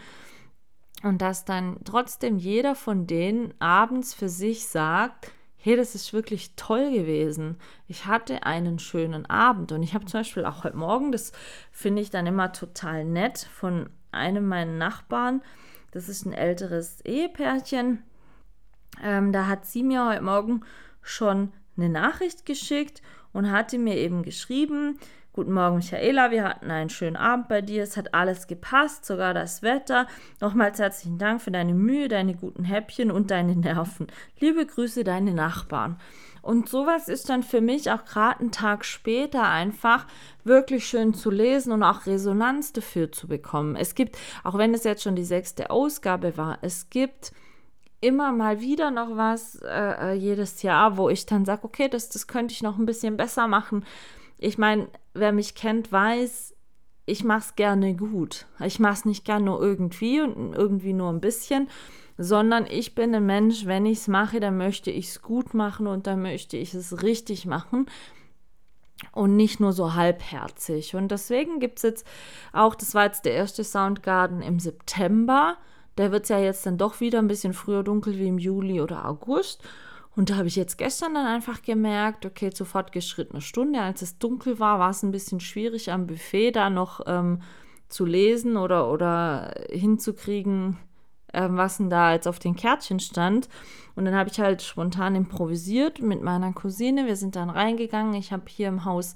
Und 1.04 1.22
dass 1.22 1.46
dann 1.46 1.78
trotzdem 1.84 2.38
jeder 2.38 2.76
von 2.76 3.08
denen 3.08 3.54
abends 3.60 4.14
für 4.14 4.30
sich 4.30 4.68
sagt, 4.68 5.32
hey, 5.58 5.76
das 5.76 5.96
ist 5.96 6.14
wirklich 6.14 6.56
toll 6.56 6.92
gewesen. 6.92 7.58
Ich 7.88 8.06
hatte 8.06 8.44
einen 8.44 8.80
schönen 8.80 9.26
Abend. 9.28 9.72
Und 9.72 9.84
ich 9.84 9.94
habe 9.94 10.06
zum 10.06 10.22
Beispiel 10.22 10.46
auch 10.46 10.64
heute 10.64 10.78
Morgen, 10.78 11.12
das 11.12 11.32
finde 11.72 12.02
ich 12.02 12.10
dann 12.10 12.28
immer 12.28 12.52
total 12.52 13.06
nett, 13.06 13.48
von 13.54 13.90
einem 14.12 14.48
meiner 14.48 14.74
Nachbarn, 14.74 15.42
das 15.92 16.10
ist 16.10 16.26
ein 16.26 16.34
älteres 16.34 17.02
Ehepärchen, 17.02 18.04
ähm, 19.04 19.32
da 19.32 19.48
hat 19.48 19.66
sie 19.66 19.84
mir 19.84 20.08
heute 20.08 20.22
Morgen 20.22 20.62
schon 21.02 21.54
eine 21.78 21.90
Nachricht 21.90 22.46
geschickt 22.46 23.02
und 23.34 23.52
hatte 23.52 23.78
mir 23.78 23.96
eben 23.98 24.24
geschrieben, 24.24 25.00
Guten 25.34 25.54
Morgen, 25.54 25.78
Michaela. 25.78 26.30
Wir 26.30 26.44
hatten 26.44 26.70
einen 26.72 26.90
schönen 26.90 27.16
Abend 27.16 27.48
bei 27.48 27.62
dir. 27.62 27.84
Es 27.84 27.96
hat 27.96 28.14
alles 28.14 28.48
gepasst, 28.48 29.06
sogar 29.06 29.34
das 29.34 29.62
Wetter. 29.62 30.06
Nochmals 30.42 30.78
herzlichen 30.78 31.18
Dank 31.20 31.42
für 31.42 31.52
deine 31.52 31.74
Mühe, 31.74 32.10
deine 32.10 32.36
guten 32.36 32.66
Häppchen 32.66 33.12
und 33.12 33.32
deine 33.32 33.56
Nerven. 33.56 34.08
Liebe 34.42 34.66
Grüße, 34.66 35.06
deine 35.06 35.34
Nachbarn. 35.34 35.98
Und 36.42 36.68
sowas 36.68 37.08
ist 37.08 37.30
dann 37.30 37.44
für 37.44 37.62
mich 37.62 37.90
auch 37.92 38.04
gerade 38.04 38.42
einen 38.42 38.52
Tag 38.52 38.84
später 38.84 39.44
einfach 39.44 40.06
wirklich 40.44 40.86
schön 40.86 41.14
zu 41.14 41.32
lesen 41.32 41.72
und 41.72 41.84
auch 41.84 42.06
Resonanz 42.08 42.74
dafür 42.74 43.10
zu 43.10 43.30
bekommen. 43.30 43.78
Es 43.78 43.96
gibt, 43.96 44.18
auch 44.44 44.58
wenn 44.58 44.74
es 44.74 44.84
jetzt 44.84 45.04
schon 45.04 45.16
die 45.16 45.24
sechste 45.24 45.70
Ausgabe 45.70 46.36
war, 46.36 46.58
es 46.62 46.90
gibt 46.90 47.32
immer 48.02 48.34
mal 48.34 48.60
wieder 48.60 48.92
noch 48.92 49.16
was 49.16 49.62
äh, 49.62 50.12
äh 50.12 50.14
jedes 50.14 50.62
Jahr, 50.62 50.98
wo 50.98 51.08
ich 51.08 51.26
dann 51.26 51.46
sage, 51.46 51.64
okay, 51.64 51.88
das, 51.88 52.10
das 52.10 52.28
könnte 52.28 52.54
ich 52.54 52.64
noch 52.64 52.78
ein 52.78 52.86
bisschen 52.86 53.16
besser 53.16 53.48
machen. 53.48 53.86
Ich 54.42 54.58
meine, 54.58 54.88
wer 55.14 55.32
mich 55.32 55.54
kennt, 55.54 55.92
weiß, 55.92 56.56
ich 57.06 57.24
mache 57.24 57.40
es 57.40 57.56
gerne 57.56 57.96
gut. 57.96 58.48
Ich 58.60 58.80
mache 58.80 58.94
es 58.94 59.06
nicht 59.06 59.24
gerne 59.24 59.46
nur 59.46 59.62
irgendwie 59.62 60.20
und 60.20 60.54
irgendwie 60.54 60.94
nur 60.94 61.12
ein 61.12 61.22
bisschen, 61.22 61.70
sondern 62.18 62.66
ich 62.66 62.96
bin 62.96 63.14
ein 63.14 63.26
Mensch, 63.26 63.68
wenn 63.68 63.86
ich 63.86 64.00
es 64.00 64.08
mache, 64.08 64.40
dann 64.40 64.58
möchte 64.58 64.90
ich 64.90 65.10
es 65.10 65.22
gut 65.22 65.54
machen 65.54 65.86
und 65.86 66.08
dann 66.08 66.24
möchte 66.24 66.58
ich 66.58 66.74
es 66.74 67.04
richtig 67.04 67.46
machen 67.46 67.86
und 69.12 69.36
nicht 69.36 69.60
nur 69.60 69.74
so 69.74 69.94
halbherzig. 69.94 70.96
Und 70.96 71.12
deswegen 71.12 71.60
gibt 71.60 71.78
es 71.78 71.84
jetzt 71.84 72.08
auch, 72.52 72.74
das 72.74 72.96
war 72.96 73.06
jetzt 73.06 73.26
der 73.26 73.34
erste 73.34 73.64
Soundgarden 73.64 74.42
im 74.42 74.60
September. 74.60 75.58
Der 76.00 76.12
wird 76.12 76.30
ja 76.30 76.40
jetzt 76.40 76.66
dann 76.66 76.80
doch 76.80 77.00
wieder 77.00 77.20
ein 77.20 77.28
bisschen 77.28 77.54
früher 77.54 77.84
dunkel 77.84 78.18
wie 78.18 78.28
im 78.28 78.40
Juli 78.40 78.82
oder 78.82 79.08
August. 79.08 79.62
Und 80.16 80.30
da 80.30 80.36
habe 80.36 80.48
ich 80.48 80.58
jetzt 80.58 80.78
gestern 80.78 81.14
dann 81.14 81.26
einfach 81.26 81.62
gemerkt, 81.62 82.26
okay, 82.26 82.52
zu 82.52 82.66
fortgeschrittener 82.66 83.42
Stunde, 83.42 83.82
als 83.82 84.02
es 84.02 84.18
dunkel 84.18 84.60
war, 84.60 84.78
war 84.80 84.90
es 84.90 85.04
ein 85.04 85.12
bisschen 85.12 85.40
schwierig 85.40 85.92
am 85.92 86.06
Buffet 86.06 86.52
da 86.52 86.70
noch 86.70 87.02
ähm, 87.06 87.42
zu 87.88 88.06
lesen 88.06 88.58
oder, 88.58 88.92
oder 88.92 89.54
hinzukriegen, 89.70 90.78
ähm, 91.34 91.56
was 91.56 91.78
denn 91.78 91.90
da 91.90 92.14
jetzt 92.14 92.28
auf 92.28 92.40
den 92.40 92.58
Kärtchen 92.58 93.00
stand. 93.00 93.48
Und 93.96 94.06
dann 94.06 94.16
habe 94.16 94.30
ich 94.30 94.40
halt 94.40 94.62
spontan 94.62 95.16
improvisiert 95.16 96.02
mit 96.02 96.22
meiner 96.22 96.52
Cousine. 96.54 97.06
Wir 97.08 97.16
sind 97.16 97.38
dann 97.38 97.50
reingegangen. 97.50 98.14
Ich 98.14 98.34
habe 98.34 98.44
hier 98.48 98.68
im 98.68 98.84
Haus 98.84 99.16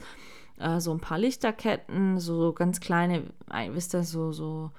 äh, 0.60 0.80
so 0.80 0.92
ein 0.92 1.00
paar 1.00 1.18
Lichterketten, 1.20 2.20
so 2.20 2.54
ganz 2.54 2.80
kleine, 2.80 3.24
wisst 3.72 3.94
ihr, 3.94 4.04
so, 4.04 4.32
so 4.32 4.72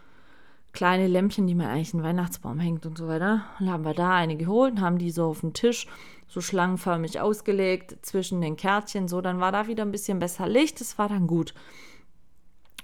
kleine 0.76 1.08
Lämpchen, 1.08 1.46
die 1.46 1.54
man 1.54 1.66
eigentlich 1.66 1.94
in 1.94 2.00
den 2.00 2.06
Weihnachtsbaum 2.06 2.60
hängt 2.60 2.86
und 2.86 2.98
so 2.98 3.08
weiter. 3.08 3.44
Und 3.58 3.70
haben 3.70 3.84
wir 3.84 3.94
da 3.94 4.14
eine 4.14 4.36
geholt 4.36 4.74
und 4.74 4.80
haben 4.82 4.98
die 4.98 5.10
so 5.10 5.24
auf 5.24 5.40
den 5.40 5.54
Tisch 5.54 5.86
so 6.28 6.40
schlangenförmig 6.40 7.18
ausgelegt 7.18 7.96
zwischen 8.02 8.40
den 8.40 8.56
Kärtchen. 8.56 9.08
So, 9.08 9.20
dann 9.20 9.40
war 9.40 9.50
da 9.50 9.66
wieder 9.66 9.84
ein 9.84 9.90
bisschen 9.90 10.18
besser 10.18 10.46
Licht. 10.46 10.80
Das 10.80 10.98
war 10.98 11.08
dann 11.08 11.26
gut. 11.26 11.54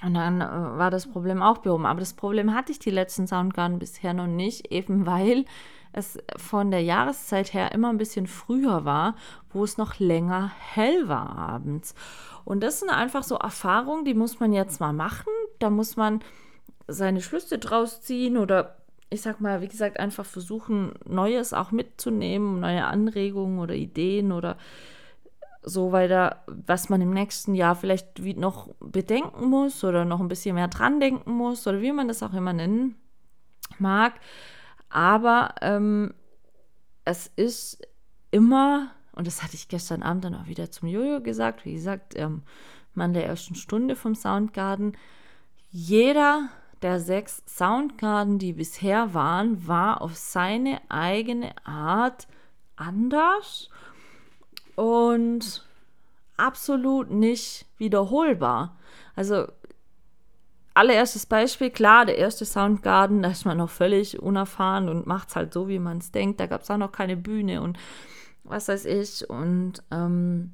Und 0.02 0.14
dann 0.14 0.40
äh, 0.40 0.44
war 0.44 0.90
das 0.90 1.06
Problem 1.06 1.42
auch 1.42 1.58
behoben. 1.58 1.86
Aber 1.86 2.00
das 2.00 2.14
Problem 2.14 2.54
hatte 2.54 2.72
ich 2.72 2.78
die 2.78 2.90
letzten 2.90 3.26
Soundgarden 3.26 3.78
bisher 3.78 4.14
noch 4.14 4.26
nicht, 4.26 4.72
eben 4.72 5.06
weil 5.06 5.44
es 5.92 6.18
von 6.38 6.70
der 6.70 6.82
Jahreszeit 6.82 7.52
her 7.52 7.72
immer 7.72 7.90
ein 7.90 7.98
bisschen 7.98 8.26
früher 8.26 8.86
war, 8.86 9.16
wo 9.52 9.62
es 9.62 9.76
noch 9.76 9.98
länger 9.98 10.50
hell 10.58 11.08
war 11.08 11.36
abends. 11.36 11.94
Und 12.46 12.62
das 12.62 12.80
sind 12.80 12.88
einfach 12.88 13.22
so 13.22 13.36
Erfahrungen, 13.36 14.06
die 14.06 14.14
muss 14.14 14.40
man 14.40 14.54
jetzt 14.54 14.80
mal 14.80 14.94
machen. 14.94 15.30
Da 15.58 15.68
muss 15.68 15.96
man 15.96 16.20
seine 16.88 17.20
Schlüsse 17.20 17.58
draus 17.58 18.02
ziehen 18.02 18.36
oder 18.36 18.76
ich 19.10 19.20
sag 19.20 19.40
mal, 19.40 19.60
wie 19.60 19.68
gesagt, 19.68 20.00
einfach 20.00 20.24
versuchen, 20.24 20.94
Neues 21.04 21.52
auch 21.52 21.70
mitzunehmen, 21.70 22.60
neue 22.60 22.86
Anregungen 22.86 23.58
oder 23.58 23.74
Ideen 23.74 24.32
oder 24.32 24.56
so 25.62 25.92
weiter, 25.92 26.42
was 26.46 26.88
man 26.88 27.00
im 27.02 27.12
nächsten 27.12 27.54
Jahr 27.54 27.76
vielleicht 27.76 28.18
noch 28.36 28.68
bedenken 28.80 29.46
muss 29.46 29.84
oder 29.84 30.04
noch 30.04 30.20
ein 30.20 30.28
bisschen 30.28 30.54
mehr 30.54 30.68
dran 30.68 30.98
denken 30.98 31.32
muss 31.32 31.66
oder 31.66 31.82
wie 31.82 31.92
man 31.92 32.08
das 32.08 32.22
auch 32.22 32.32
immer 32.32 32.52
nennen 32.54 32.96
mag. 33.78 34.14
Aber 34.88 35.54
ähm, 35.60 36.14
es 37.04 37.30
ist 37.36 37.86
immer, 38.30 38.90
und 39.12 39.26
das 39.26 39.42
hatte 39.42 39.54
ich 39.54 39.68
gestern 39.68 40.02
Abend 40.02 40.24
dann 40.24 40.34
auch 40.34 40.46
wieder 40.46 40.70
zum 40.70 40.88
Jojo 40.88 41.20
gesagt, 41.20 41.64
wie 41.64 41.74
gesagt, 41.74 42.14
ähm, 42.16 42.42
Mann 42.94 43.12
der 43.12 43.26
ersten 43.26 43.54
Stunde 43.54 43.94
vom 43.94 44.14
Soundgarden, 44.14 44.96
jeder 45.70 46.48
der 46.82 47.00
sechs 47.00 47.42
Soundgarden, 47.46 48.38
die 48.38 48.52
bisher 48.52 49.14
waren, 49.14 49.66
war 49.66 50.02
auf 50.02 50.16
seine 50.16 50.80
eigene 50.88 51.54
Art 51.64 52.26
anders 52.76 53.70
und 54.74 55.64
absolut 56.36 57.10
nicht 57.10 57.66
wiederholbar. 57.78 58.76
Also 59.14 59.46
allererstes 60.74 61.26
Beispiel, 61.26 61.70
klar, 61.70 62.06
der 62.06 62.18
erste 62.18 62.44
Soundgarden, 62.44 63.22
da 63.22 63.30
ist 63.30 63.44
man 63.44 63.58
noch 63.58 63.70
völlig 63.70 64.20
unerfahren 64.20 64.88
und 64.88 65.06
macht 65.06 65.28
es 65.28 65.36
halt 65.36 65.52
so, 65.52 65.68
wie 65.68 65.78
man 65.78 65.98
es 65.98 66.10
denkt. 66.10 66.40
Da 66.40 66.46
gab 66.46 66.62
es 66.62 66.70
auch 66.70 66.78
noch 66.78 66.92
keine 66.92 67.16
Bühne 67.16 67.62
und 67.62 67.78
was 68.44 68.68
weiß 68.68 68.86
ich. 68.86 69.28
Und 69.28 69.82
ähm, 69.90 70.52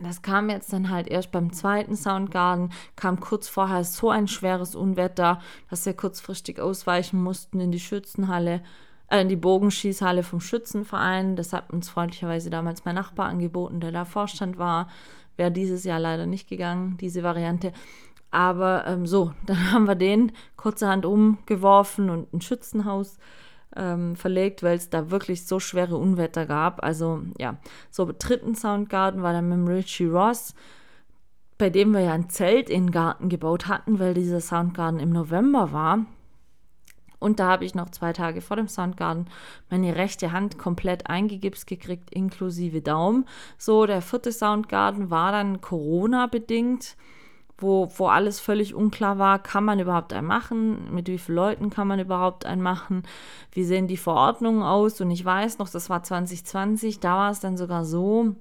das 0.00 0.22
kam 0.22 0.50
jetzt 0.50 0.72
dann 0.72 0.90
halt 0.90 1.08
erst 1.08 1.30
beim 1.30 1.52
zweiten 1.52 1.96
Soundgarden, 1.96 2.72
kam 2.96 3.20
kurz 3.20 3.48
vorher 3.48 3.84
so 3.84 4.10
ein 4.10 4.28
schweres 4.28 4.74
Unwetter, 4.74 5.40
dass 5.70 5.86
wir 5.86 5.94
kurzfristig 5.94 6.60
ausweichen 6.60 7.22
mussten 7.22 7.60
in 7.60 7.72
die 7.72 7.80
Schützenhalle, 7.80 8.62
äh, 9.08 9.22
in 9.22 9.28
die 9.28 9.36
Bogenschießhalle 9.36 10.22
vom 10.22 10.40
Schützenverein. 10.40 11.36
Das 11.36 11.52
hat 11.52 11.72
uns 11.72 11.88
freundlicherweise 11.88 12.50
damals 12.50 12.84
mein 12.84 12.94
Nachbar 12.94 13.26
angeboten, 13.26 13.80
der 13.80 13.92
da 13.92 14.04
Vorstand 14.04 14.58
war. 14.58 14.88
Wäre 15.36 15.50
dieses 15.50 15.84
Jahr 15.84 16.00
leider 16.00 16.26
nicht 16.26 16.48
gegangen, 16.48 16.96
diese 17.00 17.22
Variante. 17.22 17.72
Aber 18.30 18.86
ähm, 18.86 19.06
so, 19.06 19.32
dann 19.46 19.72
haben 19.72 19.86
wir 19.86 19.94
den 19.94 20.32
kurzerhand 20.56 21.06
umgeworfen 21.06 22.10
und 22.10 22.32
ein 22.32 22.40
Schützenhaus 22.40 23.18
ähm, 23.76 24.16
verlegt, 24.16 24.62
weil 24.62 24.76
es 24.76 24.90
da 24.90 25.10
wirklich 25.10 25.46
so 25.46 25.60
schwere 25.60 25.96
Unwetter 25.96 26.46
gab. 26.46 26.82
Also 26.82 27.22
ja, 27.38 27.56
so 27.90 28.10
dritten 28.18 28.54
Soundgarten 28.54 29.22
war 29.22 29.32
dann 29.32 29.48
mit 29.48 29.76
Richie 29.76 30.06
Ross, 30.06 30.54
bei 31.58 31.70
dem 31.70 31.92
wir 31.92 32.00
ja 32.00 32.12
ein 32.12 32.30
Zelt 32.30 32.68
in 32.68 32.86
den 32.86 32.92
Garten 32.92 33.28
gebaut 33.28 33.68
hatten, 33.68 33.98
weil 33.98 34.14
dieser 34.14 34.40
Soundgarten 34.40 35.00
im 35.00 35.10
November 35.10 35.72
war. 35.72 36.06
Und 37.24 37.40
da 37.40 37.48
habe 37.48 37.64
ich 37.64 37.74
noch 37.74 37.88
zwei 37.88 38.12
Tage 38.12 38.42
vor 38.42 38.58
dem 38.58 38.68
Soundgarten 38.68 39.30
meine 39.70 39.96
rechte 39.96 40.32
Hand 40.32 40.58
komplett 40.58 41.06
eingegipst 41.06 41.66
gekriegt, 41.66 42.10
inklusive 42.12 42.82
Daumen. 42.82 43.24
So, 43.56 43.86
der 43.86 44.02
vierte 44.02 44.30
Soundgarten 44.30 45.08
war 45.10 45.32
dann 45.32 45.62
Corona-bedingt 45.62 46.96
wo, 47.58 47.88
wo 47.96 48.06
alles 48.06 48.40
völlig 48.40 48.74
unklar 48.74 49.18
war, 49.18 49.38
kann 49.38 49.64
man 49.64 49.78
überhaupt 49.78 50.12
einen 50.12 50.26
machen, 50.26 50.92
mit 50.92 51.08
wie 51.08 51.18
vielen 51.18 51.36
Leuten 51.36 51.70
kann 51.70 51.88
man 51.88 52.00
überhaupt 52.00 52.46
einen 52.46 52.62
machen, 52.62 53.04
wie 53.52 53.64
sehen 53.64 53.86
die 53.86 53.96
Verordnungen 53.96 54.62
aus? 54.62 55.00
Und 55.00 55.10
ich 55.10 55.24
weiß 55.24 55.58
noch, 55.58 55.68
das 55.68 55.88
war 55.88 56.02
2020, 56.02 57.00
da 57.00 57.16
war 57.16 57.30
es 57.30 57.40
dann 57.40 57.56
sogar 57.56 57.84
so, 57.84 58.34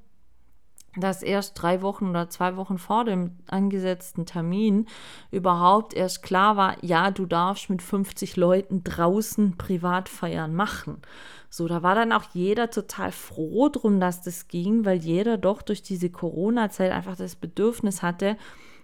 dass 0.96 1.24
erst 1.24 1.62
drei 1.62 1.82
Wochen 1.82 2.10
oder 2.10 2.30
zwei 2.30 2.56
Wochen 2.56 2.78
vor 2.78 3.06
dem 3.06 3.32
angesetzten 3.48 4.26
Termin 4.26 4.88
überhaupt 5.32 5.94
erst 5.94 6.22
klar 6.22 6.56
war, 6.56 6.76
ja, 6.84 7.10
du 7.10 7.26
darfst 7.26 7.70
mit 7.70 7.82
50 7.82 8.36
Leuten 8.36 8.84
draußen 8.84 9.58
Privatfeiern 9.58 10.54
machen. 10.54 11.02
So, 11.50 11.68
da 11.68 11.82
war 11.84 11.96
dann 11.96 12.12
auch 12.12 12.26
jeder 12.34 12.70
total 12.70 13.12
froh 13.12 13.70
drum, 13.70 14.00
dass 14.00 14.22
das 14.22 14.48
ging, 14.48 14.86
weil 14.86 14.98
jeder 14.98 15.38
doch 15.38 15.62
durch 15.62 15.82
diese 15.82 16.10
Corona-Zeit 16.10 16.92
einfach 16.92 17.16
das 17.16 17.36
Bedürfnis 17.36 18.02
hatte, 18.02 18.38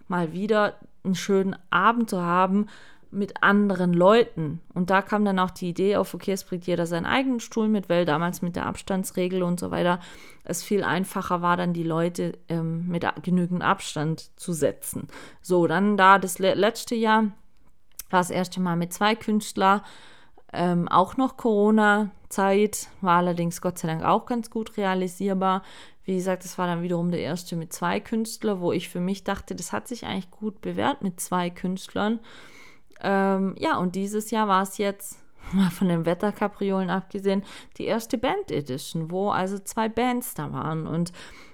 mal 0.10 0.34
wieder 0.34 0.76
einen 1.04 1.16
schönen 1.16 1.56
Abend 1.70 2.10
zu 2.10 2.22
haben 2.22 2.68
mit 3.12 3.42
anderen 3.42 3.94
Leuten. 3.94 4.62
Und 4.74 4.90
da 4.90 5.02
kam 5.02 5.26
dann 5.26 5.40
auch 5.40 5.50
die 5.50 5.70
Idee 5.70 5.96
auf, 5.96 6.14
okay, 6.14 6.32
es 6.32 6.44
bringt 6.44 6.68
jeder 6.68 6.86
seinen 6.86 7.06
eigenen 7.06 7.40
Stuhl 7.40 7.68
mit, 7.68 7.90
weil 7.90 8.06
damals 8.06 8.42
mit 8.42 8.56
der 8.56 8.68
Abstandsregel 8.68 9.42
und 9.42 9.60
so 9.60 9.72
weiter 9.72 10.00
es 10.44 10.64
viel 10.64 10.84
einfacher 10.84 11.42
war, 11.42 11.58
dann 11.58 11.74
die 11.74 11.84
Leute 11.84 12.38
ähm, 12.50 12.88
mit 12.88 13.06
genügend 13.24 13.64
Abstand 13.64 14.38
zu 14.40 14.54
setzen. 14.54 15.08
So, 15.42 15.68
dann 15.68 15.98
da 15.98 16.20
das 16.20 16.40
letzte 16.40 16.96
Jahr 16.96 17.24
war 18.10 18.20
das 18.20 18.30
erste 18.30 18.60
Mal 18.60 18.76
mit 18.76 18.94
zwei 18.94 19.16
Künstlern, 19.16 19.82
ähm, 20.52 20.88
auch 20.88 21.18
noch 21.18 21.38
Corona-Zeit, 21.38 22.88
war 23.02 23.18
allerdings 23.18 23.62
Gott 23.62 23.78
sei 23.78 23.88
Dank 23.88 24.04
auch 24.04 24.26
ganz 24.26 24.50
gut 24.50 24.78
realisierbar. 24.78 25.62
Wie 26.10 26.16
gesagt, 26.16 26.44
das 26.44 26.58
war 26.58 26.66
dann 26.66 26.82
wiederum 26.82 27.12
der 27.12 27.20
erste 27.20 27.56
mit 27.56 27.72
zwei 27.72 28.00
Künstlern, 28.00 28.62
wo 28.62 28.72
ich 28.72 28.90
für 28.90 29.00
mich 29.00 29.24
dachte, 29.24 29.54
das 29.54 29.72
hat 29.72 29.88
sich 29.88 30.08
eigentlich 30.08 30.32
gut 30.32 30.60
bewährt 30.60 31.04
mit 31.04 31.20
zwei 31.20 31.52
Künstlern. 31.52 32.20
Ähm, 33.00 33.54
ja, 33.60 33.78
und 33.78 33.94
dieses 33.94 34.32
Jahr 34.32 34.48
war 34.48 34.64
es 34.64 34.80
jetzt, 34.80 35.20
mal 35.54 35.70
von 35.70 35.88
den 35.88 36.08
Wetterkapriolen 36.08 36.90
abgesehen, 36.90 37.44
die 37.78 37.86
erste 37.86 38.18
Band 38.18 38.50
Edition, 38.50 39.12
wo 39.12 39.30
also 39.30 39.60
zwei 39.60 39.88
Bands 39.88 40.34
da 40.34 40.52
waren. 40.52 40.88
Und 40.88 41.14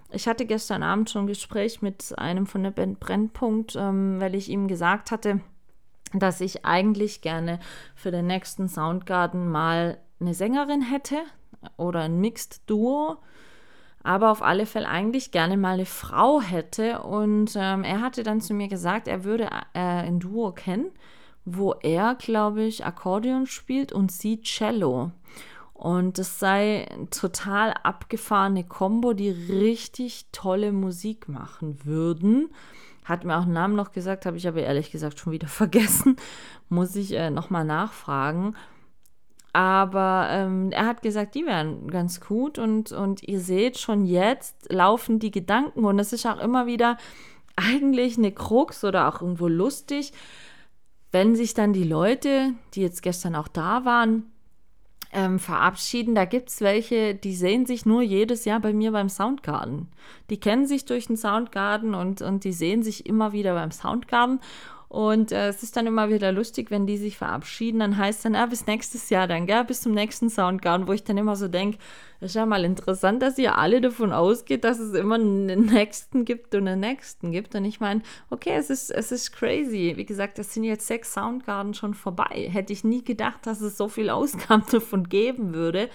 ich 0.09 0.25
hatte 0.25 0.45
gestern 0.45 0.83
Abend 0.83 1.09
schon 1.09 1.25
ein 1.25 1.27
Gespräch 1.27 1.81
mit 1.81 2.17
einem 2.17 2.45
von 2.45 2.63
der 2.63 2.71
Band 2.71 3.01
Brennpunkt, 3.01 3.75
ähm, 3.75 4.21
weil 4.21 4.35
ich 4.35 4.47
ihm 4.47 4.69
gesagt 4.69 5.11
hatte, 5.11 5.41
dass 6.13 6.39
ich 6.39 6.63
eigentlich 6.63 7.19
gerne 7.19 7.59
für 7.93 8.11
den 8.11 8.27
nächsten 8.27 8.69
Soundgarden 8.69 9.51
mal 9.51 9.97
eine 10.21 10.33
Sängerin 10.33 10.81
hätte 10.81 11.17
oder 11.75 12.03
ein 12.03 12.21
Mixed 12.21 12.61
Duo 12.69 13.17
aber 14.05 14.31
auf 14.31 14.43
alle 14.43 14.67
Fälle 14.67 14.87
eigentlich 14.87 15.31
gerne 15.31 15.57
mal 15.57 15.73
eine 15.73 15.87
Frau 15.87 16.39
hätte. 16.39 17.01
Und 17.01 17.55
ähm, 17.55 17.83
er 17.83 18.01
hatte 18.01 18.21
dann 18.21 18.39
zu 18.39 18.53
mir 18.53 18.67
gesagt, 18.67 19.07
er 19.07 19.23
würde 19.23 19.45
äh, 19.73 19.79
ein 19.79 20.19
Duo 20.19 20.51
kennen, 20.51 20.91
wo 21.43 21.73
er, 21.81 22.13
glaube 22.15 22.63
ich, 22.63 22.85
Akkordeon 22.85 23.47
spielt 23.47 23.91
und 23.91 24.11
sie 24.11 24.41
Cello. 24.41 25.11
Und 25.73 26.19
das 26.19 26.39
sei 26.39 26.87
total 27.09 27.73
abgefahrene 27.83 28.63
Kombo, 28.63 29.13
die 29.13 29.29
richtig 29.29 30.27
tolle 30.31 30.71
Musik 30.71 31.27
machen 31.27 31.83
würden. 31.83 32.49
Hat 33.03 33.25
mir 33.25 33.37
auch 33.37 33.43
einen 33.43 33.53
Namen 33.53 33.75
noch 33.75 33.91
gesagt, 33.91 34.25
habe 34.25 34.37
ich 34.37 34.47
aber 34.47 34.61
ehrlich 34.61 34.91
gesagt 34.91 35.19
schon 35.19 35.33
wieder 35.33 35.47
vergessen. 35.49 36.15
Muss 36.69 36.95
ich 36.95 37.13
äh, 37.13 37.31
nochmal 37.31 37.65
nachfragen. 37.65 38.55
Aber 39.55 40.27
ähm, 40.31 40.73
er 40.73 40.85
hat 40.85 41.01
gesagt, 41.01 41.33
die 41.33 41.45
wären 41.45 41.89
ganz 41.89 42.19
gut 42.19 42.59
und, 42.59 42.91
und 42.91 43.23
ihr 43.23 43.39
seht 43.39 43.77
schon 43.77 44.05
jetzt 44.05 44.69
laufen 44.69 45.17
die 45.17 45.31
Gedanken 45.31 45.85
und 45.85 45.97
es 45.97 46.11
ist 46.11 46.25
auch 46.25 46.41
immer 46.41 46.65
wieder 46.65 46.97
eigentlich 47.55 48.17
eine 48.17 48.33
Krux 48.33 48.83
oder 48.83 49.07
auch 49.07 49.21
irgendwo 49.21 49.47
lustig, 49.47 50.11
wenn 51.13 51.37
sich 51.37 51.53
dann 51.53 51.71
die 51.71 51.85
Leute, 51.85 52.51
die 52.73 52.81
jetzt 52.81 53.01
gestern 53.01 53.33
auch 53.33 53.47
da 53.47 53.85
waren, 53.85 54.29
ähm, 55.13 55.39
verabschieden. 55.39 56.15
Da 56.15 56.25
gibt 56.25 56.49
es 56.49 56.59
welche, 56.59 57.15
die 57.15 57.33
sehen 57.33 57.65
sich 57.65 57.85
nur 57.85 58.01
jedes 58.01 58.43
Jahr 58.43 58.59
bei 58.59 58.73
mir 58.73 58.91
beim 58.91 59.07
Soundgarden. 59.07 59.87
Die 60.29 60.39
kennen 60.41 60.67
sich 60.67 60.83
durch 60.83 61.07
den 61.07 61.15
Soundgarden 61.15 61.95
und, 61.95 62.21
und 62.21 62.43
die 62.43 62.51
sehen 62.51 62.83
sich 62.83 63.05
immer 63.05 63.31
wieder 63.31 63.53
beim 63.53 63.71
Soundgarden. 63.71 64.41
Und 64.87 65.31
äh, 65.31 65.49
es 65.49 65.63
ist 65.63 65.75
dann 65.75 65.87
immer 65.87 66.09
wieder 66.09 66.31
lustig, 66.31 66.71
wenn 66.71 66.85
die 66.85 66.97
sich 66.97 67.17
verabschieden. 67.17 67.79
Dann 67.79 67.97
heißt 67.97 68.23
dann, 68.25 68.35
ah, 68.35 68.45
bis 68.45 68.67
nächstes 68.67 69.09
Jahr 69.09 69.27
dann, 69.27 69.45
gell, 69.45 69.63
bis 69.65 69.81
zum 69.81 69.93
nächsten 69.93 70.29
Soundgarden, 70.29 70.87
wo 70.87 70.93
ich 70.93 71.03
dann 71.03 71.17
immer 71.17 71.35
so 71.35 71.47
denke, 71.47 71.77
das 72.19 72.31
ist 72.31 72.35
ja 72.35 72.45
mal 72.45 72.63
interessant, 72.63 73.21
dass 73.21 73.37
ihr 73.37 73.57
alle 73.57 73.81
davon 73.81 74.13
ausgeht, 74.13 74.63
dass 74.63 74.79
es 74.79 74.93
immer 74.93 75.15
einen 75.15 75.65
nächsten 75.65 76.23
gibt 76.23 76.55
und 76.55 76.67
einen 76.67 76.79
nächsten 76.79 77.31
gibt. 77.31 77.55
Und 77.55 77.65
ich 77.65 77.79
meine, 77.79 78.01
okay, 78.29 78.55
es 78.55 78.69
ist, 78.69 78.91
es 78.91 79.11
ist 79.11 79.31
crazy. 79.31 79.93
Wie 79.95 80.05
gesagt, 80.05 80.39
es 80.39 80.53
sind 80.53 80.63
jetzt 80.63 80.87
sechs 80.87 81.13
Soundgarden 81.13 81.73
schon 81.73 81.93
vorbei. 81.93 82.49
Hätte 82.51 82.73
ich 82.73 82.83
nie 82.83 83.03
gedacht, 83.03 83.45
dass 83.45 83.61
es 83.61 83.77
so 83.77 83.87
viel 83.87 84.09
Ausgaben 84.09 84.65
davon 84.71 85.09
geben 85.09 85.53
würde. 85.53 85.89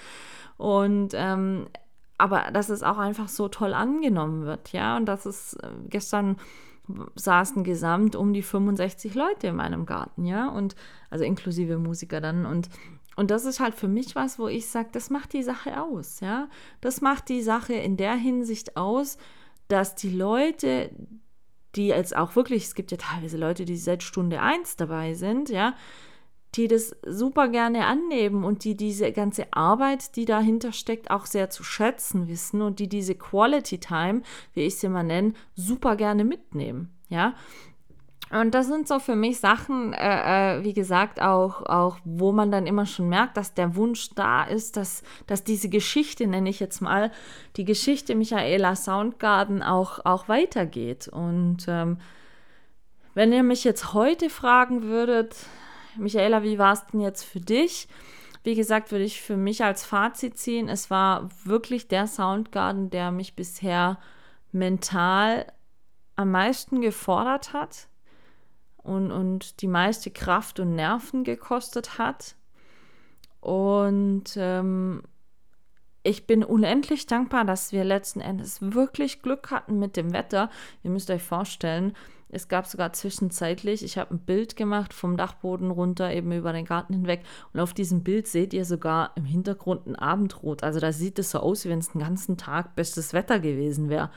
Und 0.56 1.12
ähm, 1.14 1.68
aber 2.18 2.50
dass 2.52 2.68
es 2.68 2.82
auch 2.82 2.98
einfach 2.98 3.28
so 3.28 3.48
toll 3.48 3.72
angenommen 3.72 4.44
wird, 4.44 4.72
ja. 4.72 4.96
Und 4.96 5.06
dass 5.06 5.24
es 5.24 5.54
äh, 5.54 5.68
gestern 5.88 6.36
saßen 7.14 7.64
gesamt 7.64 8.16
um 8.16 8.32
die 8.32 8.42
65 8.42 9.14
Leute 9.14 9.48
in 9.48 9.56
meinem 9.56 9.86
Garten, 9.86 10.24
ja, 10.24 10.48
und 10.48 10.74
also 11.08 11.24
inklusive 11.24 11.78
Musiker 11.78 12.20
dann 12.20 12.46
und 12.46 12.68
und 13.16 13.30
das 13.30 13.44
ist 13.44 13.60
halt 13.60 13.74
für 13.74 13.88
mich 13.88 14.14
was, 14.14 14.38
wo 14.38 14.48
ich 14.48 14.68
sage, 14.68 14.88
das 14.92 15.10
macht 15.10 15.34
die 15.34 15.42
Sache 15.42 15.82
aus, 15.82 16.20
ja. 16.20 16.48
Das 16.80 17.00
macht 17.02 17.28
die 17.28 17.42
Sache 17.42 17.74
in 17.74 17.96
der 17.98 18.14
Hinsicht 18.14 18.78
aus, 18.78 19.18
dass 19.68 19.94
die 19.94 20.10
Leute, 20.10 20.90
die 21.74 21.88
jetzt 21.88 22.16
auch 22.16 22.34
wirklich, 22.34 22.64
es 22.64 22.74
gibt 22.74 22.92
ja 22.92 22.96
teilweise 22.96 23.36
Leute, 23.36 23.64
die 23.64 23.76
seit 23.76 24.02
Stunde 24.02 24.40
eins 24.40 24.76
dabei 24.76 25.14
sind, 25.14 25.50
ja, 25.50 25.74
die 26.56 26.68
das 26.68 26.96
super 27.06 27.48
gerne 27.48 27.86
annehmen 27.86 28.44
und 28.44 28.64
die 28.64 28.76
diese 28.76 29.12
ganze 29.12 29.52
Arbeit, 29.52 30.16
die 30.16 30.24
dahinter 30.24 30.72
steckt, 30.72 31.10
auch 31.10 31.26
sehr 31.26 31.50
zu 31.50 31.62
schätzen 31.62 32.28
wissen 32.28 32.60
und 32.62 32.78
die 32.80 32.88
diese 32.88 33.14
Quality 33.14 33.78
Time, 33.78 34.22
wie 34.54 34.62
ich 34.62 34.76
sie 34.76 34.88
mal 34.88 35.04
nenne, 35.04 35.34
super 35.54 35.96
gerne 35.96 36.24
mitnehmen. 36.24 36.90
Ja, 37.08 37.34
und 38.30 38.54
das 38.54 38.68
sind 38.68 38.86
so 38.86 39.00
für 39.00 39.16
mich 39.16 39.40
Sachen, 39.40 39.92
äh, 39.92 40.58
äh, 40.58 40.64
wie 40.64 40.72
gesagt, 40.72 41.20
auch, 41.20 41.62
auch, 41.66 41.98
wo 42.04 42.30
man 42.30 42.52
dann 42.52 42.68
immer 42.68 42.86
schon 42.86 43.08
merkt, 43.08 43.36
dass 43.36 43.54
der 43.54 43.74
Wunsch 43.74 44.10
da 44.14 44.44
ist, 44.44 44.76
dass, 44.76 45.02
dass 45.26 45.42
diese 45.42 45.68
Geschichte, 45.68 46.28
nenne 46.28 46.48
ich 46.48 46.60
jetzt 46.60 46.80
mal, 46.80 47.10
die 47.56 47.64
Geschichte 47.64 48.14
Michaela 48.14 48.76
Soundgarden 48.76 49.64
auch, 49.64 50.04
auch 50.04 50.28
weitergeht. 50.28 51.08
Und 51.08 51.66
ähm, 51.66 51.98
wenn 53.14 53.32
ihr 53.32 53.42
mich 53.42 53.64
jetzt 53.64 53.94
heute 53.94 54.30
fragen 54.30 54.84
würdet, 54.84 55.34
Michaela, 55.96 56.42
wie 56.42 56.58
war 56.58 56.72
es 56.72 56.86
denn 56.86 57.00
jetzt 57.00 57.24
für 57.24 57.40
dich? 57.40 57.88
Wie 58.42 58.54
gesagt, 58.54 58.90
würde 58.90 59.04
ich 59.04 59.20
für 59.20 59.36
mich 59.36 59.64
als 59.64 59.84
Fazit 59.84 60.38
ziehen, 60.38 60.68
es 60.68 60.90
war 60.90 61.28
wirklich 61.44 61.88
der 61.88 62.06
Soundgarden, 62.06 62.88
der 62.90 63.10
mich 63.10 63.36
bisher 63.36 63.98
mental 64.50 65.46
am 66.16 66.30
meisten 66.30 66.80
gefordert 66.80 67.52
hat 67.52 67.88
und, 68.78 69.10
und 69.10 69.60
die 69.60 69.66
meiste 69.66 70.10
Kraft 70.10 70.58
und 70.58 70.74
Nerven 70.74 71.24
gekostet 71.24 71.98
hat. 71.98 72.34
Und 73.40 74.36
ähm, 74.36 75.02
ich 76.02 76.26
bin 76.26 76.44
unendlich 76.44 77.06
dankbar, 77.06 77.44
dass 77.44 77.72
wir 77.72 77.84
letzten 77.84 78.20
Endes 78.20 78.58
wirklich 78.60 79.22
Glück 79.22 79.50
hatten 79.50 79.78
mit 79.78 79.96
dem 79.96 80.12
Wetter. 80.12 80.50
Ihr 80.82 80.90
müsst 80.90 81.10
euch 81.10 81.22
vorstellen, 81.22 81.94
es 82.32 82.48
gab 82.48 82.66
sogar 82.66 82.92
zwischenzeitlich, 82.92 83.84
ich 83.84 83.98
habe 83.98 84.14
ein 84.14 84.20
Bild 84.20 84.56
gemacht 84.56 84.94
vom 84.94 85.16
Dachboden 85.16 85.70
runter, 85.70 86.12
eben 86.12 86.32
über 86.32 86.52
den 86.52 86.64
Garten 86.64 86.94
hinweg. 86.94 87.22
Und 87.52 87.60
auf 87.60 87.74
diesem 87.74 88.02
Bild 88.02 88.26
seht 88.26 88.52
ihr 88.54 88.64
sogar 88.64 89.12
im 89.16 89.24
Hintergrund 89.24 89.86
ein 89.86 89.96
Abendrot. 89.96 90.62
Also 90.62 90.80
da 90.80 90.92
sieht 90.92 91.18
es 91.18 91.30
so 91.32 91.40
aus, 91.40 91.64
wie 91.64 91.70
wenn 91.70 91.80
es 91.80 91.92
den 91.92 92.00
ganzen 92.00 92.36
Tag 92.36 92.74
bestes 92.74 93.12
Wetter 93.12 93.40
gewesen 93.40 93.88
wäre 93.88 94.10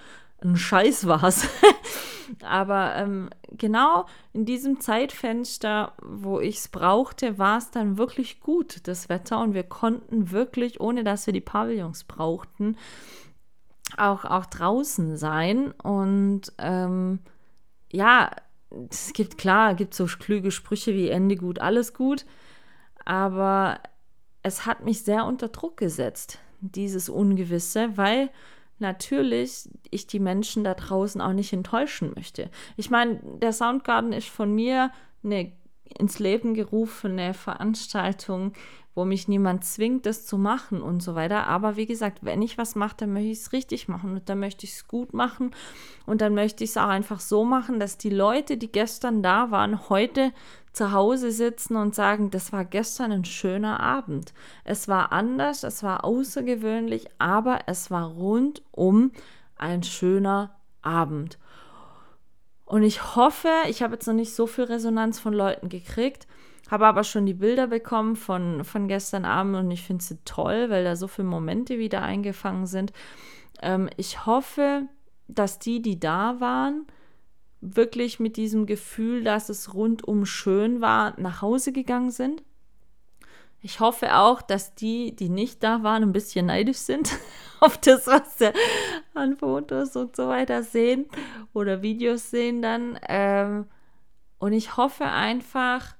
ein 0.43 0.55
Scheiß 0.55 1.07
war 1.07 1.24
es. 1.24 1.47
Aber 2.43 2.95
ähm, 2.95 3.30
genau 3.51 4.05
in 4.32 4.45
diesem 4.45 4.80
Zeitfenster, 4.80 5.93
wo 6.01 6.39
ich 6.39 6.57
es 6.57 6.68
brauchte, 6.68 7.38
war 7.38 7.57
es 7.57 7.72
dann 7.72 7.97
wirklich 7.97 8.39
gut, 8.39 8.88
das 8.88 9.09
Wetter. 9.09 9.39
Und 9.39 9.53
wir 9.53 9.64
konnten 9.64 10.32
wirklich, 10.32 10.80
ohne 10.80 11.03
dass 11.03 11.26
wir 11.26 11.34
die 11.34 11.41
Pavillons 11.41 12.05
brauchten, 12.05 12.78
auch, 13.97 14.26
auch 14.26 14.45
draußen 14.45 15.18
sein. 15.18 15.72
Und 15.72 16.53
ähm, 16.57 17.20
ja, 17.93 18.31
es 18.89 19.13
gibt 19.13 19.37
klar, 19.37 19.75
gibt 19.75 19.93
so 19.93 20.05
klüge 20.05 20.51
Sprüche 20.51 20.93
wie 20.93 21.09
Ende 21.09 21.35
gut, 21.35 21.59
alles 21.59 21.93
gut. 21.93 22.25
Aber 23.05 23.79
es 24.41 24.65
hat 24.65 24.83
mich 24.83 25.03
sehr 25.03 25.25
unter 25.25 25.49
Druck 25.49 25.77
gesetzt, 25.77 26.39
dieses 26.59 27.07
Ungewisse, 27.07 27.95
weil 27.97 28.29
natürlich 28.79 29.69
ich 29.91 30.07
die 30.07 30.19
Menschen 30.19 30.63
da 30.63 30.73
draußen 30.73 31.21
auch 31.21 31.33
nicht 31.33 31.53
enttäuschen 31.53 32.13
möchte. 32.15 32.49
Ich 32.75 32.89
meine, 32.89 33.21
der 33.39 33.53
Soundgarden 33.53 34.11
ist 34.11 34.27
von 34.27 34.53
mir 34.53 34.91
eine 35.23 35.53
ins 35.99 36.19
Leben 36.19 36.55
gerufene 36.55 37.33
Veranstaltung, 37.33 38.53
wo 38.95 39.05
mich 39.05 39.27
niemand 39.27 39.65
zwingt, 39.65 40.05
das 40.05 40.25
zu 40.25 40.37
machen 40.37 40.81
und 40.81 41.01
so 41.01 41.15
weiter. 41.15 41.47
Aber 41.47 41.75
wie 41.75 41.85
gesagt, 41.85 42.19
wenn 42.21 42.41
ich 42.41 42.57
was 42.57 42.75
mache, 42.75 42.95
dann 42.97 43.13
möchte 43.13 43.29
ich 43.29 43.39
es 43.39 43.51
richtig 43.53 43.87
machen 43.87 44.13
und 44.13 44.29
dann 44.29 44.39
möchte 44.39 44.65
ich 44.65 44.73
es 44.73 44.87
gut 44.87 45.13
machen 45.13 45.51
und 46.05 46.21
dann 46.21 46.33
möchte 46.35 46.63
ich 46.63 46.71
es 46.71 46.77
auch 46.77 46.89
einfach 46.89 47.19
so 47.19 47.43
machen, 47.43 47.79
dass 47.79 47.97
die 47.97 48.11
Leute, 48.11 48.57
die 48.57 48.71
gestern 48.71 49.23
da 49.23 49.51
waren, 49.51 49.89
heute 49.89 50.31
zu 50.73 50.91
Hause 50.91 51.31
sitzen 51.31 51.75
und 51.75 51.95
sagen, 51.95 52.31
das 52.31 52.51
war 52.51 52.65
gestern 52.65 53.11
ein 53.11 53.25
schöner 53.25 53.79
Abend. 53.79 54.33
Es 54.63 54.87
war 54.87 55.11
anders, 55.11 55.63
es 55.63 55.83
war 55.83 56.03
außergewöhnlich, 56.03 57.07
aber 57.19 57.61
es 57.67 57.91
war 57.91 58.07
rundum 58.07 59.11
ein 59.55 59.83
schöner 59.83 60.55
Abend. 60.81 61.37
Und 62.65 62.83
ich 62.83 63.15
hoffe, 63.15 63.49
ich 63.67 63.83
habe 63.83 63.93
jetzt 63.93 64.07
noch 64.07 64.15
nicht 64.15 64.33
so 64.33 64.47
viel 64.47 64.63
Resonanz 64.63 65.19
von 65.19 65.33
Leuten 65.33 65.69
gekriegt, 65.69 66.27
habe 66.74 66.88
aber 66.88 67.03
schon 67.03 67.28
die 67.28 67.36
Bilder 67.36 67.67
bekommen 67.67 68.15
von, 68.15 68.63
von 68.63 68.88
gestern 68.88 69.26
Abend 69.26 69.55
und 69.55 69.69
ich 69.69 69.84
finde 69.84 70.03
sie 70.03 70.17
toll, 70.26 70.71
weil 70.71 70.84
da 70.84 70.95
so 70.95 71.07
viele 71.07 71.28
Momente 71.28 71.78
wieder 71.78 72.01
eingefangen 72.01 72.65
sind. 72.65 72.91
Ähm, 73.61 73.91
ich 73.95 74.26
hoffe, 74.26 74.88
dass 75.28 75.59
die, 75.59 75.84
die 75.84 75.99
da 75.99 76.39
waren, 76.39 76.88
wirklich 77.61 78.19
mit 78.19 78.38
diesem 78.38 78.65
Gefühl, 78.65 79.24
dass 79.24 79.49
es 79.49 79.76
rundum 79.76 80.26
schön 80.26 80.82
war, 80.82 81.13
nach 81.19 81.43
Hause 81.43 81.74
gegangen 81.74 82.09
sind. 82.09 82.41
Ich 83.61 83.80
hoffe 83.80 84.15
auch, 84.17 84.41
dass 84.41 84.74
die, 84.74 85.15
die 85.15 85.30
nicht 85.30 85.61
da 85.61 85.84
waren, 85.84 86.01
ein 86.01 86.11
bisschen 86.11 86.47
neidisch 86.47 86.78
sind 86.78 87.11
auf 87.59 87.78
das, 87.78 88.07
was 88.07 88.39
sie 88.39 88.51
an 89.13 89.38
Fotos 89.38 89.95
und 89.95 90.15
so 90.15 90.28
weiter 90.28 90.63
sehen 90.63 91.05
oder 91.53 91.84
Videos 91.84 92.32
sehen 92.32 92.63
dann. 92.63 92.99
Ähm, 93.07 93.67
und 94.39 94.53
ich 94.53 94.76
hoffe 94.76 95.05
einfach, 95.05 95.93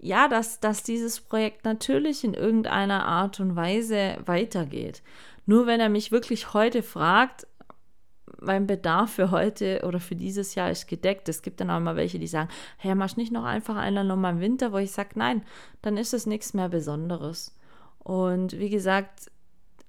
ja, 0.00 0.28
dass, 0.28 0.60
dass 0.60 0.82
dieses 0.82 1.20
Projekt 1.20 1.64
natürlich 1.64 2.24
in 2.24 2.34
irgendeiner 2.34 3.06
Art 3.06 3.40
und 3.40 3.56
Weise 3.56 4.18
weitergeht. 4.24 5.02
Nur 5.46 5.66
wenn 5.66 5.80
er 5.80 5.88
mich 5.88 6.12
wirklich 6.12 6.52
heute 6.54 6.82
fragt, 6.82 7.46
mein 8.40 8.66
Bedarf 8.66 9.12
für 9.12 9.30
heute 9.30 9.82
oder 9.86 10.00
für 10.00 10.14
dieses 10.14 10.54
Jahr 10.54 10.70
ist 10.70 10.86
gedeckt. 10.86 11.28
Es 11.28 11.42
gibt 11.42 11.60
dann 11.60 11.70
auch 11.70 11.80
mal 11.80 11.96
welche, 11.96 12.18
die 12.18 12.26
sagen, 12.26 12.50
hey, 12.76 12.94
machst 12.94 13.16
nicht 13.16 13.32
noch 13.32 13.44
einfach 13.44 13.76
einer 13.76 14.04
nochmal 14.04 14.34
im 14.34 14.40
Winter, 14.40 14.72
wo 14.72 14.78
ich 14.78 14.92
sage, 14.92 15.10
nein, 15.14 15.42
dann 15.82 15.96
ist 15.96 16.14
es 16.14 16.26
nichts 16.26 16.54
mehr 16.54 16.68
Besonderes. 16.68 17.56
Und 17.98 18.58
wie 18.58 18.70
gesagt, 18.70 19.30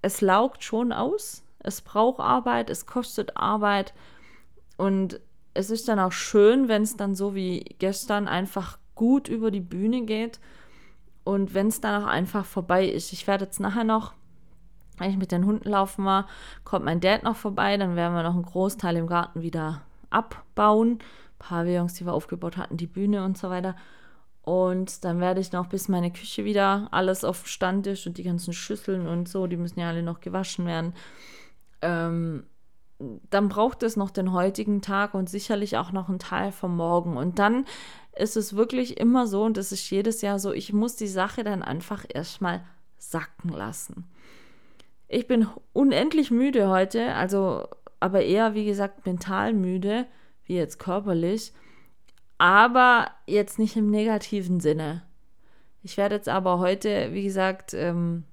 es 0.01 0.22
laugt 0.22 0.64
schon 0.64 0.91
aus, 0.91 1.43
es 1.60 1.82
braucht 1.82 2.20
Arbeit, 2.20 2.70
es 2.70 2.86
kostet 2.86 3.38
Arbeit 3.38 3.93
und 4.78 5.20
es 5.53 5.70
ist 5.70 5.88
dann 5.88 5.99
auch 5.99 6.12
schön, 6.12 6.68
wenn 6.68 6.84
es 6.84 6.95
dann 6.95 7.16
so 7.16 7.36
wie 7.36 7.60
gestern 7.80 8.28
einfach 8.28 8.78
gut 9.00 9.30
über 9.30 9.50
die 9.50 9.62
Bühne 9.62 10.04
geht 10.04 10.41
und 11.24 11.54
wenn 11.54 11.68
es 11.68 11.80
dann 11.80 12.04
auch 12.04 12.08
einfach 12.08 12.43
vorbei 12.43 12.86
ist. 12.86 13.14
Ich 13.14 13.28
werde 13.28 13.45
jetzt 13.45 13.62
nachher 13.62 13.86
noch 13.86 14.14
wenn 14.97 15.12
ich 15.12 15.18
mit 15.18 15.32
den 15.32 15.45
Hunden 15.45 15.70
laufen 15.70 16.04
war, 16.04 16.28
kommt 16.66 16.84
mein 16.84 17.00
Dad 17.00 17.24
noch 17.24 17.38
vorbei, 17.38 17.78
dann 17.78 17.95
werden 17.95 18.14
wir 18.16 18.24
noch 18.24 18.34
einen 18.34 18.43
Großteil 18.43 18.97
im 18.97 19.08
Garten 19.08 19.41
wieder 19.41 19.84
abbauen. 20.10 21.00
Pavillons, 21.38 21.93
die 21.93 22.06
wir 22.06 22.12
aufgebaut 22.12 22.58
hatten, 22.58 22.76
die 22.76 22.86
Bühne 22.86 23.24
und 23.24 23.38
so 23.38 23.50
weiter. 23.50 23.78
Und 24.41 25.06
dann 25.06 25.22
werde 25.22 25.39
ich 25.39 25.54
noch, 25.54 25.68
bis 25.68 25.88
meine 25.88 26.12
Küche 26.12 26.43
wieder 26.43 26.89
alles 26.91 27.24
auf 27.24 27.47
Stand 27.47 27.88
ist 27.88 28.06
und 28.08 28.18
die 28.18 28.24
ganzen 28.24 28.52
Schüsseln 28.52 29.08
und 29.08 29.30
so, 29.30 29.47
die 29.47 29.56
müssen 29.56 29.80
ja 29.80 29.88
alle 29.88 30.04
noch 30.04 30.20
gewaschen 30.20 30.66
werden. 30.66 30.93
Ähm, 31.82 32.43
dann 33.30 33.50
braucht 33.50 33.84
es 33.84 33.95
noch 33.95 34.12
den 34.12 34.34
heutigen 34.34 34.82
Tag 34.82 35.14
und 35.14 35.30
sicherlich 35.30 35.78
auch 35.78 35.91
noch 35.91 36.10
einen 36.10 36.20
Teil 36.20 36.52
vom 36.52 36.76
Morgen. 36.76 37.16
Und 37.18 37.39
dann 37.39 37.66
ist 38.16 38.36
es 38.36 38.56
wirklich 38.56 39.00
immer 39.00 39.28
so, 39.28 39.43
und 39.43 39.58
das 39.58 39.72
ist 39.72 39.89
jedes 39.89 40.22
Jahr 40.22 40.39
so, 40.39 40.52
ich 40.52 40.74
muss 40.74 40.95
die 40.95 41.08
Sache 41.08 41.43
dann 41.43 41.64
einfach 41.64 42.06
erstmal 42.08 42.62
sacken 42.97 43.50
lassen. 43.50 44.06
Ich 45.08 45.28
bin 45.28 45.47
unendlich 45.74 46.30
müde 46.30 46.70
heute, 46.70 47.16
also 47.16 47.68
aber 48.00 48.22
eher, 48.22 48.54
wie 48.54 48.66
gesagt, 48.66 49.06
mental 49.06 49.54
müde, 49.54 50.06
wie 50.45 50.56
jetzt 50.56 50.80
körperlich, 50.80 51.54
aber 52.38 53.12
jetzt 53.26 53.60
nicht 53.60 53.76
im 53.76 53.89
negativen 53.89 54.60
Sinne. 54.60 55.04
Ich 55.84 55.97
werde 55.97 56.16
jetzt 56.16 56.30
aber 56.30 56.60
heute, 56.60 57.14
wie 57.14 57.24
gesagt, 57.24 57.74
ähm, 57.74 58.24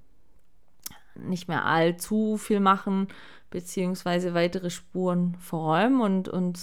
nicht 1.15 1.47
mehr 1.47 1.65
allzu 1.65 2.37
viel 2.37 2.59
machen, 2.59 3.07
beziehungsweise 3.49 4.33
weitere 4.33 4.69
Spuren 4.69 5.35
verräumen 5.39 6.01
und, 6.01 6.29
und 6.29 6.59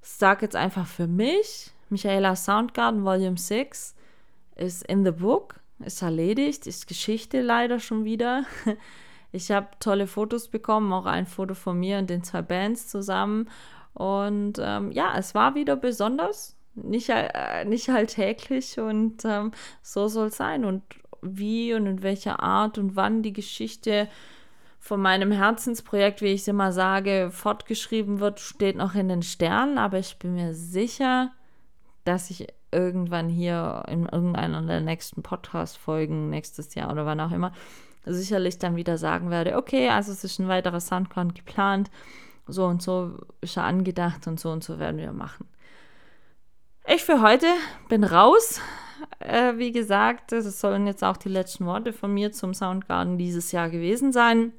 sage 0.00 0.46
jetzt 0.46 0.56
einfach 0.56 0.86
für 0.86 1.06
mich, 1.06 1.70
Michaela 1.88 2.36
Soundgarden 2.36 3.04
Volume 3.04 3.38
6 3.38 3.94
ist 4.56 4.84
in 4.84 5.04
the 5.04 5.10
book 5.10 5.60
ist 5.84 6.02
erledigt, 6.02 6.66
ist 6.66 6.86
Geschichte 6.86 7.40
leider 7.40 7.80
schon 7.80 8.04
wieder. 8.04 8.44
Ich 9.32 9.52
habe 9.52 9.68
tolle 9.78 10.08
Fotos 10.08 10.48
bekommen, 10.48 10.92
auch 10.92 11.06
ein 11.06 11.24
Foto 11.24 11.54
von 11.54 11.78
mir 11.78 11.98
und 11.98 12.10
den 12.10 12.24
zwei 12.24 12.42
Bands 12.42 12.88
zusammen. 12.88 13.48
Und 13.94 14.54
ähm, 14.60 14.90
ja, 14.90 15.16
es 15.16 15.36
war 15.36 15.54
wieder 15.54 15.76
besonders, 15.76 16.56
nicht, 16.74 17.10
äh, 17.10 17.64
nicht 17.64 17.88
alltäglich 17.90 18.80
und 18.80 19.24
ähm, 19.24 19.52
so 19.82 20.08
soll 20.08 20.26
es 20.26 20.36
sein. 20.36 20.64
Und 20.64 20.82
wie 21.22 21.72
und 21.74 21.86
in 21.86 22.02
welcher 22.02 22.40
Art 22.40 22.76
und 22.76 22.96
wann 22.96 23.22
die 23.22 23.32
Geschichte 23.32 24.08
von 24.80 25.00
meinem 25.00 25.30
Herzensprojekt, 25.30 26.22
wie 26.22 26.32
ich 26.32 26.40
es 26.40 26.48
immer 26.48 26.72
sage, 26.72 27.30
fortgeschrieben 27.30 28.18
wird, 28.18 28.40
steht 28.40 28.76
noch 28.76 28.94
in 28.94 29.08
den 29.08 29.22
Sternen, 29.22 29.78
aber 29.78 29.98
ich 29.98 30.18
bin 30.18 30.34
mir 30.34 30.54
sicher, 30.54 31.30
dass 32.04 32.30
ich 32.30 32.48
irgendwann 32.72 33.28
hier 33.28 33.84
in 33.88 34.06
irgendeiner 34.06 34.62
der 34.62 34.80
nächsten 34.80 35.22
Podcast-Folgen 35.22 36.30
nächstes 36.30 36.74
Jahr 36.74 36.90
oder 36.90 37.04
wann 37.04 37.20
auch 37.20 37.30
immer 37.30 37.52
sicherlich 38.06 38.58
dann 38.58 38.76
wieder 38.76 38.96
sagen 38.96 39.30
werde, 39.30 39.56
okay, 39.56 39.90
also 39.90 40.12
es 40.12 40.24
ist 40.24 40.38
ein 40.38 40.48
weiterer 40.48 40.80
Soundcloud 40.80 41.34
geplant, 41.34 41.90
so 42.46 42.64
und 42.64 42.82
so 42.82 43.18
ist 43.42 43.58
er 43.58 43.64
angedacht 43.64 44.26
und 44.26 44.40
so 44.40 44.50
und 44.50 44.64
so 44.64 44.78
werden 44.78 44.98
wir 44.98 45.12
machen. 45.12 45.46
Ich 46.88 47.04
für 47.04 47.20
heute 47.20 47.46
bin 47.88 48.02
raus. 48.02 48.60
Äh, 49.18 49.58
wie 49.58 49.72
gesagt, 49.72 50.32
das 50.32 50.60
sollen 50.60 50.86
jetzt 50.86 51.04
auch 51.04 51.16
die 51.16 51.28
letzten 51.28 51.66
Worte 51.66 51.92
von 51.92 52.12
mir 52.12 52.32
zum 52.32 52.54
Soundgarden 52.54 53.18
dieses 53.18 53.52
Jahr 53.52 53.68
gewesen 53.68 54.12
sein. 54.12 54.52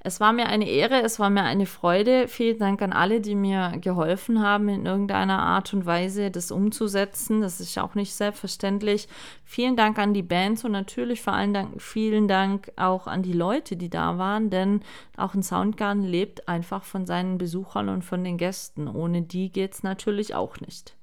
Es 0.00 0.20
war 0.20 0.32
mir 0.32 0.46
eine 0.46 0.68
Ehre, 0.68 1.02
es 1.02 1.18
war 1.18 1.28
mir 1.28 1.42
eine 1.42 1.66
Freude. 1.66 2.28
Vielen 2.28 2.60
Dank 2.60 2.82
an 2.82 2.92
alle, 2.92 3.20
die 3.20 3.34
mir 3.34 3.72
geholfen 3.80 4.40
haben, 4.40 4.68
in 4.68 4.86
irgendeiner 4.86 5.40
Art 5.40 5.74
und 5.74 5.86
Weise 5.86 6.30
das 6.30 6.52
umzusetzen. 6.52 7.40
Das 7.40 7.60
ist 7.60 7.76
auch 7.78 7.96
nicht 7.96 8.14
selbstverständlich. 8.14 9.08
Vielen 9.44 9.74
Dank 9.74 9.98
an 9.98 10.14
die 10.14 10.22
Bands 10.22 10.64
und 10.64 10.70
natürlich 10.70 11.20
vor 11.20 11.32
allen 11.32 11.52
Dank, 11.52 11.82
vielen 11.82 12.28
Dank 12.28 12.70
auch 12.76 13.08
an 13.08 13.24
die 13.24 13.32
Leute, 13.32 13.76
die 13.76 13.90
da 13.90 14.18
waren, 14.18 14.50
denn 14.50 14.82
auch 15.16 15.34
ein 15.34 15.42
Soundgarden 15.42 16.04
lebt 16.04 16.48
einfach 16.48 16.84
von 16.84 17.04
seinen 17.04 17.36
Besuchern 17.36 17.88
und 17.88 18.04
von 18.04 18.22
den 18.22 18.38
Gästen. 18.38 18.86
Ohne 18.86 19.22
die 19.22 19.50
geht 19.50 19.74
es 19.74 19.82
natürlich 19.82 20.32
auch 20.36 20.60
nicht. 20.60 20.96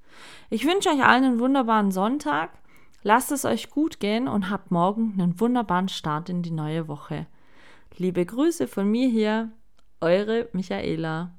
Ich 0.50 0.66
wünsche 0.66 0.89
euch 0.89 1.04
allen 1.04 1.26
einen 1.26 1.39
wunderbaren 1.39 1.91
Sonntag. 1.91 2.52
Lasst 3.04 3.34
es 3.34 3.43
euch 3.43 3.70
gut 3.70 4.00
gehen 4.00 4.30
und 4.30 4.50
habt 4.50 4.72
morgen 4.72 5.14
einen 5.20 5.38
wunderbaren 5.39 5.89
Start 5.89 6.30
in 6.30 6.41
die 6.41 6.52
neue 6.52 6.88
Woche. 6.88 7.28
Liebe 7.98 8.26
Grüße 8.26 8.68
von 8.68 8.91
mir 8.91 9.08
hier, 9.08 9.52
eure 10.02 10.50
Michaela. 10.52 11.34